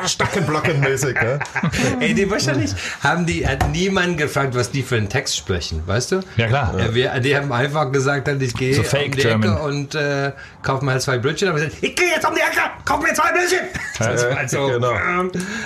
Stackenblockenmäßig, 0.07 1.15
ne? 1.15 1.39
Ey, 1.99 2.13
die 2.13 2.29
wahrscheinlich 2.29 2.71
haben 3.01 3.25
die, 3.25 3.47
hat 3.47 3.67
niemand 3.71 4.17
gefragt, 4.17 4.55
was 4.55 4.71
die 4.71 4.83
für 4.83 4.95
einen 4.97 5.09
Text 5.09 5.35
sprechen, 5.37 5.81
weißt 5.85 6.11
du? 6.11 6.19
Ja, 6.37 6.47
klar. 6.47 6.75
Ja, 6.77 6.93
wir, 6.93 7.19
die 7.19 7.35
haben 7.35 7.51
einfach 7.51 7.91
gesagt, 7.91 8.27
halt, 8.27 8.41
ich 8.41 8.53
gehe 8.53 8.75
So 8.75 8.83
Fake 8.83 9.05
um 9.07 9.11
die 9.13 9.21
German. 9.21 9.53
Ecke 9.53 9.61
und 9.63 9.95
äh, 9.95 10.31
kaufe 10.61 10.85
mal 10.85 10.99
zwei 11.01 11.17
Brötchen. 11.17 11.49
Aber 11.49 11.57
ich, 11.57 11.65
gesagt, 11.65 11.83
ich 11.83 11.95
gehe 11.95 12.09
jetzt 12.09 12.27
um 12.27 12.35
die 12.35 12.41
Ecke, 12.41 12.61
kauf 12.85 13.01
mir 13.01 13.13
zwei 13.13 13.31
Brötchen. 13.31 13.59
Das 13.99 14.23
war 14.25 14.35
halt 14.37 14.49
so, 14.49 14.67
genau. 14.67 14.93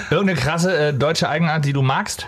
Irgendeine 0.10 0.40
krasse 0.40 0.76
äh, 0.76 0.94
deutsche 0.94 1.30
Eigenart, 1.30 1.66
die 1.66 1.74
du 1.74 1.82
magst? 1.82 2.28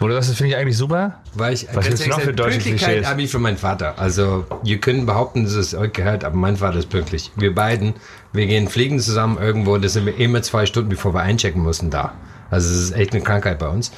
Sagst, 0.00 0.30
das 0.30 0.36
finde 0.36 0.52
ich 0.52 0.56
eigentlich 0.56 0.78
super? 0.78 1.20
Weil 1.34 1.52
ich, 1.52 1.66
Was 1.74 1.86
gibt's 1.86 2.06
noch 2.06 2.20
für 2.20 2.32
deutsche 2.32 2.58
Pünktlichkeit 2.58 3.06
habe 3.06 3.22
ich 3.22 3.30
von 3.30 3.42
meinem 3.42 3.58
Vater. 3.58 3.98
Also, 3.98 4.46
ihr 4.64 4.78
könnt 4.78 5.04
behaupten, 5.04 5.44
dass 5.44 5.52
es 5.52 5.74
euch 5.74 5.92
gehört, 5.92 6.24
aber 6.24 6.36
mein 6.36 6.56
Vater 6.56 6.78
ist 6.78 6.88
pünktlich. 6.88 7.30
Wir 7.36 7.54
beiden, 7.54 7.94
wir 8.32 8.46
gehen 8.46 8.68
fliegen 8.68 8.98
zusammen 8.98 9.36
irgendwo, 9.38 9.76
da 9.76 9.88
sind 9.88 10.06
wir 10.06 10.16
immer 10.16 10.42
zwei 10.42 10.64
Stunden, 10.64 10.88
bevor 10.88 11.12
wir 11.12 11.20
einchecken 11.20 11.62
mussten, 11.62 11.90
da. 11.90 12.14
Also, 12.50 12.70
es 12.70 12.80
ist 12.82 12.92
echt 12.92 13.12
eine 13.12 13.22
Krankheit 13.22 13.58
bei 13.58 13.68
uns. 13.68 13.92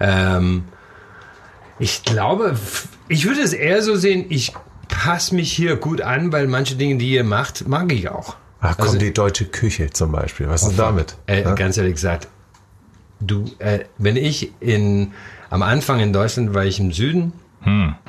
Ähm, 0.00 0.64
ich 1.78 2.02
glaube, 2.02 2.56
ich 3.08 3.26
würde 3.26 3.40
es 3.40 3.52
eher 3.52 3.82
so 3.82 3.94
sehen, 3.94 4.26
ich 4.28 4.52
passe 4.88 5.34
mich 5.34 5.52
hier 5.52 5.76
gut 5.76 6.00
an, 6.00 6.32
weil 6.32 6.46
manche 6.48 6.76
Dinge, 6.76 6.96
die 6.96 7.10
ihr 7.12 7.24
macht, 7.24 7.68
mag 7.68 7.92
ich 7.92 8.08
auch. 8.08 8.36
Ach 8.66 8.76
komm, 8.76 8.86
Also- 8.86 8.98
die 8.98 9.12
deutsche 9.12 9.44
Küche 9.44 9.90
zum 9.90 10.10
Beispiel. 10.12 10.48
Was 10.48 10.62
ist 10.62 10.78
damit? 10.78 11.16
Äh, 11.26 11.42
Ja? 11.42 11.54
Ganz 11.54 11.76
ehrlich 11.76 11.94
gesagt, 11.94 12.28
du, 13.20 13.44
äh, 13.58 13.80
wenn 13.98 14.16
ich 14.16 14.52
in, 14.60 15.12
am 15.50 15.62
Anfang 15.62 16.00
in 16.00 16.12
Deutschland 16.12 16.54
war 16.54 16.64
ich 16.64 16.80
im 16.80 16.92
Süden, 16.92 17.32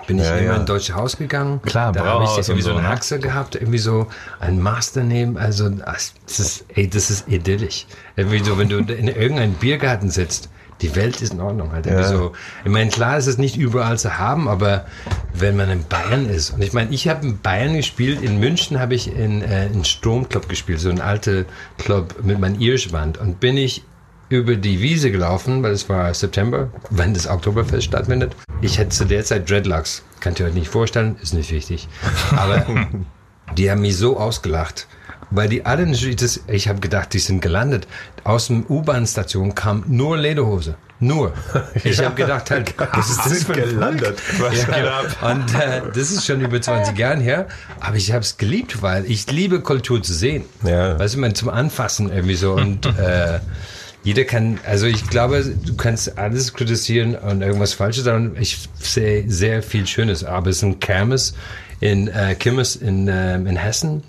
bin 0.08 0.18
ich 0.20 0.26
Ja, 0.26 0.36
immer 0.36 0.42
ja. 0.48 0.54
in 0.56 0.60
ein 0.62 0.66
deutsches 0.66 0.96
Haus 0.96 1.16
gegangen. 1.18 1.62
Klar, 1.62 1.94
da 1.94 2.04
habe 2.06 2.26
ich 2.26 2.38
irgendwie 2.38 2.62
so, 2.62 2.72
eine 2.72 2.82
ne? 2.82 2.90
Achse 2.90 3.20
gehabt, 3.20 3.56
irgendwie 3.56 3.78
so 3.78 4.08
ein 4.42 4.60
Master 4.62 5.02
nehmen. 5.04 5.38
Also 5.38 5.70
das 5.70 6.14
ist, 6.28 6.66
ey, 6.76 6.90
das 6.90 7.10
ist 7.10 7.30
idyllisch. 7.30 7.86
Irgendwie 8.18 8.44
so, 8.44 8.58
wenn 8.58 8.68
du 8.68 8.80
in 8.80 9.08
irgendeinem 9.08 9.54
Biergarten 9.54 10.10
sitzt. 10.10 10.50
Die 10.82 10.96
Welt 10.96 11.22
ist 11.22 11.34
in 11.34 11.42
Ordnung 11.42 11.72
halt. 11.72 11.86
Ja. 11.86 12.04
So, 12.04 12.34
ich 12.64 12.72
meine, 12.72 12.90
klar 12.90 13.18
ist 13.18 13.28
es 13.28 13.38
nicht 13.38 13.58
überall 13.58 13.98
zu 13.98 14.18
haben, 14.18 14.48
aber 14.48 14.86
wenn 15.34 15.56
man 15.56 15.70
in 15.70 15.86
Bayern 15.88 16.28
ist, 16.30 16.52
und 16.52 16.62
ich 16.62 16.74
meine, 16.74 16.92
ich 16.92 17.08
habe 17.08 17.26
in 17.26 17.40
Bayern 17.40 17.76
gespielt, 17.76 18.22
in 18.22 18.40
München 18.40 18.80
habe 18.80 18.94
ich 18.94 19.14
in 19.14 19.42
äh, 19.42 19.70
einen 19.72 19.86
Stromclub 19.86 20.50
gespielt, 20.50 20.80
so 20.80 20.90
ein 20.90 21.02
alter 21.02 21.46
Club 21.78 22.24
mit 22.24 22.40
meinem 22.40 22.60
Irschwand. 22.60 23.18
Und 23.18 23.40
bin 23.40 23.58
ich 23.58 23.84
über 24.30 24.56
die 24.56 24.82
Wiese 24.82 25.12
gelaufen, 25.12 25.62
weil 25.64 25.72
es 25.72 25.88
war 25.88 26.14
September, 26.14 26.70
wenn 26.90 27.14
das 27.14 27.28
Oktoberfest 27.28 27.86
stattfindet. 27.86 28.36
Ich 28.62 28.80
hatte 28.80 28.90
zu 28.90 29.06
der 29.06 29.24
Zeit 29.24 29.50
Dreadlocks. 29.50 30.04
Könnt 30.20 30.40
ihr 30.40 30.48
euch 30.48 30.54
nicht 30.54 30.70
vorstellen, 30.70 31.18
ist 31.22 31.34
nicht 31.34 31.52
wichtig. 31.52 31.88
Aber 32.36 32.66
die 33.58 33.70
haben 33.70 33.82
mich 33.82 33.98
so 33.98 34.18
ausgelacht, 34.18 34.88
weil 35.32 35.50
die 35.50 35.66
alle 35.66 35.86
das, 35.86 36.42
ich 36.48 36.68
habe 36.68 36.80
gedacht, 36.80 37.14
die 37.14 37.20
sind 37.20 37.42
gelandet. 37.42 37.88
Aus 38.24 38.48
dem 38.48 38.66
U-Bahn-Station 38.68 39.56
kam 39.56 39.84
nur 39.88 40.18
Lederhose. 40.18 40.76
Nur. 41.00 41.34
Ich 41.84 42.00
habe 42.00 42.16
gedacht, 42.16 42.50
halt, 42.52 42.74
was 42.94 43.10
ist 43.10 43.26
das 43.26 43.44
für 43.44 43.54
ein 43.54 43.70
gelandet. 43.70 44.18
Ja, 44.72 45.02
und 45.30 45.54
äh, 45.54 45.82
das 45.94 46.12
ist 46.12 46.26
schon 46.26 46.42
über 46.42 46.62
20 46.62 46.98
Jahren 46.98 47.20
her, 47.20 47.48
aber 47.80 47.98
ich 47.98 48.12
habe 48.12 48.22
es 48.22 48.38
geliebt, 48.38 48.82
weil 48.82 49.06
ich 49.06 49.30
liebe 49.30 49.60
Kultur 49.60 50.02
zu 50.02 50.14
sehen. 50.14 50.46
Ja. 50.64 50.98
Weißt 50.98 51.16
du, 51.16 51.20
man 51.20 51.36
zum 51.36 51.50
Anfassen 51.50 52.12
irgendwie 52.12 52.36
so 52.36 52.54
und 52.54 52.86
äh, 52.86 53.40
jeder 54.04 54.24
kann, 54.24 54.60
also 54.66 54.86
ich 54.86 55.10
glaube, 55.10 55.44
du 55.44 55.76
kannst 55.76 56.18
alles 56.18 56.54
kritisieren 56.54 57.16
und 57.16 57.42
irgendwas 57.42 57.74
Falsches 57.74 58.04
sagen. 58.04 58.36
Ich 58.40 58.70
sehe 58.80 59.30
sehr 59.30 59.64
viel 59.64 59.88
Schönes, 59.88 60.24
aber 60.24 60.52
es 60.52 60.58
ist 60.58 60.64
ein 60.64 60.80
Kermes 60.80 61.34
in 61.80 62.08
äh, 62.08 62.36
Kirmes 62.36 62.76
in, 62.76 63.08
ähm, 63.08 63.48
in 63.48 63.58
Hessen, 63.58 64.04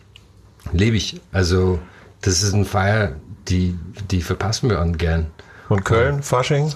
lebe 0.73 0.97
ich. 0.97 1.21
Also 1.33 1.79
das 2.23 2.43
ist 2.43 2.55
eine 2.55 2.64
Feier, 2.64 3.12
die, 3.49 3.79
die 4.11 4.23
verpassen 4.23 4.71
wir 4.71 4.81
ungern. 4.81 5.29
Und 5.69 5.85
Köln, 5.85 6.23
Fasching? 6.23 6.73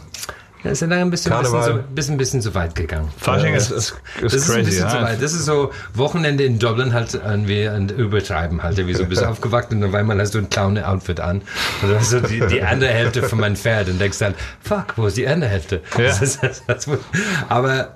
Das 0.63 0.73
ist 0.73 0.81
ja 0.83 0.89
dann 0.89 0.99
ein 0.99 1.11
bisschen, 1.11 1.33
bisschen, 1.39 1.63
so, 1.63 1.79
bisschen, 1.95 2.17
bisschen 2.19 2.43
zu 2.43 2.55
weit 2.55 2.75
gegangen. 2.75 3.09
Fasching 3.17 3.53
Ja, 3.53 3.57
ist, 3.57 3.71
das 3.71 3.79
ist, 3.79 3.95
Das 4.21 4.35
ist 4.35 4.43
ist 4.43 4.51
ein 4.51 4.57
crazy. 4.57 4.71
bisschen 4.71 4.91
zu 4.91 4.97
ja. 4.97 5.03
weit. 5.05 5.23
Das 5.23 5.33
ist 5.33 5.47
so 5.47 5.71
Wochenende 5.95 6.45
in 6.45 6.59
Dublin 6.59 6.93
halt 6.93 7.15
irgendwie 7.15 7.67
ein 7.67 7.89
übertreiben 7.89 8.63
halt. 8.63 8.77
Wie 8.87 8.93
so 8.93 9.07
bist 9.07 9.25
aufgewacht 9.25 9.71
und 9.71 9.83
auf 9.83 9.95
einmal 9.95 10.21
hast 10.21 10.35
du 10.35 10.39
ein 10.39 10.51
Clown-Outfit 10.51 11.19
an. 11.21 11.41
Und 11.83 11.89
dann 11.91 11.99
hast 11.99 12.13
du 12.13 12.21
die, 12.21 12.41
die 12.47 12.63
andere 12.63 12.91
Hälfte 12.91 13.23
von 13.23 13.41
meinem 13.41 13.57
Pferd 13.57 13.89
und 13.89 13.99
denkst 13.99 14.21
halt, 14.21 14.37
fuck, 14.61 14.97
wo 14.97 15.07
ist 15.07 15.17
die 15.17 15.27
andere 15.27 15.51
Hälfte? 15.51 15.81
Ja. 15.97 16.05
Das 16.05 16.21
ist, 16.21 16.43
das, 16.43 16.63
das, 16.67 16.87
aber 17.49 17.95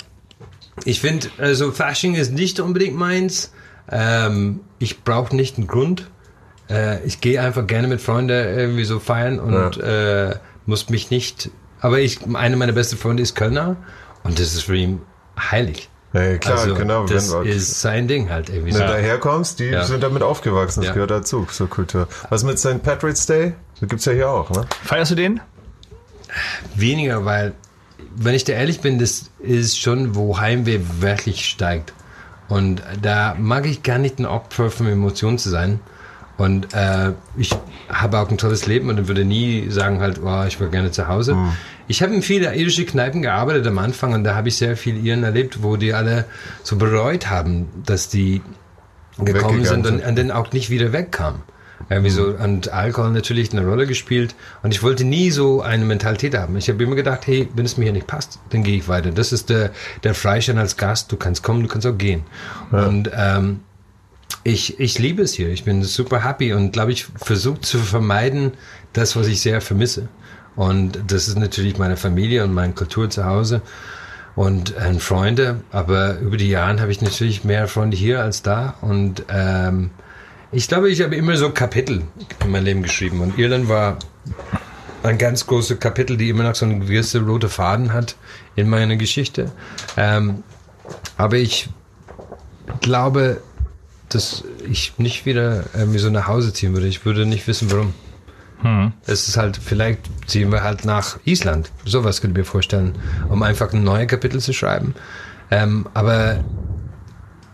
ich 0.84 1.00
finde, 1.00 1.28
also 1.38 1.70
Fasching 1.70 2.14
ist 2.14 2.32
nicht 2.32 2.60
unbedingt 2.60 2.96
meins. 2.96 3.52
Ähm, 3.90 4.60
ich 4.78 5.04
brauche 5.04 5.34
nicht 5.34 5.58
einen 5.58 5.66
Grund. 5.66 6.10
Äh, 6.70 7.02
ich 7.04 7.20
gehe 7.20 7.40
einfach 7.40 7.66
gerne 7.66 7.88
mit 7.88 8.00
Freunden 8.00 8.30
irgendwie 8.30 8.84
so 8.84 8.98
feiern 9.00 9.38
und 9.38 9.76
äh, 9.78 10.36
muss 10.66 10.88
mich 10.88 11.10
nicht. 11.10 11.50
Aber 11.80 11.98
ich, 12.00 12.20
eine 12.34 12.56
meiner 12.56 12.72
besten 12.72 12.96
Freunde 12.96 13.22
ist 13.22 13.34
Kölner 13.34 13.76
und 14.22 14.38
das 14.38 14.54
ist 14.54 14.62
für 14.62 14.76
ihn 14.76 15.02
heilig. 15.38 15.90
Ja, 16.14 16.38
klar, 16.38 16.58
also, 16.60 16.74
genau. 16.76 17.06
Das 17.06 17.32
wenn 17.32 17.42
du 17.44 17.48
ist 17.50 17.80
sein 17.80 18.06
Ding 18.08 18.30
halt 18.30 18.48
irgendwie. 18.48 18.72
wenn 18.72 18.78
So. 18.78 18.86
du 18.86 18.92
daherkommst, 18.92 19.58
die 19.58 19.64
Ja. 19.64 19.84
sind 19.84 20.02
damit 20.02 20.22
aufgewachsen. 20.22 20.80
Das 20.80 20.88
Ja. 20.88 20.94
gehört 20.94 21.10
dazu, 21.10 21.44
zur 21.50 21.68
Kultur. 21.68 22.06
Was 22.30 22.44
mit 22.44 22.58
St. 22.58 22.82
Patrick's 22.82 23.26
Day? 23.26 23.54
Das 23.80 23.88
gibt's 23.88 24.04
ja 24.04 24.12
hier 24.12 24.30
auch, 24.30 24.48
ne? 24.50 24.64
Feierst 24.84 25.10
du 25.10 25.16
den? 25.16 25.40
Weniger, 26.76 27.24
weil, 27.24 27.52
wenn 28.16 28.34
ich 28.34 28.44
da 28.44 28.52
ehrlich 28.52 28.80
bin, 28.80 28.98
das 28.98 29.30
ist 29.40 29.78
schon, 29.78 30.14
wo 30.14 30.38
Heimweh 30.38 30.80
wirklich 31.00 31.46
steigt. 31.48 31.92
Und 32.48 32.82
da 33.00 33.34
mag 33.38 33.66
ich 33.66 33.82
gar 33.82 33.98
nicht 33.98 34.18
ein 34.18 34.26
Opfer 34.26 34.70
von 34.70 34.86
Emotionen 34.86 35.38
zu 35.38 35.50
sein. 35.50 35.80
Und 36.36 36.74
äh, 36.74 37.12
ich 37.36 37.50
habe 37.88 38.18
auch 38.18 38.28
ein 38.28 38.38
tolles 38.38 38.66
Leben 38.66 38.88
und 38.88 39.06
würde 39.06 39.24
nie 39.24 39.70
sagen 39.70 40.00
halt, 40.00 40.20
oh, 40.22 40.44
ich 40.46 40.60
war 40.60 40.68
gerne 40.68 40.90
zu 40.90 41.06
Hause. 41.06 41.36
Ich 41.86 42.02
habe 42.02 42.14
in 42.14 42.22
viele 42.22 42.54
irische 42.54 42.84
Kneipen 42.84 43.22
gearbeitet 43.22 43.66
am 43.66 43.78
Anfang 43.78 44.14
und 44.14 44.24
da 44.24 44.34
habe 44.34 44.48
ich 44.48 44.56
sehr 44.56 44.76
viel 44.76 45.04
Iren 45.04 45.22
erlebt, 45.22 45.62
wo 45.62 45.76
die 45.76 45.94
alle 45.94 46.24
so 46.62 46.76
bereut 46.76 47.30
haben, 47.30 47.68
dass 47.86 48.08
die 48.08 48.42
gekommen 49.18 49.64
sind 49.64 49.86
und, 49.86 49.98
sind. 49.98 50.06
und 50.06 50.18
dann 50.18 50.30
auch 50.32 50.50
nicht 50.52 50.70
wieder 50.70 50.92
wegkamen. 50.92 51.42
Irgendwie 51.90 52.10
so, 52.10 52.26
und 52.26 52.72
Alkohol 52.72 53.10
natürlich 53.10 53.52
eine 53.52 53.66
Rolle 53.66 53.86
gespielt. 53.86 54.34
Und 54.62 54.72
ich 54.72 54.82
wollte 54.82 55.04
nie 55.04 55.30
so 55.30 55.60
eine 55.60 55.84
Mentalität 55.84 56.36
haben. 56.36 56.56
Ich 56.56 56.68
habe 56.68 56.82
immer 56.82 56.96
gedacht, 56.96 57.26
hey, 57.26 57.48
wenn 57.54 57.64
es 57.64 57.76
mir 57.76 57.84
hier 57.84 57.92
nicht 57.92 58.06
passt, 58.06 58.38
dann 58.50 58.62
gehe 58.62 58.78
ich 58.78 58.88
weiter. 58.88 59.10
Das 59.10 59.32
ist 59.32 59.50
der, 59.50 59.70
der 60.02 60.14
Freischein 60.14 60.58
als 60.58 60.76
Gast. 60.76 61.12
Du 61.12 61.16
kannst 61.16 61.42
kommen, 61.42 61.62
du 61.62 61.68
kannst 61.68 61.86
auch 61.86 61.98
gehen. 61.98 62.22
Und 62.70 63.10
ähm, 63.14 63.60
ich, 64.44 64.78
ich 64.80 64.98
liebe 64.98 65.22
es 65.22 65.34
hier. 65.34 65.48
Ich 65.48 65.64
bin 65.64 65.82
super 65.82 66.24
happy 66.24 66.52
und 66.52 66.72
glaube 66.72 66.92
ich, 66.92 67.06
versuche 67.16 67.60
zu 67.60 67.78
vermeiden, 67.78 68.52
das, 68.92 69.16
was 69.16 69.26
ich 69.26 69.40
sehr 69.40 69.60
vermisse. 69.60 70.08
Und 70.56 70.98
das 71.08 71.28
ist 71.28 71.38
natürlich 71.38 71.78
meine 71.78 71.96
Familie 71.96 72.44
und 72.44 72.52
meine 72.52 72.72
Kultur 72.74 73.10
zu 73.10 73.24
Hause 73.24 73.62
und 74.36 74.76
äh, 74.76 74.94
Freunde. 74.94 75.62
Aber 75.72 76.18
über 76.18 76.36
die 76.36 76.48
Jahre 76.48 76.80
habe 76.80 76.92
ich 76.92 77.00
natürlich 77.00 77.44
mehr 77.44 77.68
Freunde 77.68 77.96
hier 77.96 78.22
als 78.22 78.42
da. 78.42 78.74
Und 78.80 79.24
ähm, 79.28 79.90
ich 80.54 80.68
glaube, 80.68 80.90
ich 80.90 81.02
habe 81.02 81.16
immer 81.16 81.36
so 81.36 81.50
Kapitel 81.50 82.02
in 82.44 82.50
mein 82.50 82.64
Leben 82.64 82.82
geschrieben. 82.82 83.20
Und 83.20 83.38
Irland 83.38 83.68
war 83.68 83.98
ein 85.02 85.18
ganz 85.18 85.46
großes 85.46 85.80
Kapitel, 85.80 86.16
die 86.16 86.30
immer 86.30 86.44
noch 86.44 86.54
so 86.54 86.64
eine 86.64 86.78
gewisse 86.78 87.20
rote 87.20 87.48
Faden 87.48 87.92
hat 87.92 88.16
in 88.56 88.68
meiner 88.68 88.96
Geschichte. 88.96 89.52
Ähm, 89.96 90.42
aber 91.16 91.36
ich 91.36 91.68
glaube, 92.80 93.42
dass 94.08 94.44
ich 94.70 94.98
nicht 94.98 95.26
wieder 95.26 95.64
irgendwie 95.74 95.98
so 95.98 96.10
nach 96.10 96.28
Hause 96.28 96.52
ziehen 96.52 96.72
würde. 96.72 96.86
Ich 96.86 97.04
würde 97.04 97.26
nicht 97.26 97.46
wissen, 97.46 97.70
warum. 97.70 97.92
Es 99.06 99.28
ist 99.28 99.36
halt, 99.36 99.58
vielleicht 99.62 100.00
ziehen 100.26 100.50
wir 100.50 100.62
halt 100.62 100.84
nach 100.84 101.18
Island. 101.24 101.70
Sowas 101.84 102.20
könnte 102.20 102.40
ich 102.40 102.46
mir 102.46 102.50
vorstellen, 102.50 102.96
um 103.28 103.42
einfach 103.42 103.72
ein 103.72 103.84
neues 103.84 104.08
Kapitel 104.08 104.40
zu 104.40 104.52
schreiben. 104.52 104.94
Ähm, 105.50 105.86
aber 105.92 106.42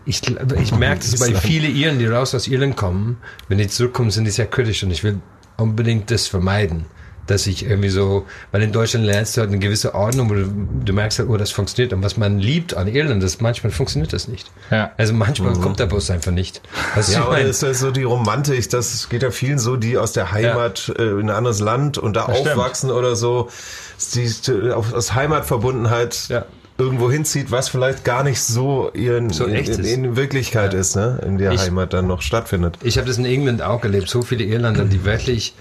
ich, 0.05 0.21
ich 0.61 0.71
merke 0.75 1.01
das 1.01 1.19
bei 1.19 1.33
vielen 1.35 1.75
Iren, 1.75 1.99
die 1.99 2.07
raus 2.07 2.33
aus 2.33 2.47
Irland 2.47 2.75
kommen, 2.75 3.17
wenn 3.47 3.57
die 3.57 3.67
zurückkommen, 3.67 4.11
sind 4.11 4.25
die 4.25 4.31
sehr 4.31 4.47
kritisch 4.47 4.83
und 4.83 4.91
ich 4.91 5.03
will 5.03 5.19
unbedingt 5.57 6.09
das 6.11 6.27
vermeiden. 6.27 6.85
Dass 7.27 7.45
ich 7.45 7.63
irgendwie 7.63 7.89
so, 7.89 8.25
weil 8.51 8.63
in 8.63 8.71
Deutschland 8.73 9.05
lernst 9.05 9.37
du 9.37 9.41
halt 9.41 9.51
eine 9.51 9.59
gewisse 9.59 9.93
Ordnung, 9.93 10.29
wo 10.29 10.33
du, 10.33 10.51
du 10.83 10.91
merkst 10.91 11.19
halt, 11.19 11.29
oh, 11.29 11.37
das 11.37 11.51
funktioniert. 11.51 11.93
Und 11.93 12.03
was 12.03 12.17
man 12.17 12.39
liebt 12.39 12.75
an 12.75 12.87
Irland, 12.87 13.21
das 13.21 13.39
manchmal 13.39 13.71
funktioniert 13.71 14.11
das 14.11 14.27
nicht. 14.27 14.51
Ja. 14.71 14.91
Also 14.97 15.13
manchmal 15.13 15.53
kommt 15.53 15.79
der 15.79 15.85
Bus 15.85 16.09
einfach 16.09 16.31
nicht. 16.31 16.61
Du, 16.95 17.11
Ja, 17.11 17.27
mein? 17.29 17.45
ist 17.45 17.61
das 17.61 17.79
so 17.79 17.91
die 17.91 18.03
Romantik, 18.03 18.67
das 18.71 19.07
geht 19.07 19.21
ja 19.21 19.29
vielen 19.29 19.59
so, 19.59 19.77
die 19.77 19.99
aus 19.99 20.13
der 20.13 20.31
Heimat 20.31 20.91
äh, 20.97 21.03
in 21.03 21.29
ein 21.29 21.29
anderes 21.29 21.59
Land 21.59 21.99
und 21.99 22.15
da 22.15 22.23
stimmt. 22.23 22.49
aufwachsen 22.49 22.89
oder 22.89 23.15
so, 23.15 23.49
die, 24.15 24.29
aus 24.73 25.13
Heimatverbundenheit 25.13 26.25
Ja. 26.27 26.45
Irgendwo 26.81 27.09
hinzieht, 27.11 27.51
was 27.51 27.69
vielleicht 27.69 28.03
gar 28.03 28.23
nicht 28.23 28.41
so 28.41 28.91
ihren, 28.93 29.29
So 29.29 29.45
in, 29.45 29.55
in, 29.55 29.83
in 29.85 30.15
Wirklichkeit 30.15 30.73
ist, 30.73 30.95
ne? 30.95 31.19
in 31.25 31.37
der 31.37 31.51
Ich- 31.53 31.61
Heimat 31.61 31.93
dann 31.93 32.07
noch 32.07 32.21
stattfindet. 32.21 32.77
Ich 32.83 32.97
habe 32.97 33.07
das 33.07 33.17
in 33.17 33.25
England 33.25 33.61
auch 33.61 33.83
erlebt. 33.83 34.09
So 34.09 34.21
viele 34.21 34.43
Irländer, 34.43 34.85
die 34.85 35.05
wirklich 35.05 35.55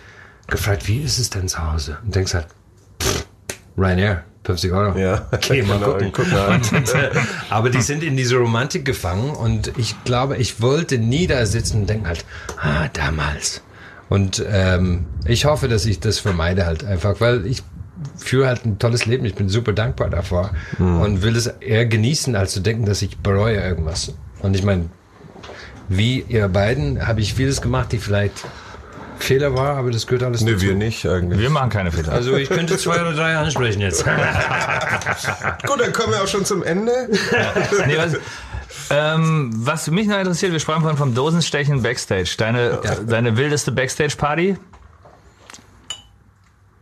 gefragt, 0.46 0.88
wie 0.88 1.00
ist 1.02 1.18
es 1.18 1.30
denn 1.30 1.48
zu 1.48 1.70
Hause? 1.72 1.98
Und 2.04 2.14
denkst 2.14 2.34
halt, 2.34 2.46
pff, 3.02 3.26
Ryanair, 3.76 4.24
50 4.44 4.72
Euro. 4.72 4.98
Ja, 4.98 5.28
okay, 5.32 5.62
mal 5.62 5.78
genau, 5.78 5.92
gucken. 5.92 6.10
guck 6.12 6.30
mal 6.32 6.48
an. 6.48 6.60
Und, 6.74 6.94
äh, 6.94 7.10
aber 7.50 7.70
die 7.70 7.82
sind 7.82 8.02
in 8.02 8.16
diese 8.16 8.36
Romantik 8.36 8.84
gefangen 8.84 9.30
und 9.30 9.72
ich 9.78 9.94
glaube, 10.04 10.36
ich 10.38 10.60
wollte 10.62 10.98
nie 10.98 11.26
da 11.26 11.44
sitzen 11.46 11.82
und 11.82 11.90
denken 11.90 12.06
halt, 12.08 12.24
ah, 12.60 12.88
damals. 12.92 13.62
Und 14.08 14.44
ähm, 14.50 15.06
ich 15.24 15.44
hoffe, 15.44 15.68
dass 15.68 15.86
ich 15.86 16.00
das 16.00 16.18
vermeide 16.18 16.66
halt 16.66 16.82
einfach, 16.84 17.20
weil 17.20 17.46
ich 17.46 17.62
führe 18.16 18.46
halt 18.48 18.64
ein 18.64 18.78
tolles 18.78 19.06
Leben. 19.06 19.24
Ich 19.24 19.34
bin 19.34 19.48
super 19.48 19.72
dankbar 19.72 20.10
davor 20.10 20.50
und 20.78 21.22
will 21.22 21.36
es 21.36 21.46
eher 21.46 21.86
genießen, 21.86 22.34
als 22.36 22.52
zu 22.52 22.60
denken, 22.60 22.86
dass 22.86 23.02
ich 23.02 23.18
bereue 23.18 23.56
irgendwas. 23.60 24.12
Und 24.40 24.54
ich 24.54 24.62
meine, 24.62 24.86
wie 25.88 26.24
ihr 26.28 26.48
beiden 26.48 27.06
habe 27.06 27.20
ich 27.20 27.34
vieles 27.34 27.60
gemacht, 27.62 27.92
die 27.92 27.98
vielleicht 27.98 28.44
Fehler 29.18 29.54
war, 29.54 29.76
aber 29.76 29.90
das 29.90 30.06
gehört 30.06 30.22
alles 30.22 30.40
Nee, 30.40 30.52
dazu. 30.52 30.62
wir 30.66 30.74
nicht 30.74 31.04
eigentlich. 31.04 31.38
Wir 31.40 31.50
machen 31.50 31.68
keine 31.68 31.92
Fehler. 31.92 32.12
Also 32.12 32.36
ich 32.36 32.48
könnte 32.48 32.78
zwei 32.78 33.00
oder 33.02 33.12
drei 33.12 33.36
ansprechen 33.36 33.80
jetzt. 33.82 34.04
Gut, 35.66 35.80
dann 35.80 35.92
kommen 35.92 36.12
wir 36.12 36.22
auch 36.22 36.28
schon 36.28 36.44
zum 36.46 36.62
Ende. 36.62 36.92
nee, 37.86 37.96
was, 37.98 38.16
ähm, 38.90 39.50
was 39.54 39.90
mich 39.90 40.06
noch 40.06 40.18
interessiert, 40.18 40.52
wir 40.52 40.60
sprachen 40.60 40.82
von 40.84 40.96
vom 40.96 41.14
Dosenstechen 41.14 41.82
Backstage. 41.82 42.34
Deine, 42.38 42.78
deine 43.06 43.36
wildeste 43.36 43.72
Backstage-Party? 43.72 44.56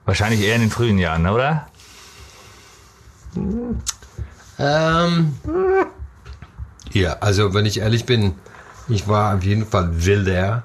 Wahrscheinlich 0.09 0.41
eher 0.41 0.55
in 0.55 0.63
den 0.63 0.71
frühen 0.71 0.97
Jahren, 0.97 1.27
oder? 1.27 1.69
Ähm, 4.59 5.35
ja, 6.95 7.19
also 7.21 7.53
wenn 7.53 7.67
ich 7.67 7.81
ehrlich 7.81 8.07
bin, 8.07 8.33
ich 8.89 9.07
war 9.07 9.37
auf 9.37 9.45
jeden 9.45 9.67
Fall 9.67 10.07
wilder. 10.07 10.63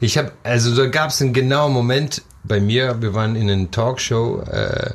Ich 0.00 0.18
habe, 0.18 0.32
also 0.42 0.74
da 0.74 0.86
gab 0.86 1.10
es 1.10 1.22
einen 1.22 1.32
genauen 1.32 1.72
Moment 1.72 2.22
bei 2.42 2.58
mir. 2.58 3.00
Wir 3.00 3.14
waren 3.14 3.36
in 3.36 3.48
einer 3.48 3.70
Talkshow 3.70 4.40
äh, 4.40 4.90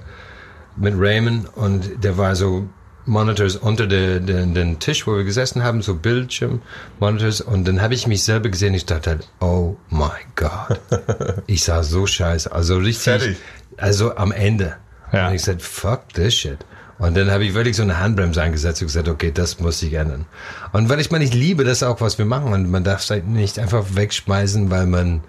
mit 0.76 0.96
Raymond 0.98 1.56
und 1.56 2.04
der 2.04 2.18
war 2.18 2.36
so 2.36 2.68
Monitors 3.06 3.56
unter 3.56 3.88
der, 3.88 4.20
der, 4.20 4.46
den 4.46 4.80
Tisch, 4.80 5.08
wo 5.08 5.16
wir 5.16 5.24
gesessen 5.24 5.64
haben, 5.64 5.82
so 5.82 5.96
Bildschirm-Monitors. 5.96 7.42
Und 7.42 7.68
dann 7.68 7.82
habe 7.82 7.94
ich 7.94 8.08
mich 8.08 8.24
selber 8.24 8.50
gesehen. 8.50 8.74
Ich 8.74 8.86
dachte 8.86 9.10
halt, 9.10 9.30
oh 9.40 9.76
my 9.90 10.10
God. 10.36 10.80
Ich 11.48 11.64
sah 11.64 11.82
so 11.82 12.06
scheiße. 12.06 12.52
Also 12.52 12.78
richtig, 12.78 13.04
Fertig. 13.04 13.38
Also 13.78 14.16
am 14.16 14.32
Ende. 14.32 14.76
Ja. 15.12 15.28
Und 15.28 15.36
ich 15.36 15.44
sagte, 15.44 15.64
fuck 15.64 16.10
this 16.14 16.36
shit. 16.36 16.60
Und 17.00 17.16
dann 17.16 17.32
habe 17.32 17.46
ich 17.46 17.54
wirklich 17.54 17.78
so 17.78 17.84
eine 17.84 18.00
Handbremse 18.00 18.42
eingesetzt 18.42 18.82
und 18.82 18.88
gesagt, 18.88 19.08
okay, 19.08 19.32
das 19.34 19.60
muss 19.60 19.80
sich 19.80 19.94
ändern. 19.94 20.26
Und 20.74 20.90
weil 20.90 21.00
ich 21.00 21.12
meine, 21.12 21.24
ich 21.24 21.34
liebe 21.34 21.64
das 21.64 21.82
auch, 21.82 22.02
was 22.02 22.18
wir 22.18 22.26
machen. 22.26 22.52
Und 22.52 22.70
man 22.70 22.84
darf 22.84 23.02
es 23.02 23.10
halt 23.10 23.26
nicht 23.26 23.58
einfach 23.58 23.86
wegschmeißen, 23.94 24.70
weil 24.70 24.86
man 24.86 25.22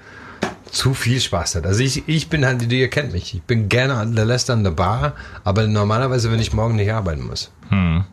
zu 0.71 0.95
viel 0.95 1.21
Spaß 1.21 1.57
hat. 1.57 1.67
Also 1.67 1.83
ich, 1.83 2.09
ich 2.09 2.29
bin 2.29 2.45
halt, 2.45 2.71
ihr 2.71 2.89
kennt 2.89 3.13
mich. 3.13 3.35
Ich 3.35 3.43
bin 3.43 3.69
gerne 3.69 3.95
an 3.95 4.15
der 4.15 4.25
Lester 4.25 4.53
an 4.53 4.65
der 4.65 4.71
Bar, 4.73 5.15
aber 5.45 5.67
normalerweise, 5.67 6.31
wenn 6.31 6.41
ich 6.41 6.53
morgen 6.53 6.77
nicht 6.77 6.93
arbeiten 6.93 7.27
muss. 7.27 7.51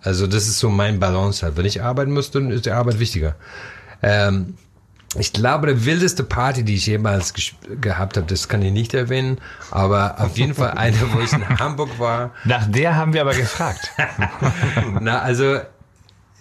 Also 0.01 0.27
das 0.27 0.47
ist 0.47 0.59
so 0.59 0.69
mein 0.69 0.99
Balance 0.99 1.43
halt. 1.43 1.57
Wenn 1.57 1.65
ich 1.65 1.81
arbeiten 1.81 2.11
muss, 2.11 2.31
dann 2.31 2.51
ist 2.51 2.65
die 2.65 2.71
Arbeit 2.71 2.99
wichtiger. 2.99 3.35
Ähm, 4.01 4.55
ich 5.19 5.33
glaube, 5.33 5.67
der 5.67 5.85
wildeste 5.85 6.23
Party, 6.23 6.63
die 6.63 6.75
ich 6.75 6.85
jemals 6.85 7.33
gehabt 7.81 8.17
habe, 8.17 8.27
das 8.27 8.47
kann 8.47 8.61
ich 8.61 8.71
nicht 8.71 8.93
erwähnen, 8.93 9.39
aber 9.71 10.19
auf 10.19 10.37
jeden 10.37 10.53
Fall 10.53 10.71
eine, 10.71 10.97
wo 11.13 11.19
ich 11.19 11.33
in 11.33 11.47
Hamburg 11.59 11.99
war. 11.99 12.31
Nach 12.45 12.65
der 12.65 12.95
haben 12.95 13.13
wir 13.13 13.21
aber 13.21 13.33
gefragt. 13.33 13.91
Na, 14.99 15.19
also 15.19 15.59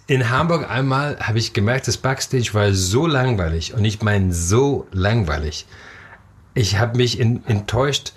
in 0.07 0.31
Hamburg 0.31 0.71
einmal 0.71 1.19
habe 1.21 1.39
ich 1.39 1.53
gemerkt, 1.53 1.89
das 1.89 1.97
Backstage 1.97 2.51
war 2.53 2.73
so 2.73 3.07
langweilig 3.07 3.75
und 3.75 3.85
ich 3.85 4.03
meine 4.03 4.33
so 4.33 4.87
langweilig. 4.93 5.67
Ich 6.55 6.79
habe 6.79 6.97
mich 6.97 7.19
in, 7.19 7.45
enttäuscht 7.47 8.13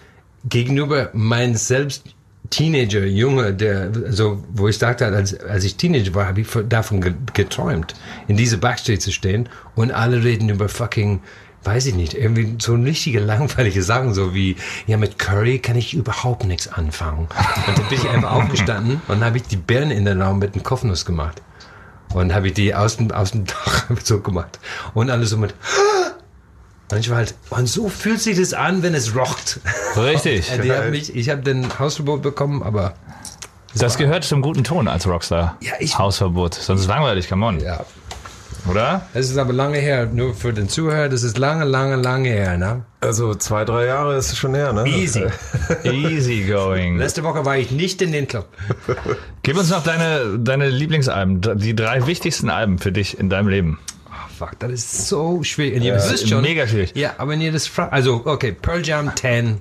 gegenüber 0.45 1.09
meinen 1.13 1.55
selbst 1.55 2.03
Teenager, 2.49 3.05
Junge, 3.05 3.53
der, 3.53 3.91
also, 4.05 4.43
wo 4.53 4.67
ich 4.67 4.77
sagte, 4.77 5.05
als, 5.05 5.39
als 5.39 5.63
ich 5.63 5.75
Teenager 5.75 6.15
war, 6.15 6.25
habe 6.27 6.41
ich 6.41 6.47
von- 6.47 6.67
davon 6.67 7.01
ge- 7.01 7.13
geträumt, 7.33 7.93
in 8.27 8.37
diese 8.37 8.57
Backstage 8.57 8.99
zu 8.99 9.11
stehen 9.11 9.47
und 9.75 9.91
alle 9.91 10.23
reden 10.23 10.49
über 10.49 10.67
fucking, 10.67 11.21
weiß 11.63 11.85
ich 11.87 11.95
nicht, 11.95 12.13
irgendwie 12.15 12.55
so 12.59 12.73
richtige 12.75 13.19
langweilige 13.31 13.83
Sachen, 13.83 14.13
so 14.13 14.33
wie, 14.33 14.55
ja, 14.87 14.97
mit 14.97 15.19
Curry 15.19 15.59
kann 15.59 15.75
ich 15.75 15.93
überhaupt 15.93 16.45
nichts 16.45 16.67
anfangen. 16.67 17.27
Und 17.67 17.77
dann 17.77 17.87
bin 17.87 17.99
ich 17.99 18.09
einfach 18.09 18.31
aufgestanden 18.31 19.01
und 19.07 19.23
habe 19.23 19.37
ich 19.37 19.43
die 19.43 19.57
Birne 19.57 19.93
in 19.93 20.05
den 20.05 20.21
Raum 20.21 20.39
mit 20.39 20.53
einem 20.55 20.63
Kopfnuss 20.63 21.05
gemacht. 21.05 21.41
Und 22.15 22.33
habe 22.33 22.47
ich 22.47 22.53
die 22.55 22.73
aus 22.73 22.97
dem, 22.97 23.11
aus 23.11 23.31
dem 23.31 23.45
Dach 23.45 23.85
so 24.03 24.19
gemacht. 24.21 24.59
Und 24.95 25.11
alle 25.11 25.25
so 25.27 25.37
mit, 25.37 25.53
ich 26.97 27.09
war 27.09 27.17
halt, 27.17 27.35
und 27.51 27.67
so 27.69 27.87
fühlt 27.89 28.19
sich 28.19 28.37
das 28.37 28.53
an, 28.53 28.81
wenn 28.83 28.95
es 28.95 29.15
rockt. 29.15 29.59
Richtig. 29.95 30.49
Die 30.63 30.71
haben 30.71 30.89
mich, 30.91 31.15
ich 31.15 31.29
habe 31.29 31.41
den 31.41 31.67
Hausverbot 31.77 32.21
bekommen, 32.21 32.63
aber 32.63 32.95
Das 33.77 33.97
gehört 33.97 34.23
zum 34.23 34.41
guten 34.41 34.63
Ton 34.63 34.87
als 34.87 35.07
Rockstar. 35.07 35.57
Ja, 35.61 35.73
ich- 35.79 35.97
Hausverbot. 35.99 36.55
Sonst 36.55 36.79
ist 36.81 36.85
es 36.85 36.89
langweilig, 36.89 37.29
come 37.29 37.45
on. 37.45 37.59
ja. 37.59 37.85
Oder? 38.69 39.03
Es 39.13 39.29
ist 39.29 39.37
aber 39.37 39.53
lange 39.53 39.77
her, 39.79 40.05
nur 40.05 40.33
für 40.35 40.51
den 40.51 40.67
Zuhörer, 40.67 41.07
das 41.07 41.23
ist 41.23 41.37
lange, 41.37 41.63
lange, 41.63 41.95
lange 41.95 42.27
her, 42.29 42.57
ne? 42.57 42.83
Also 42.99 43.33
zwei, 43.33 43.63
drei 43.63 43.85
Jahre 43.85 44.17
ist 44.17 44.33
es 44.33 44.37
schon 44.37 44.53
her, 44.53 44.73
ne? 44.73 44.85
Easy. 44.85 45.23
Easy 45.83 46.43
going. 46.43 46.97
Letzte 46.97 47.23
Woche 47.23 47.45
war 47.45 47.55
ich 47.57 47.71
nicht 47.71 48.01
in 48.01 48.11
den 48.11 48.27
Club. 48.27 48.47
Gib 49.43 49.57
uns 49.57 49.69
noch 49.69 49.81
deine, 49.81 50.37
deine 50.39 50.67
Lieblingsalben, 50.69 51.39
die 51.57 51.73
drei 51.73 52.05
wichtigsten 52.05 52.49
Alben 52.49 52.79
für 52.79 52.91
dich 52.91 53.17
in 53.17 53.29
deinem 53.29 53.47
Leben. 53.47 53.79
Fuck, 54.39 54.57
das 54.59 54.71
ist 54.71 55.07
so 55.09 55.43
schwierig. 55.43 55.75
Und 55.75 55.81
ihr 55.81 55.95
wisst 55.95 56.13
es 56.13 56.29
schon. 56.29 56.41
mega 56.41 56.65
schwierig. 56.65 56.93
Ja, 56.95 57.15
aber 57.17 57.31
wenn 57.31 57.41
ihr 57.41 57.51
das 57.51 57.67
fragt, 57.67 57.91
also, 57.91 58.21
okay, 58.23 58.53
Pearl 58.53 58.85
Jam 58.85 59.11
10, 59.13 59.57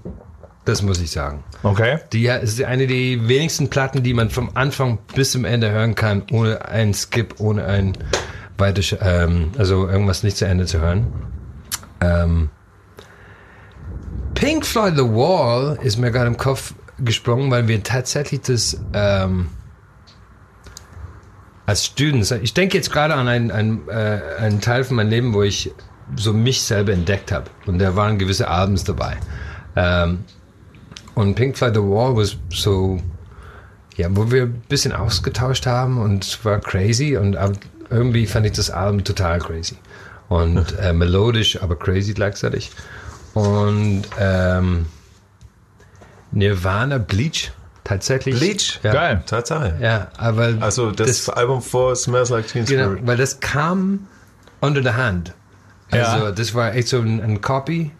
das 0.64 0.82
muss 0.82 1.00
ich 1.00 1.10
sagen. 1.10 1.42
Okay. 1.64 1.98
Die 2.12 2.26
ist 2.26 2.62
eine 2.62 2.86
der 2.86 3.26
wenigsten 3.26 3.70
Platten, 3.70 4.04
die 4.04 4.14
man 4.14 4.30
vom 4.30 4.50
Anfang 4.54 4.98
bis 5.16 5.32
zum 5.32 5.44
Ende 5.44 5.72
hören 5.72 5.96
kann, 5.96 6.22
ohne 6.30 6.64
einen 6.68 6.94
Skip, 6.94 7.40
ohne 7.40 7.64
ein 7.64 7.98
weiter, 8.56 8.82
ähm, 9.02 9.50
also 9.58 9.88
irgendwas 9.88 10.22
nicht 10.22 10.36
zu 10.36 10.46
Ende 10.46 10.66
zu 10.66 10.78
hören. 10.80 11.08
Ähm, 12.00 12.50
Pink 14.34 14.64
Floyd 14.64 14.94
The 14.94 15.02
Wall 15.02 15.76
ist 15.82 15.98
mir 15.98 16.12
gerade 16.12 16.28
im 16.28 16.36
Kopf 16.36 16.72
gesprungen, 17.00 17.50
weil 17.50 17.66
wir 17.66 17.82
tatsächlich 17.82 18.42
das 18.42 18.80
ähm, 18.94 19.48
als 21.68 21.84
Students, 21.84 22.30
ich 22.30 22.54
denke 22.54 22.78
jetzt 22.78 22.90
gerade 22.90 23.12
an 23.12 23.28
einen, 23.28 23.50
einen, 23.50 23.88
äh, 23.90 24.20
einen 24.38 24.62
Teil 24.62 24.84
von 24.84 24.96
meinem 24.96 25.10
Leben, 25.10 25.34
wo 25.34 25.42
ich 25.42 25.70
so 26.16 26.32
mich 26.32 26.62
selber 26.62 26.94
entdeckt 26.94 27.30
habe 27.30 27.50
und 27.66 27.78
da 27.78 27.94
waren 27.94 28.16
gewisse 28.16 28.48
Albums 28.48 28.84
dabei. 28.84 29.18
Ähm, 29.76 30.24
und 31.14 31.34
Pink 31.34 31.58
Floyd 31.58 31.74
The 31.74 31.82
Wall 31.82 32.16
was 32.16 32.38
so, 32.48 32.98
ja, 33.96 34.08
wo 34.12 34.30
wir 34.30 34.44
ein 34.44 34.62
bisschen 34.70 34.94
ausgetauscht 34.94 35.66
haben 35.66 35.98
und 35.98 36.24
es 36.24 36.42
war 36.42 36.58
crazy 36.58 37.18
und 37.18 37.36
irgendwie 37.90 38.26
fand 38.26 38.46
ich 38.46 38.52
das 38.52 38.70
Album 38.70 39.04
total 39.04 39.38
crazy. 39.38 39.76
Und 40.30 40.74
äh, 40.80 40.94
melodisch, 40.94 41.62
aber 41.62 41.78
crazy 41.78 42.14
gleichzeitig. 42.14 42.70
Und 43.34 44.04
ähm, 44.18 44.86
Nirvana 46.32 46.96
Bleach, 46.96 47.52
tatsächlich. 47.88 48.38
Bleach? 48.38 48.80
Ja. 48.82 48.92
Geil. 48.92 49.22
Tatsache. 49.26 49.74
Ja, 49.80 50.08
aber 50.16 50.54
Also 50.60 50.90
das, 50.90 51.28
Album 51.28 51.62
vor 51.62 51.96
Smells 51.96 52.30
Like 52.30 52.46
Teen 52.48 52.64
Genau, 52.64 52.84
Spirit. 52.90 53.06
weil 53.06 53.16
das 53.16 53.40
kam 53.40 54.06
under 54.60 54.82
the 54.82 54.90
hand. 54.90 55.34
Also 55.90 56.24
Ja. 56.26 56.30
das 56.32 56.54
war 56.54 56.74
echt 56.74 56.88
so 56.88 56.98
ein, 57.00 57.20
ein 57.22 57.40
Copy. 57.40 57.90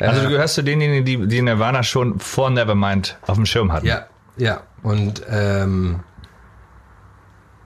Also 0.00 0.20
Äh, 0.20 0.24
du 0.24 0.28
gehörst 0.30 0.54
zu 0.54 0.62
denjenigen, 0.62 1.04
die, 1.04 1.26
die 1.26 1.42
Nirvana 1.42 1.82
schon 1.82 2.18
vor 2.20 2.50
Nevermind 2.50 3.16
auf 3.26 3.36
dem 3.36 3.46
Schirm 3.46 3.72
hatten. 3.72 3.86
Ja, 3.86 4.06
ja. 4.36 4.62
Und 4.82 5.22
ähm, 5.28 6.00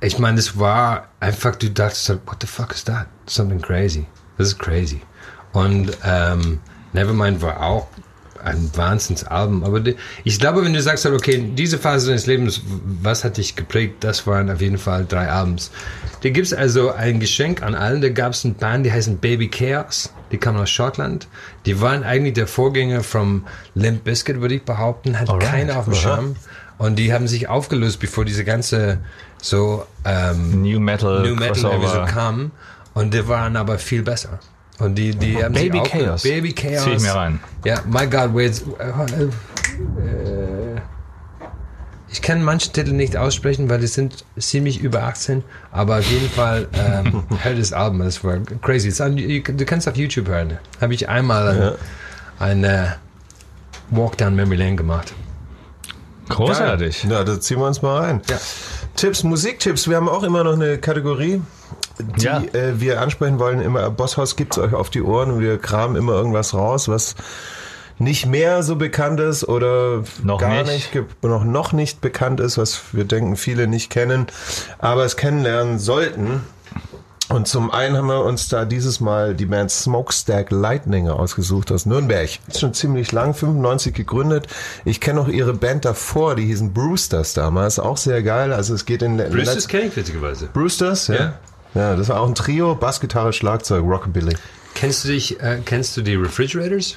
ich 0.01 0.19
meine, 0.19 0.37
das 0.37 0.59
war 0.59 1.09
einfach, 1.21 1.57
du 1.57 1.71
dachtest, 1.71 2.05
so, 2.07 2.15
what 2.27 2.37
the 2.41 2.47
fuck 2.47 2.73
is 2.73 2.85
that? 2.85 3.07
Something 3.27 3.61
crazy. 3.61 4.07
Das 4.39 4.49
ist 4.49 4.59
crazy. 4.59 5.01
Und 5.53 5.97
ähm, 6.05 6.61
Nevermind 6.93 7.41
war 7.43 7.61
auch 7.63 7.87
ein 8.45 8.71
Wahnsinnsalbum. 8.75 9.65
Aber 9.65 9.81
die, 9.81 9.97
ich 10.25 10.39
glaube, 10.39 10.65
wenn 10.65 10.73
du 10.73 10.83
sagst, 10.83 11.07
okay, 11.07 11.53
diese 11.55 11.79
Phase 11.79 12.09
deines 12.09 12.27
Lebens, 12.27 12.63
was 13.03 13.25
hat 13.25 13.37
dich 13.37 13.57
geprägt? 13.57 14.05
Das 14.05 14.27
waren 14.27 14.51
auf 14.51 14.61
jeden 14.61 14.79
Fall 14.79 15.07
drei 15.09 15.29
Albums. 15.29 15.71
Da 16.23 16.31
gibt 16.31 16.47
es 16.47 16.55
also 16.55 16.93
ein 16.93 17.21
Geschenk 17.21 17.63
an 17.63 17.75
allen. 17.75 18.01
Da 18.01 18.09
gab 18.09 18.33
es 18.33 18.45
eine 18.45 18.55
Band, 18.55 18.87
die 18.87 18.93
heißen 18.93 19.19
Baby 19.19 19.49
Chaos. 19.49 20.13
Die 20.31 20.39
kamen 20.39 20.59
aus 20.59 20.71
Schottland. 20.71 21.29
Die 21.67 21.81
waren 21.81 22.05
eigentlich 22.05 22.35
der 22.35 22.47
Vorgänger 22.47 23.03
vom 23.03 23.45
Limp 23.75 24.05
Bizkit, 24.05 24.41
würde 24.41 24.55
ich 24.55 24.63
behaupten. 24.63 25.19
Hat 25.19 25.29
Alright. 25.29 25.49
keiner 25.49 25.79
auf 25.79 25.85
dem 25.85 25.95
Schirm. 25.95 26.37
Und 26.79 26.97
die 26.99 27.13
haben 27.13 27.29
sich 27.29 27.49
aufgelöst, 27.49 28.01
bevor 28.01 28.25
diese 28.25 28.45
ganze 28.45 28.99
so 29.41 29.87
ähm, 30.05 30.63
New 30.63 30.81
Metal, 30.81 31.23
New 31.23 31.35
Metal 31.35 31.57
so 31.57 32.05
kam. 32.13 32.53
Und 32.95 33.15
die 33.15 33.27
waren 33.29 33.57
aber 33.57 33.79
viel 33.79 34.03
besser. 34.03 34.39
Und 34.83 34.97
die, 34.97 35.11
die 35.15 35.43
haben 35.43 35.53
Baby 35.55 35.79
aufge- 35.81 36.05
Chaos. 36.05 36.23
Baby 36.23 36.53
Chaos. 36.53 36.85
Zieh 36.85 36.91
ich 36.93 37.03
mir 37.03 37.15
rein. 37.15 37.41
Ja, 37.65 37.81
my 37.87 38.07
God, 38.07 38.35
where's, 38.35 38.63
äh, 38.79 38.89
äh, 38.89 40.81
Ich 42.11 42.21
kann 42.21 42.43
manche 42.43 42.71
Titel 42.73 42.93
nicht 42.93 43.17
aussprechen, 43.17 43.71
weil 43.71 43.81
die 43.81 43.87
sind 43.87 44.25
ziemlich 44.39 44.81
über 44.81 45.05
18. 45.05 45.43
Aber 45.71 45.99
auf 46.01 46.11
jeden 46.11 46.29
Fall 46.29 46.69
ähm, 46.75 47.23
hör 47.43 47.55
das 47.55 47.73
Album. 47.73 48.01
Das 48.01 48.23
war 48.25 48.39
crazy. 48.61 48.93
An- 49.03 49.17
du 49.17 49.65
kannst 49.65 49.89
auf 49.89 49.97
YouTube 49.97 50.29
hören. 50.29 50.59
Habe 50.81 50.95
ich 50.95 51.09
einmal 51.09 51.79
ein, 52.41 52.63
ein 52.63 52.65
äh, 52.65 52.87
Walk 53.91 54.19
down 54.19 54.35
Memory 54.35 54.57
Lane 54.57 54.77
gemacht. 54.77 55.15
Großartig. 56.29 57.05
Ja, 57.05 57.25
da 57.25 57.41
ziehen 57.41 57.59
wir 57.59 57.67
uns 57.67 57.83
mal 57.83 57.99
rein. 58.01 58.23
Ja. 58.29 58.39
Tipps, 58.97 59.23
Musiktipps. 59.23 59.89
Wir 59.89 59.97
haben 59.97 60.09
auch 60.09 60.23
immer 60.23 60.45
noch 60.45 60.55
eine 60.55 60.79
Kategorie, 60.79 61.41
die 61.99 62.25
Ja. 62.25 62.39
äh, 62.53 62.81
wir 62.81 63.01
ansprechen 63.01 63.39
wollen. 63.39 63.61
Immer 63.61 63.91
Bosshaus 63.91 64.37
gibt's 64.37 64.59
euch 64.59 64.75
auf 64.75 64.91
die 64.91 65.03
Ohren 65.03 65.31
und 65.33 65.41
wir 65.41 65.59
kramen 65.59 65.97
immer 65.97 66.13
irgendwas 66.13 66.55
raus, 66.55 66.89
was 66.89 67.15
nicht 67.99 68.27
mehr 68.27 68.63
so 68.63 68.77
bekannt 68.77 69.21
ist 69.21 69.47
oder 69.49 70.03
Noch 70.23 70.39
gar 70.41 70.65
nicht. 70.65 70.95
nicht, 70.95 71.23
noch, 71.23 71.45
noch 71.45 71.73
nicht 71.73 72.01
bekannt 72.01 72.41
ist, 72.41 72.59
was 72.59 72.81
wir 72.93 73.05
denken 73.05 73.37
viele 73.37 73.67
nicht 73.69 73.91
kennen, 73.91 74.27
aber 74.79 75.05
es 75.05 75.17
kennenlernen 75.17 75.79
sollten. 75.79 76.41
Und 77.29 77.49
zum 77.49 77.71
einen 77.71 77.97
haben 77.97 78.09
wir 78.09 78.25
uns 78.25 78.49
da 78.49 78.67
dieses 78.67 79.01
Mal 79.01 79.35
die 79.35 79.47
Band 79.47 79.71
Smokestack 79.71 80.51
Lightning 80.51 81.09
ausgesucht 81.09 81.73
aus 81.73 81.87
Nürnberg. 81.87 82.29
Ist 82.49 82.61
schon 82.61 82.75
ziemlich 82.75 83.11
lang, 83.13 83.33
95 83.33 83.95
gegründet. 83.95 84.49
Ich 84.85 85.01
kenne 85.01 85.21
auch 85.21 85.29
ihre 85.29 85.55
Band 85.55 85.87
davor, 85.87 86.35
die 86.35 86.45
hießen 86.45 86.75
Brewsters 86.75 87.33
damals, 87.33 87.79
auch 87.79 87.97
sehr 87.97 88.23
geil. 88.23 88.53
Also 88.53 88.75
es 88.75 88.85
geht 88.85 89.01
in 89.01 89.17
Brewsters 89.17 89.67
kenne 89.69 89.85
ich 89.85 89.97
witzigerweise. 89.97 90.49
Brewsters, 90.53 91.07
ja. 91.07 91.15
Ja. 91.15 91.33
Ja. 91.75 91.97
das 91.97 92.09
war 92.09 92.21
auch 92.21 92.29
ein 92.29 92.35
Trio, 92.35 92.75
Bassgitarre, 92.75 93.33
Schlagzeug, 93.33 93.85
Rockabilly. 93.85 94.37
Kennst 94.75 95.05
du 95.05 95.09
dich, 95.09 95.41
äh, 95.41 95.59
kennst 95.65 95.97
du 95.97 96.03
die 96.03 96.15
Refrigerators? 96.15 96.97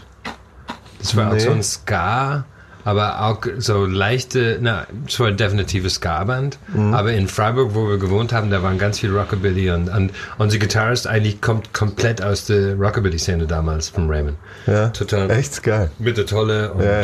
Das 1.00 1.16
war 1.16 1.26
Nee. 1.34 1.36
auch 1.38 1.40
so 1.46 1.52
ein 1.52 1.62
Ska, 1.64 2.46
aber 2.84 3.22
auch 3.22 3.42
so 3.58 3.86
leichte, 3.86 4.58
na, 4.62 4.86
es 5.08 5.20
war 5.20 5.28
eine 5.28 5.36
definitive 5.36 5.90
Ska-Band. 5.90 6.58
Mhm. 6.74 6.94
Aber 6.94 7.12
in 7.14 7.28
Freiburg, 7.28 7.72
wo 7.74 7.88
wir 7.90 7.98
gewohnt 7.98 8.32
haben, 8.32 8.50
da 8.50 8.64
waren 8.64 8.78
ganz 8.78 9.00
viel 9.00 9.16
Rockabilly 9.16 9.72
und, 9.72 9.90
und 9.90 10.12
unser 10.38 10.58
Gitarrist 10.58 11.06
eigentlich 11.08 11.42
kommt 11.42 11.74
komplett 11.74 12.22
aus 12.22 12.46
der 12.46 12.76
Rockabilly-Szene 12.76 13.46
damals 13.48 13.90
von 13.90 14.10
Raymond. 14.10 14.38
Ja, 14.68 14.90
Total. 14.90 15.30
echt 15.32 15.62
geil. 15.64 15.90
Mit 16.00 16.18
der 16.18 16.26
Tolle 16.26 16.74
und 16.74 16.84
Ja. 16.84 17.02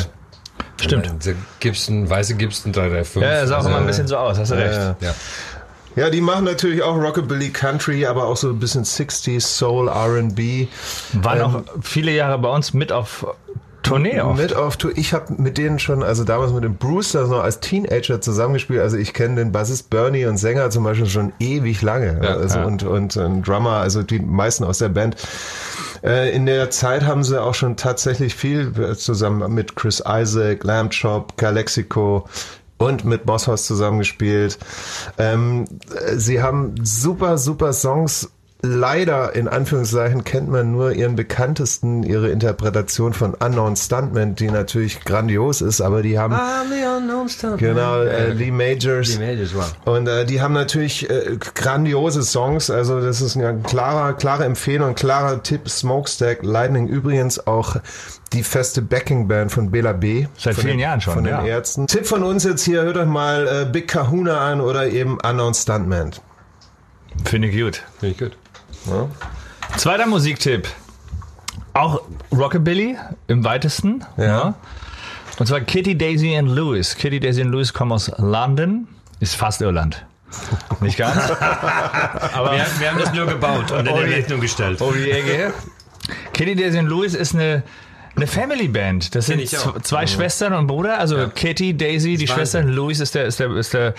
Stimmt. 0.79 1.25
der 1.25 1.35
Gibson, 1.59 2.09
weiße 2.09 2.35
Gibson 2.35 2.71
335. 2.73 3.21
Ja, 3.21 3.45
sah 3.45 3.53
auch 3.55 3.57
Also, 3.59 3.69
immer 3.69 3.79
ein 3.79 3.85
bisschen 3.87 4.07
so 4.07 4.17
aus, 4.17 4.37
hast 4.39 4.51
du 4.51 4.55
recht. 4.55 4.79
Ja. 4.99 5.13
Ja. 5.95 6.09
Die 6.09 6.21
machen 6.21 6.45
natürlich 6.45 6.83
auch 6.83 6.95
Rockabilly 6.95 7.49
Country, 7.49 8.05
aber 8.05 8.25
auch 8.27 8.37
so 8.37 8.49
ein 8.49 8.59
bisschen 8.59 8.83
60s, 8.83 9.41
Soul, 9.41 9.87
R&B. 9.87 10.67
Waren 11.13 11.39
Ähm, 11.39 11.43
auch 11.45 11.63
viele 11.81 12.11
Jahre 12.11 12.37
bei 12.39 12.49
uns 12.49 12.73
mit 12.73 12.91
auf 12.91 13.25
Tournee 13.83 14.21
auch. 14.21 14.35
Mit 14.35 14.55
auf 14.55 14.77
Tour. 14.77 14.91
Ich 14.95 15.11
habe 15.13 15.33
mit 15.41 15.57
denen 15.57 15.79
schon, 15.79 16.03
also 16.03 16.23
damals 16.23 16.53
mit 16.53 16.63
den 16.63 16.75
Brewsters 16.75 17.29
noch 17.29 17.43
als 17.43 17.59
Teenager 17.61 18.21
zusammengespielt. 18.21 18.79
Also 18.79 18.95
ich 18.97 19.13
kenne 19.13 19.35
den 19.35 19.51
Bassist 19.51 19.89
Bernie 19.89 20.25
und 20.25 20.37
Sänger 20.37 20.69
zum 20.69 20.83
Beispiel 20.83 21.07
schon 21.07 21.33
ewig 21.39 21.81
lange. 21.81 22.19
Ja, 22.23 22.35
also 22.35 22.59
ja. 22.59 22.65
Und, 22.65 22.83
und 22.83 23.17
ein 23.17 23.41
Drummer, 23.41 23.77
also 23.77 24.03
die 24.03 24.19
meisten 24.19 24.63
aus 24.63 24.77
der 24.77 24.89
Band. 24.89 25.15
Äh, 26.03 26.33
In 26.35 26.45
der 26.45 26.69
Zeit 26.69 27.03
haben 27.05 27.23
sie 27.23 27.41
auch 27.41 27.55
schon 27.55 27.75
tatsächlich 27.75 28.35
viel 28.35 28.71
äh, 28.79 28.95
zusammen 28.95 29.51
mit 29.53 29.75
Chris 29.75 30.01
Isaac, 30.07 30.63
Lamb 30.63 30.93
Chop, 30.93 31.35
Calexico 31.37 32.27
und 32.81 33.05
mit 33.05 33.25
Bosshaus 33.25 33.65
zusammengespielt. 33.65 34.57
Ähm, 35.17 35.65
äh, 35.93 36.15
sie 36.17 36.41
haben 36.41 36.75
super, 36.83 37.37
super 37.37 37.73
Songs. 37.73 38.29
Leider, 38.63 39.33
in 39.33 39.47
Anführungszeichen, 39.47 40.23
kennt 40.23 40.49
man 40.49 40.71
nur 40.71 40.91
ihren 40.91 41.15
bekanntesten, 41.15 42.03
ihre 42.03 42.29
Interpretation 42.29 43.13
von 43.13 43.33
Unknown 43.33 43.75
Stuntman, 43.75 44.35
die 44.35 44.51
natürlich 44.51 44.99
grandios 45.03 45.61
ist, 45.61 45.81
aber 45.81 46.03
die 46.03 46.19
haben, 46.19 46.35
I'm 46.35 46.69
the 46.69 46.85
unknown 46.85 47.27
stuntman. 47.27 47.57
genau, 47.57 48.01
äh, 48.01 48.33
Lee 48.33 48.51
Majors. 48.51 49.13
Die 49.13 49.19
Majors, 49.19 49.55
wow. 49.55 49.73
Und 49.85 50.07
äh, 50.07 50.25
die 50.25 50.41
haben 50.41 50.53
natürlich 50.53 51.09
äh, 51.09 51.37
grandiose 51.55 52.21
Songs. 52.21 52.69
Also 52.69 53.01
das 53.01 53.21
ist 53.21 53.35
eine 53.35 53.59
klare, 53.63 54.13
klare 54.15 54.45
Empfehlung, 54.45 54.89
ein 54.89 54.95
klarer 54.95 55.41
Tipp. 55.41 55.67
Smokestack 55.67 56.43
Lightning 56.43 56.87
übrigens 56.87 57.47
auch 57.47 57.77
die 58.33 58.43
feste 58.43 58.83
Backing-Band 58.83 59.51
von 59.51 59.71
Bela 59.71 59.93
B. 59.93 60.27
Seit 60.37 60.55
vielen 60.55 60.73
den, 60.73 60.79
Jahren 60.79 61.01
schon, 61.01 61.15
Von 61.15 61.23
den 61.23 61.33
ja. 61.33 61.45
Ärzten. 61.45 61.87
Tipp 61.87 62.05
von 62.05 62.23
uns 62.23 62.43
jetzt 62.43 62.63
hier, 62.63 62.83
hört 62.83 62.97
euch 62.97 63.07
mal 63.07 63.47
äh, 63.47 63.65
Big 63.65 63.87
Kahuna 63.87 64.39
an 64.39 64.61
oder 64.61 64.87
eben 64.87 65.17
Unknown 65.19 65.55
Stuntman. 65.55 66.11
Finde 67.25 67.47
ich 67.47 67.59
gut. 67.59 67.83
Finde 67.99 68.13
ich 68.13 68.17
gut. 68.19 68.37
Zweiter 69.77 70.05
Musiktipp. 70.07 70.67
Auch 71.73 72.01
Rockabilly 72.31 72.97
im 73.27 73.43
weitesten. 73.43 74.03
Ja. 74.17 74.55
Und 75.39 75.45
zwar 75.47 75.61
Kitty, 75.61 75.97
Daisy 75.97 76.35
and 76.35 76.49
Lewis. 76.49 76.95
Kitty, 76.95 77.19
Daisy 77.19 77.41
and 77.41 77.51
Lewis 77.51 77.73
kommen 77.73 77.91
aus 77.93 78.11
London. 78.17 78.87
Ist 79.19 79.35
fast 79.35 79.61
Irland. 79.61 80.05
Nicht 80.81 80.97
ganz. 80.97 81.17
Aber 82.33 82.51
Wir, 82.53 82.65
wir 82.79 82.91
haben 82.91 82.99
das 82.99 83.13
nur 83.13 83.25
gebaut 83.27 83.71
und 83.71 83.87
in 83.87 83.95
die. 83.95 84.01
Rechnung 84.01 84.39
gestellt. 84.41 84.81
Oh, 84.81 84.91
die 84.91 85.11
Ecke. 85.11 85.53
Kitty, 86.33 86.55
Daisy 86.55 86.79
and 86.79 86.89
Lewis 86.89 87.13
ist 87.13 87.33
eine, 87.35 87.63
eine 88.15 88.27
Family 88.27 88.67
Band. 88.67 89.15
Das 89.15 89.27
sind 89.27 89.39
ich 89.39 89.55
zwei 89.83 90.05
Schwestern 90.07 90.53
und 90.53 90.67
Bruder. 90.67 90.99
Also 90.99 91.29
Kitty, 91.33 91.75
Daisy, 91.75 92.17
die. 92.17 92.27
Schwestern. 92.27 92.67
Louis 92.69 92.99
ist 92.99 93.15
der, 93.15 93.25
ist 93.25 93.39
der, 93.39 93.55
ist 93.55 93.73
der, 93.73 93.93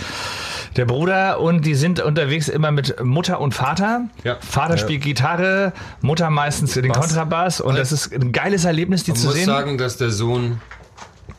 der 0.76 0.84
Bruder. 0.84 1.40
Und 1.40 1.64
die 1.64 1.74
sind 1.74 2.00
unterwegs 2.00 2.48
immer 2.48 2.70
mit 2.70 3.02
Mutter 3.02 3.40
und 3.40 3.54
Vater. 3.54 4.08
Ja. 4.24 4.36
Vater 4.40 4.76
spielt 4.78 5.02
Gitarre, 5.02 5.72
Mutter 6.00 6.30
meistens 6.30 6.74
den 6.74 6.92
Kontrabass. 6.92 7.60
Und 7.60 7.78
das 7.78 7.92
ist 7.92 8.12
ein 8.12 8.32
geiles 8.32 8.64
Erlebnis, 8.64 9.04
die 9.04 9.12
Man 9.12 9.20
zu 9.20 9.26
muss 9.26 9.36
sehen. 9.36 9.46
sagen, 9.46 9.78
dass 9.78 9.96
der 9.96 10.10
Sohn 10.10 10.60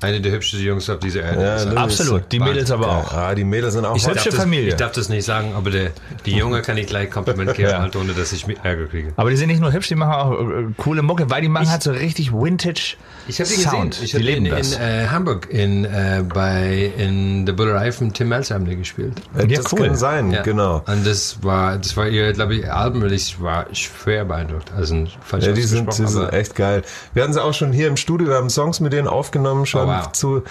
einer 0.04 0.20
der 0.20 0.32
hübschesten 0.32 0.66
Jungs 0.66 0.90
auf 0.90 1.00
dieser 1.00 1.22
Erde 1.24 1.72
Ja. 1.74 1.82
Absolut. 1.82 2.32
Die 2.32 2.40
Mädels 2.40 2.72
aber 2.72 2.88
auch. 2.90 3.14
Ja, 3.14 3.34
die 3.36 3.44
Mädels 3.44 3.74
sind 3.74 3.86
auch 3.86 3.96
Ich 3.96 4.08
hübsche 4.08 4.30
das, 4.30 4.36
Familie. 4.40 4.70
Ich 4.70 4.76
darf 4.76 4.92
das 4.92 5.10
nicht 5.10 5.24
sagen, 5.26 5.54
aber 5.56 5.70
der, 5.72 5.92
die 6.26 6.36
Junge 6.36 6.62
kann 6.62 6.78
ich 6.78 6.88
gleich 6.88 7.10
Kompliment 7.10 7.54
geben, 7.56 7.70
Ja. 7.70 7.82
halt, 7.82 7.96
ohne 7.96 8.14
dass 8.14 8.32
ich 8.34 8.46
Ärger 8.64 8.86
kriege. 8.88 9.14
Aber 9.16 9.30
die 9.30 9.36
sind 9.38 9.48
nicht 9.48 9.62
nur 9.62 9.72
hübsch, 9.74 9.88
die 9.88 9.96
machen 9.96 10.14
auch 10.14 10.32
äh, 10.34 10.66
coole 10.78 11.02
Mucke, 11.02 11.30
weil 11.30 11.42
die 11.42 11.50
machen 11.50 11.70
halt 11.70 11.84
so 11.84 11.92
richtig 11.92 12.32
Vintage 12.34 12.96
Ich 13.28 13.40
habe 13.40 13.50
die 13.50 13.56
Sound. 13.56 13.92
gesehen. 13.92 14.04
Ich 14.06 14.12
die 14.12 14.18
habe 14.18 14.24
leben 14.26 14.46
in, 14.46 14.52
das. 14.56 14.74
in 14.76 14.82
äh, 14.82 15.08
Hamburg 15.10 15.48
in, 15.50 15.86
äh, 15.86 16.24
bei, 16.34 16.92
in 16.98 17.46
der 17.46 17.54
Bullerei 17.54 17.92
von 17.92 18.12
Tim 18.14 18.30
Melzer 18.30 18.56
haben 18.56 18.66
die 18.66 18.76
gespielt. 18.76 19.14
Äh, 19.38 19.48
Ja, 19.48 19.62
das 19.62 19.72
cool. 19.72 19.88
kann 19.88 19.96
sein, 19.96 20.32
Ja. 20.32 20.42
genau. 20.42 20.84
Und 20.86 21.06
das 21.06 21.38
war, 21.42 21.78
das 21.78 21.96
war 21.96 22.08
ihr, 22.08 22.34
glaube 22.34 22.56
ich, 22.56 22.72
Album-Release, 22.72 23.36
war 23.40 23.66
schwer 23.74 24.26
beaeindruckt. 24.26 24.72
Also 24.74 25.06
falsch 25.22 25.46
Ja, 25.46 25.52
die 25.54 25.62
sind, 25.64 25.98
die 25.98 26.06
sind 26.08 26.34
echt 26.34 26.56
geil. 26.56 26.84
Wir 27.14 27.24
hatten 27.24 27.34
sie 27.34 27.42
auch 27.44 27.54
schon 27.54 27.72
hier 27.72 27.88
im 27.88 27.98
Studio, 27.98 28.28
wir 28.28 28.36
haben 28.36 28.50
Songs 28.50 28.80
mit 28.80 28.94
denen 28.94 29.08
aufgenommen 29.08 29.66
schon 29.66 29.88
Oh, 29.88 29.94
wow. 29.94 30.12
zu, 30.12 30.44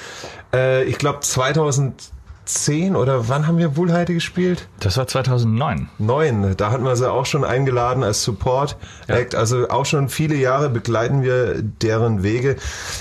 äh, 0.55 0.85
ich 0.85 0.99
glaube 0.99 1.20
2010 2.45 2.97
oder 2.97 3.28
wann 3.28 3.47
haben 3.47 3.59
wir 3.59 3.76
Wohlheide 3.76 4.14
gespielt? 4.14 4.68
Das 4.80 4.97
war 4.97 5.07
2009. 5.07 5.88
Neun. 5.99 6.55
Da 6.57 6.70
hatten 6.70 6.84
wir 6.84 6.97
sie 6.97 7.11
auch 7.11 7.24
schon 7.26 7.45
eingeladen 7.45 8.03
als 8.03 8.24
Support 8.24 8.76
Act. 9.07 9.34
Also 9.34 9.68
auch 9.68 9.86
schon 9.86 10.09
viele 10.09 10.34
Jahre 10.34 10.68
begleiten 10.68 11.22
wir 11.22 11.62
deren 11.62 12.22
Wege. 12.22 12.57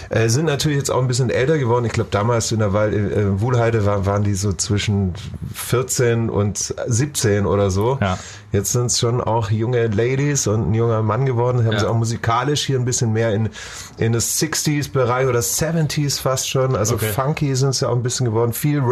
Äh, 0.10 0.30
sind 0.30 0.46
natürlich 0.46 0.78
jetzt 0.78 0.92
auch 0.92 1.02
ein 1.02 1.08
bisschen 1.08 1.30
älter 1.30 1.58
geworden. 1.58 1.86
Ich 1.86 1.94
glaube 1.94 2.10
damals 2.12 2.52
in 2.52 2.60
der 2.60 2.74
Wald, 2.74 2.94
äh, 2.94 3.42
Wuhlheide 3.42 3.86
war, 3.86 4.06
waren 4.06 4.24
die 4.24 4.36
so 4.36 4.54
zwischen 4.54 5.14
14 5.54 6.30
und 6.30 6.74
17 6.88 7.46
oder 7.46 7.72
so. 7.72 7.98
Ja. 8.00 8.18
Jetzt 8.52 8.74
sind 8.74 8.88
es 8.88 9.00
schon 9.00 9.22
auch 9.22 9.50
junge 9.50 9.88
Ladies 9.88 10.46
und 10.46 10.70
ein 10.72 10.74
junger 10.74 11.02
Mann 11.02 11.26
geworden. 11.26 11.66
Haben 11.66 11.72
Ja. 11.74 11.80
sie 11.80 11.90
auch 11.90 11.96
musikalisch 11.96 12.66
hier 12.66 12.78
ein 12.78 12.86
bisschen 12.86 13.14
mehr 13.14 13.34
in, 13.34 13.50
in 13.98 14.12
das 14.12 14.38
60s-Bereich 14.40 15.28
oder 15.28 15.40
70s 15.42 16.20
fast 16.22 16.50
schon. 16.50 16.76
Also 16.76 16.96
Okay. 16.96 17.08
funky 17.08 17.56
sind 17.56 17.74
sie 17.76 17.88
auch 17.88 17.96
ein 17.96 18.04
bisschen 18.04 18.26
geworden. 18.26 18.52
Viel 18.54 18.86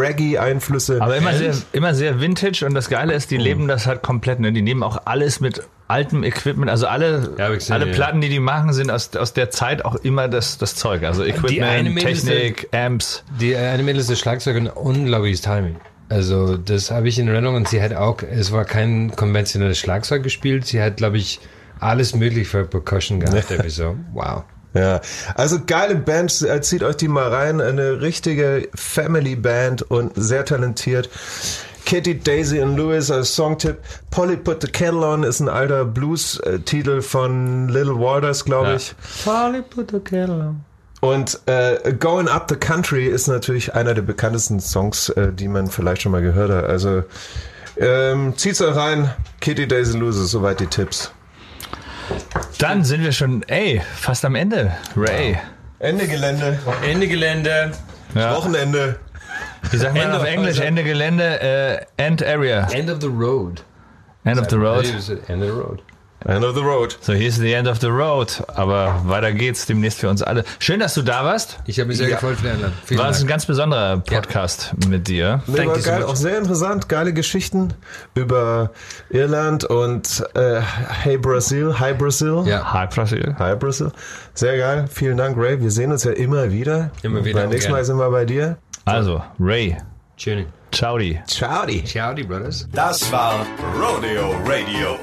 Reggae-Einflüsse. 0.50 1.00
Aber 1.00 1.16
immer 1.16 1.34
sehr, 1.34 1.54
immer 1.72 1.94
sehr 1.94 2.20
vintage 2.20 2.64
und 2.66 2.74
das 2.74 2.88
Geile 2.88 3.14
ist, 3.14 3.30
die 3.30 3.36
leben 3.36 3.68
das 3.68 3.86
halt 3.86 4.02
komplett. 4.02 4.40
Ne? 4.40 4.52
Die 4.52 4.62
nehmen 4.62 4.82
auch 4.82 5.02
alles 5.04 5.40
mit 5.40 5.62
altem 5.88 6.22
Equipment. 6.22 6.70
Also 6.70 6.86
alle, 6.86 7.34
Ja, 7.38 7.48
gesehen, 7.48 7.74
alle 7.74 7.86
ja. 7.86 7.92
Platten, 7.92 8.20
die 8.20 8.28
die 8.28 8.40
machen, 8.40 8.72
sind 8.72 8.90
aus, 8.90 9.14
aus 9.16 9.32
der 9.32 9.50
Zeit 9.50 9.84
auch 9.84 9.96
immer 9.96 10.28
das, 10.28 10.58
das 10.58 10.76
Zeug. 10.76 11.02
Also 11.04 11.24
Equipment, 11.24 11.98
Technik, 11.98 12.68
Amps. 12.72 13.24
Die 13.40 13.56
eine 13.56 13.82
Mädel 13.82 14.00
ist 14.00 14.10
der 14.10 14.16
Schlagzeug 14.16 14.56
und 14.56 14.68
unglaubliches 14.68 15.40
Timing. 15.42 15.76
Also 16.08 16.56
das 16.56 16.90
habe 16.90 17.08
ich 17.08 17.18
in 17.18 17.28
Erinnerung 17.28 17.56
und 17.56 17.68
sie 17.68 17.80
hat 17.80 17.94
auch, 17.94 18.22
es 18.22 18.50
war 18.50 18.64
kein 18.64 19.14
konventionelles 19.14 19.78
Schlagzeug 19.78 20.24
gespielt, 20.24 20.66
sie 20.66 20.82
hat, 20.82 20.96
glaube 20.96 21.18
ich, 21.18 21.38
alles 21.78 22.16
möglich 22.16 22.48
für 22.48 22.64
Percussion 22.64 23.20
gehabt. 23.20 23.46
So, 23.68 23.96
wow. 24.12 24.42
Ja, 24.74 25.00
also 25.34 25.58
geile 25.66 25.96
Band, 25.96 26.42
äh, 26.42 26.60
zieht 26.60 26.82
euch 26.82 26.96
die 26.96 27.08
mal 27.08 27.28
rein, 27.28 27.60
eine 27.60 28.00
richtige 28.00 28.68
Family 28.74 29.34
Band 29.36 29.82
und 29.82 30.12
sehr 30.14 30.44
talentiert. 30.44 31.08
Kitty, 31.86 32.20
Daisy 32.20 32.60
und 32.60 32.76
Lewis 32.76 33.10
als 33.10 33.34
Songtipp. 33.34 33.78
Polly 34.12 34.36
Put 34.36 34.62
the 34.62 34.68
Kettle 34.70 35.04
On 35.04 35.24
ist 35.24 35.40
ein 35.40 35.48
alter 35.48 35.84
Blues-Titel 35.84 37.00
von 37.02 37.68
Little 37.68 37.98
Waters, 37.98 38.44
glaube 38.44 38.68
Ja. 38.68 38.76
ich. 38.76 38.94
Und 41.00 41.40
äh, 41.46 41.92
Going 41.98 42.28
Up 42.28 42.46
the 42.48 42.56
Country 42.56 43.06
ist 43.06 43.26
natürlich 43.26 43.74
einer 43.74 43.94
der 43.94 44.02
bekanntesten 44.02 44.60
Songs, 44.60 45.08
äh, 45.08 45.32
die 45.32 45.48
man 45.48 45.66
vielleicht 45.68 46.02
schon 46.02 46.12
mal 46.12 46.22
gehört 46.22 46.52
hat. 46.52 46.64
Also 46.66 47.02
ähm, 47.78 48.34
zieht's 48.36 48.60
euch 48.60 48.76
rein. 48.76 49.10
Kitty, 49.40 49.66
Daisy, 49.66 49.98
Lewis, 49.98 50.16
soweit 50.30 50.60
die 50.60 50.66
Tipps. 50.66 51.10
Dann 52.58 52.84
sind 52.84 53.02
wir 53.02 53.12
schon, 53.12 53.42
ey, 53.48 53.80
fast 53.96 54.24
am 54.24 54.34
Ende. 54.34 54.72
Ray. 54.96 55.38
Ende 55.78 56.06
Gelände, 56.06 56.58
Ende 56.86 57.08
Gelände. 57.08 57.72
Ja. 58.14 58.36
Wochenende. 58.36 58.96
Wie 59.70 59.76
sagt 59.76 59.94
man 59.94 60.04
End 60.04 60.14
auf 60.14 60.22
of- 60.22 60.28
Englisch? 60.28 60.58
Ende 60.60 60.84
Gelände, 60.84 61.40
äh, 61.96 62.04
End 62.04 62.22
Area, 62.24 62.68
End 62.70 62.90
of 62.90 63.00
the 63.00 63.06
road. 63.06 63.62
End 64.24 64.38
of 64.38 64.48
the 64.50 64.56
road. 64.56 64.84
End 64.84 65.42
of 65.42 65.48
the 65.48 65.48
road. 65.48 65.82
End 66.26 66.44
of 66.44 66.54
the 66.54 66.60
road. 66.62 66.98
So, 67.00 67.14
hier 67.14 67.28
ist 67.28 67.38
the 67.40 67.52
end 67.52 67.66
of 67.66 67.80
the 67.80 67.86
road. 67.86 68.42
Aber 68.54 69.00
weiter 69.04 69.32
geht's 69.32 69.64
demnächst 69.66 70.00
für 70.00 70.08
uns 70.10 70.22
alle. 70.22 70.44
Schön, 70.58 70.78
dass 70.80 70.92
du 70.94 71.00
da 71.02 71.24
warst. 71.24 71.58
Ich 71.66 71.78
habe 71.78 71.88
mich 71.88 71.96
sehr 71.96 72.08
Ja. 72.08 72.16
gefreut. 72.16 72.36
Vielen 72.84 73.00
War 73.00 73.08
es 73.08 73.20
ein 73.22 73.26
ganz 73.26 73.46
besonderer 73.46 73.98
Podcast 73.98 74.72
mit 74.88 75.08
dir. 75.08 75.42
Nee, 75.46 75.58
war 75.58 75.64
you 75.76 75.80
so 75.80 75.90
geil, 75.90 76.00
much. 76.00 76.08
auch 76.10 76.16
sehr 76.16 76.36
interessant, 76.38 76.88
geile 76.90 77.14
Geschichten 77.14 77.72
über 78.14 78.70
Irland 79.08 79.64
und 79.64 80.22
äh, 80.34 80.60
Hey 80.60 81.16
Brazil, 81.16 81.78
Hi 81.80 81.94
Brazil. 81.94 82.42
Ja. 82.46 82.70
Hi, 82.72 82.86
Brasil. 82.86 83.34
Hi 83.38 83.56
Brazil. 83.56 83.90
Sehr 84.34 84.58
geil. 84.58 84.84
Vielen 84.92 85.16
Dank, 85.16 85.36
Ray. 85.38 85.60
Wir 85.60 85.70
sehen 85.70 85.90
uns 85.90 86.04
ja 86.04 86.12
immer 86.12 86.50
wieder. 86.52 86.90
Immer 87.02 87.24
wieder, 87.24 87.40
Beim 87.40 87.50
nächsten 87.50 87.72
Mal 87.72 87.84
sind 87.84 87.96
wir 87.98 88.10
bei 88.10 88.24
dir. 88.26 88.58
Also, 88.84 89.22
Ray, 89.38 89.76
Schön. 90.16 90.46
ciao. 90.70 90.98
Ciao. 91.26 91.66
Ciao, 91.86 92.14
Brothers. 92.14 92.68
Das 92.72 93.10
war 93.10 93.46
Rodeo 93.80 94.32
Radio. 94.44 94.98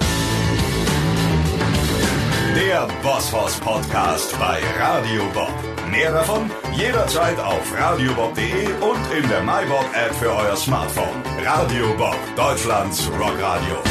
Der 2.58 2.88
Bosshaus 3.04 3.60
Podcast 3.60 4.36
bei 4.40 4.60
Radio 4.80 5.22
Bob. 5.32 5.54
Mehr 5.92 6.12
davon 6.12 6.50
jederzeit 6.74 7.40
auf 7.40 7.72
radiobob.de 7.72 8.66
und 8.82 9.16
in 9.16 9.30
der 9.30 9.44
MyBob 9.44 9.86
App 9.94 10.16
für 10.16 10.32
euer 10.32 10.56
Smartphone. 10.56 11.22
Radio 11.46 11.94
Bob, 11.96 12.18
Deutschlands 12.36 13.12
Rockradio. 13.12 13.84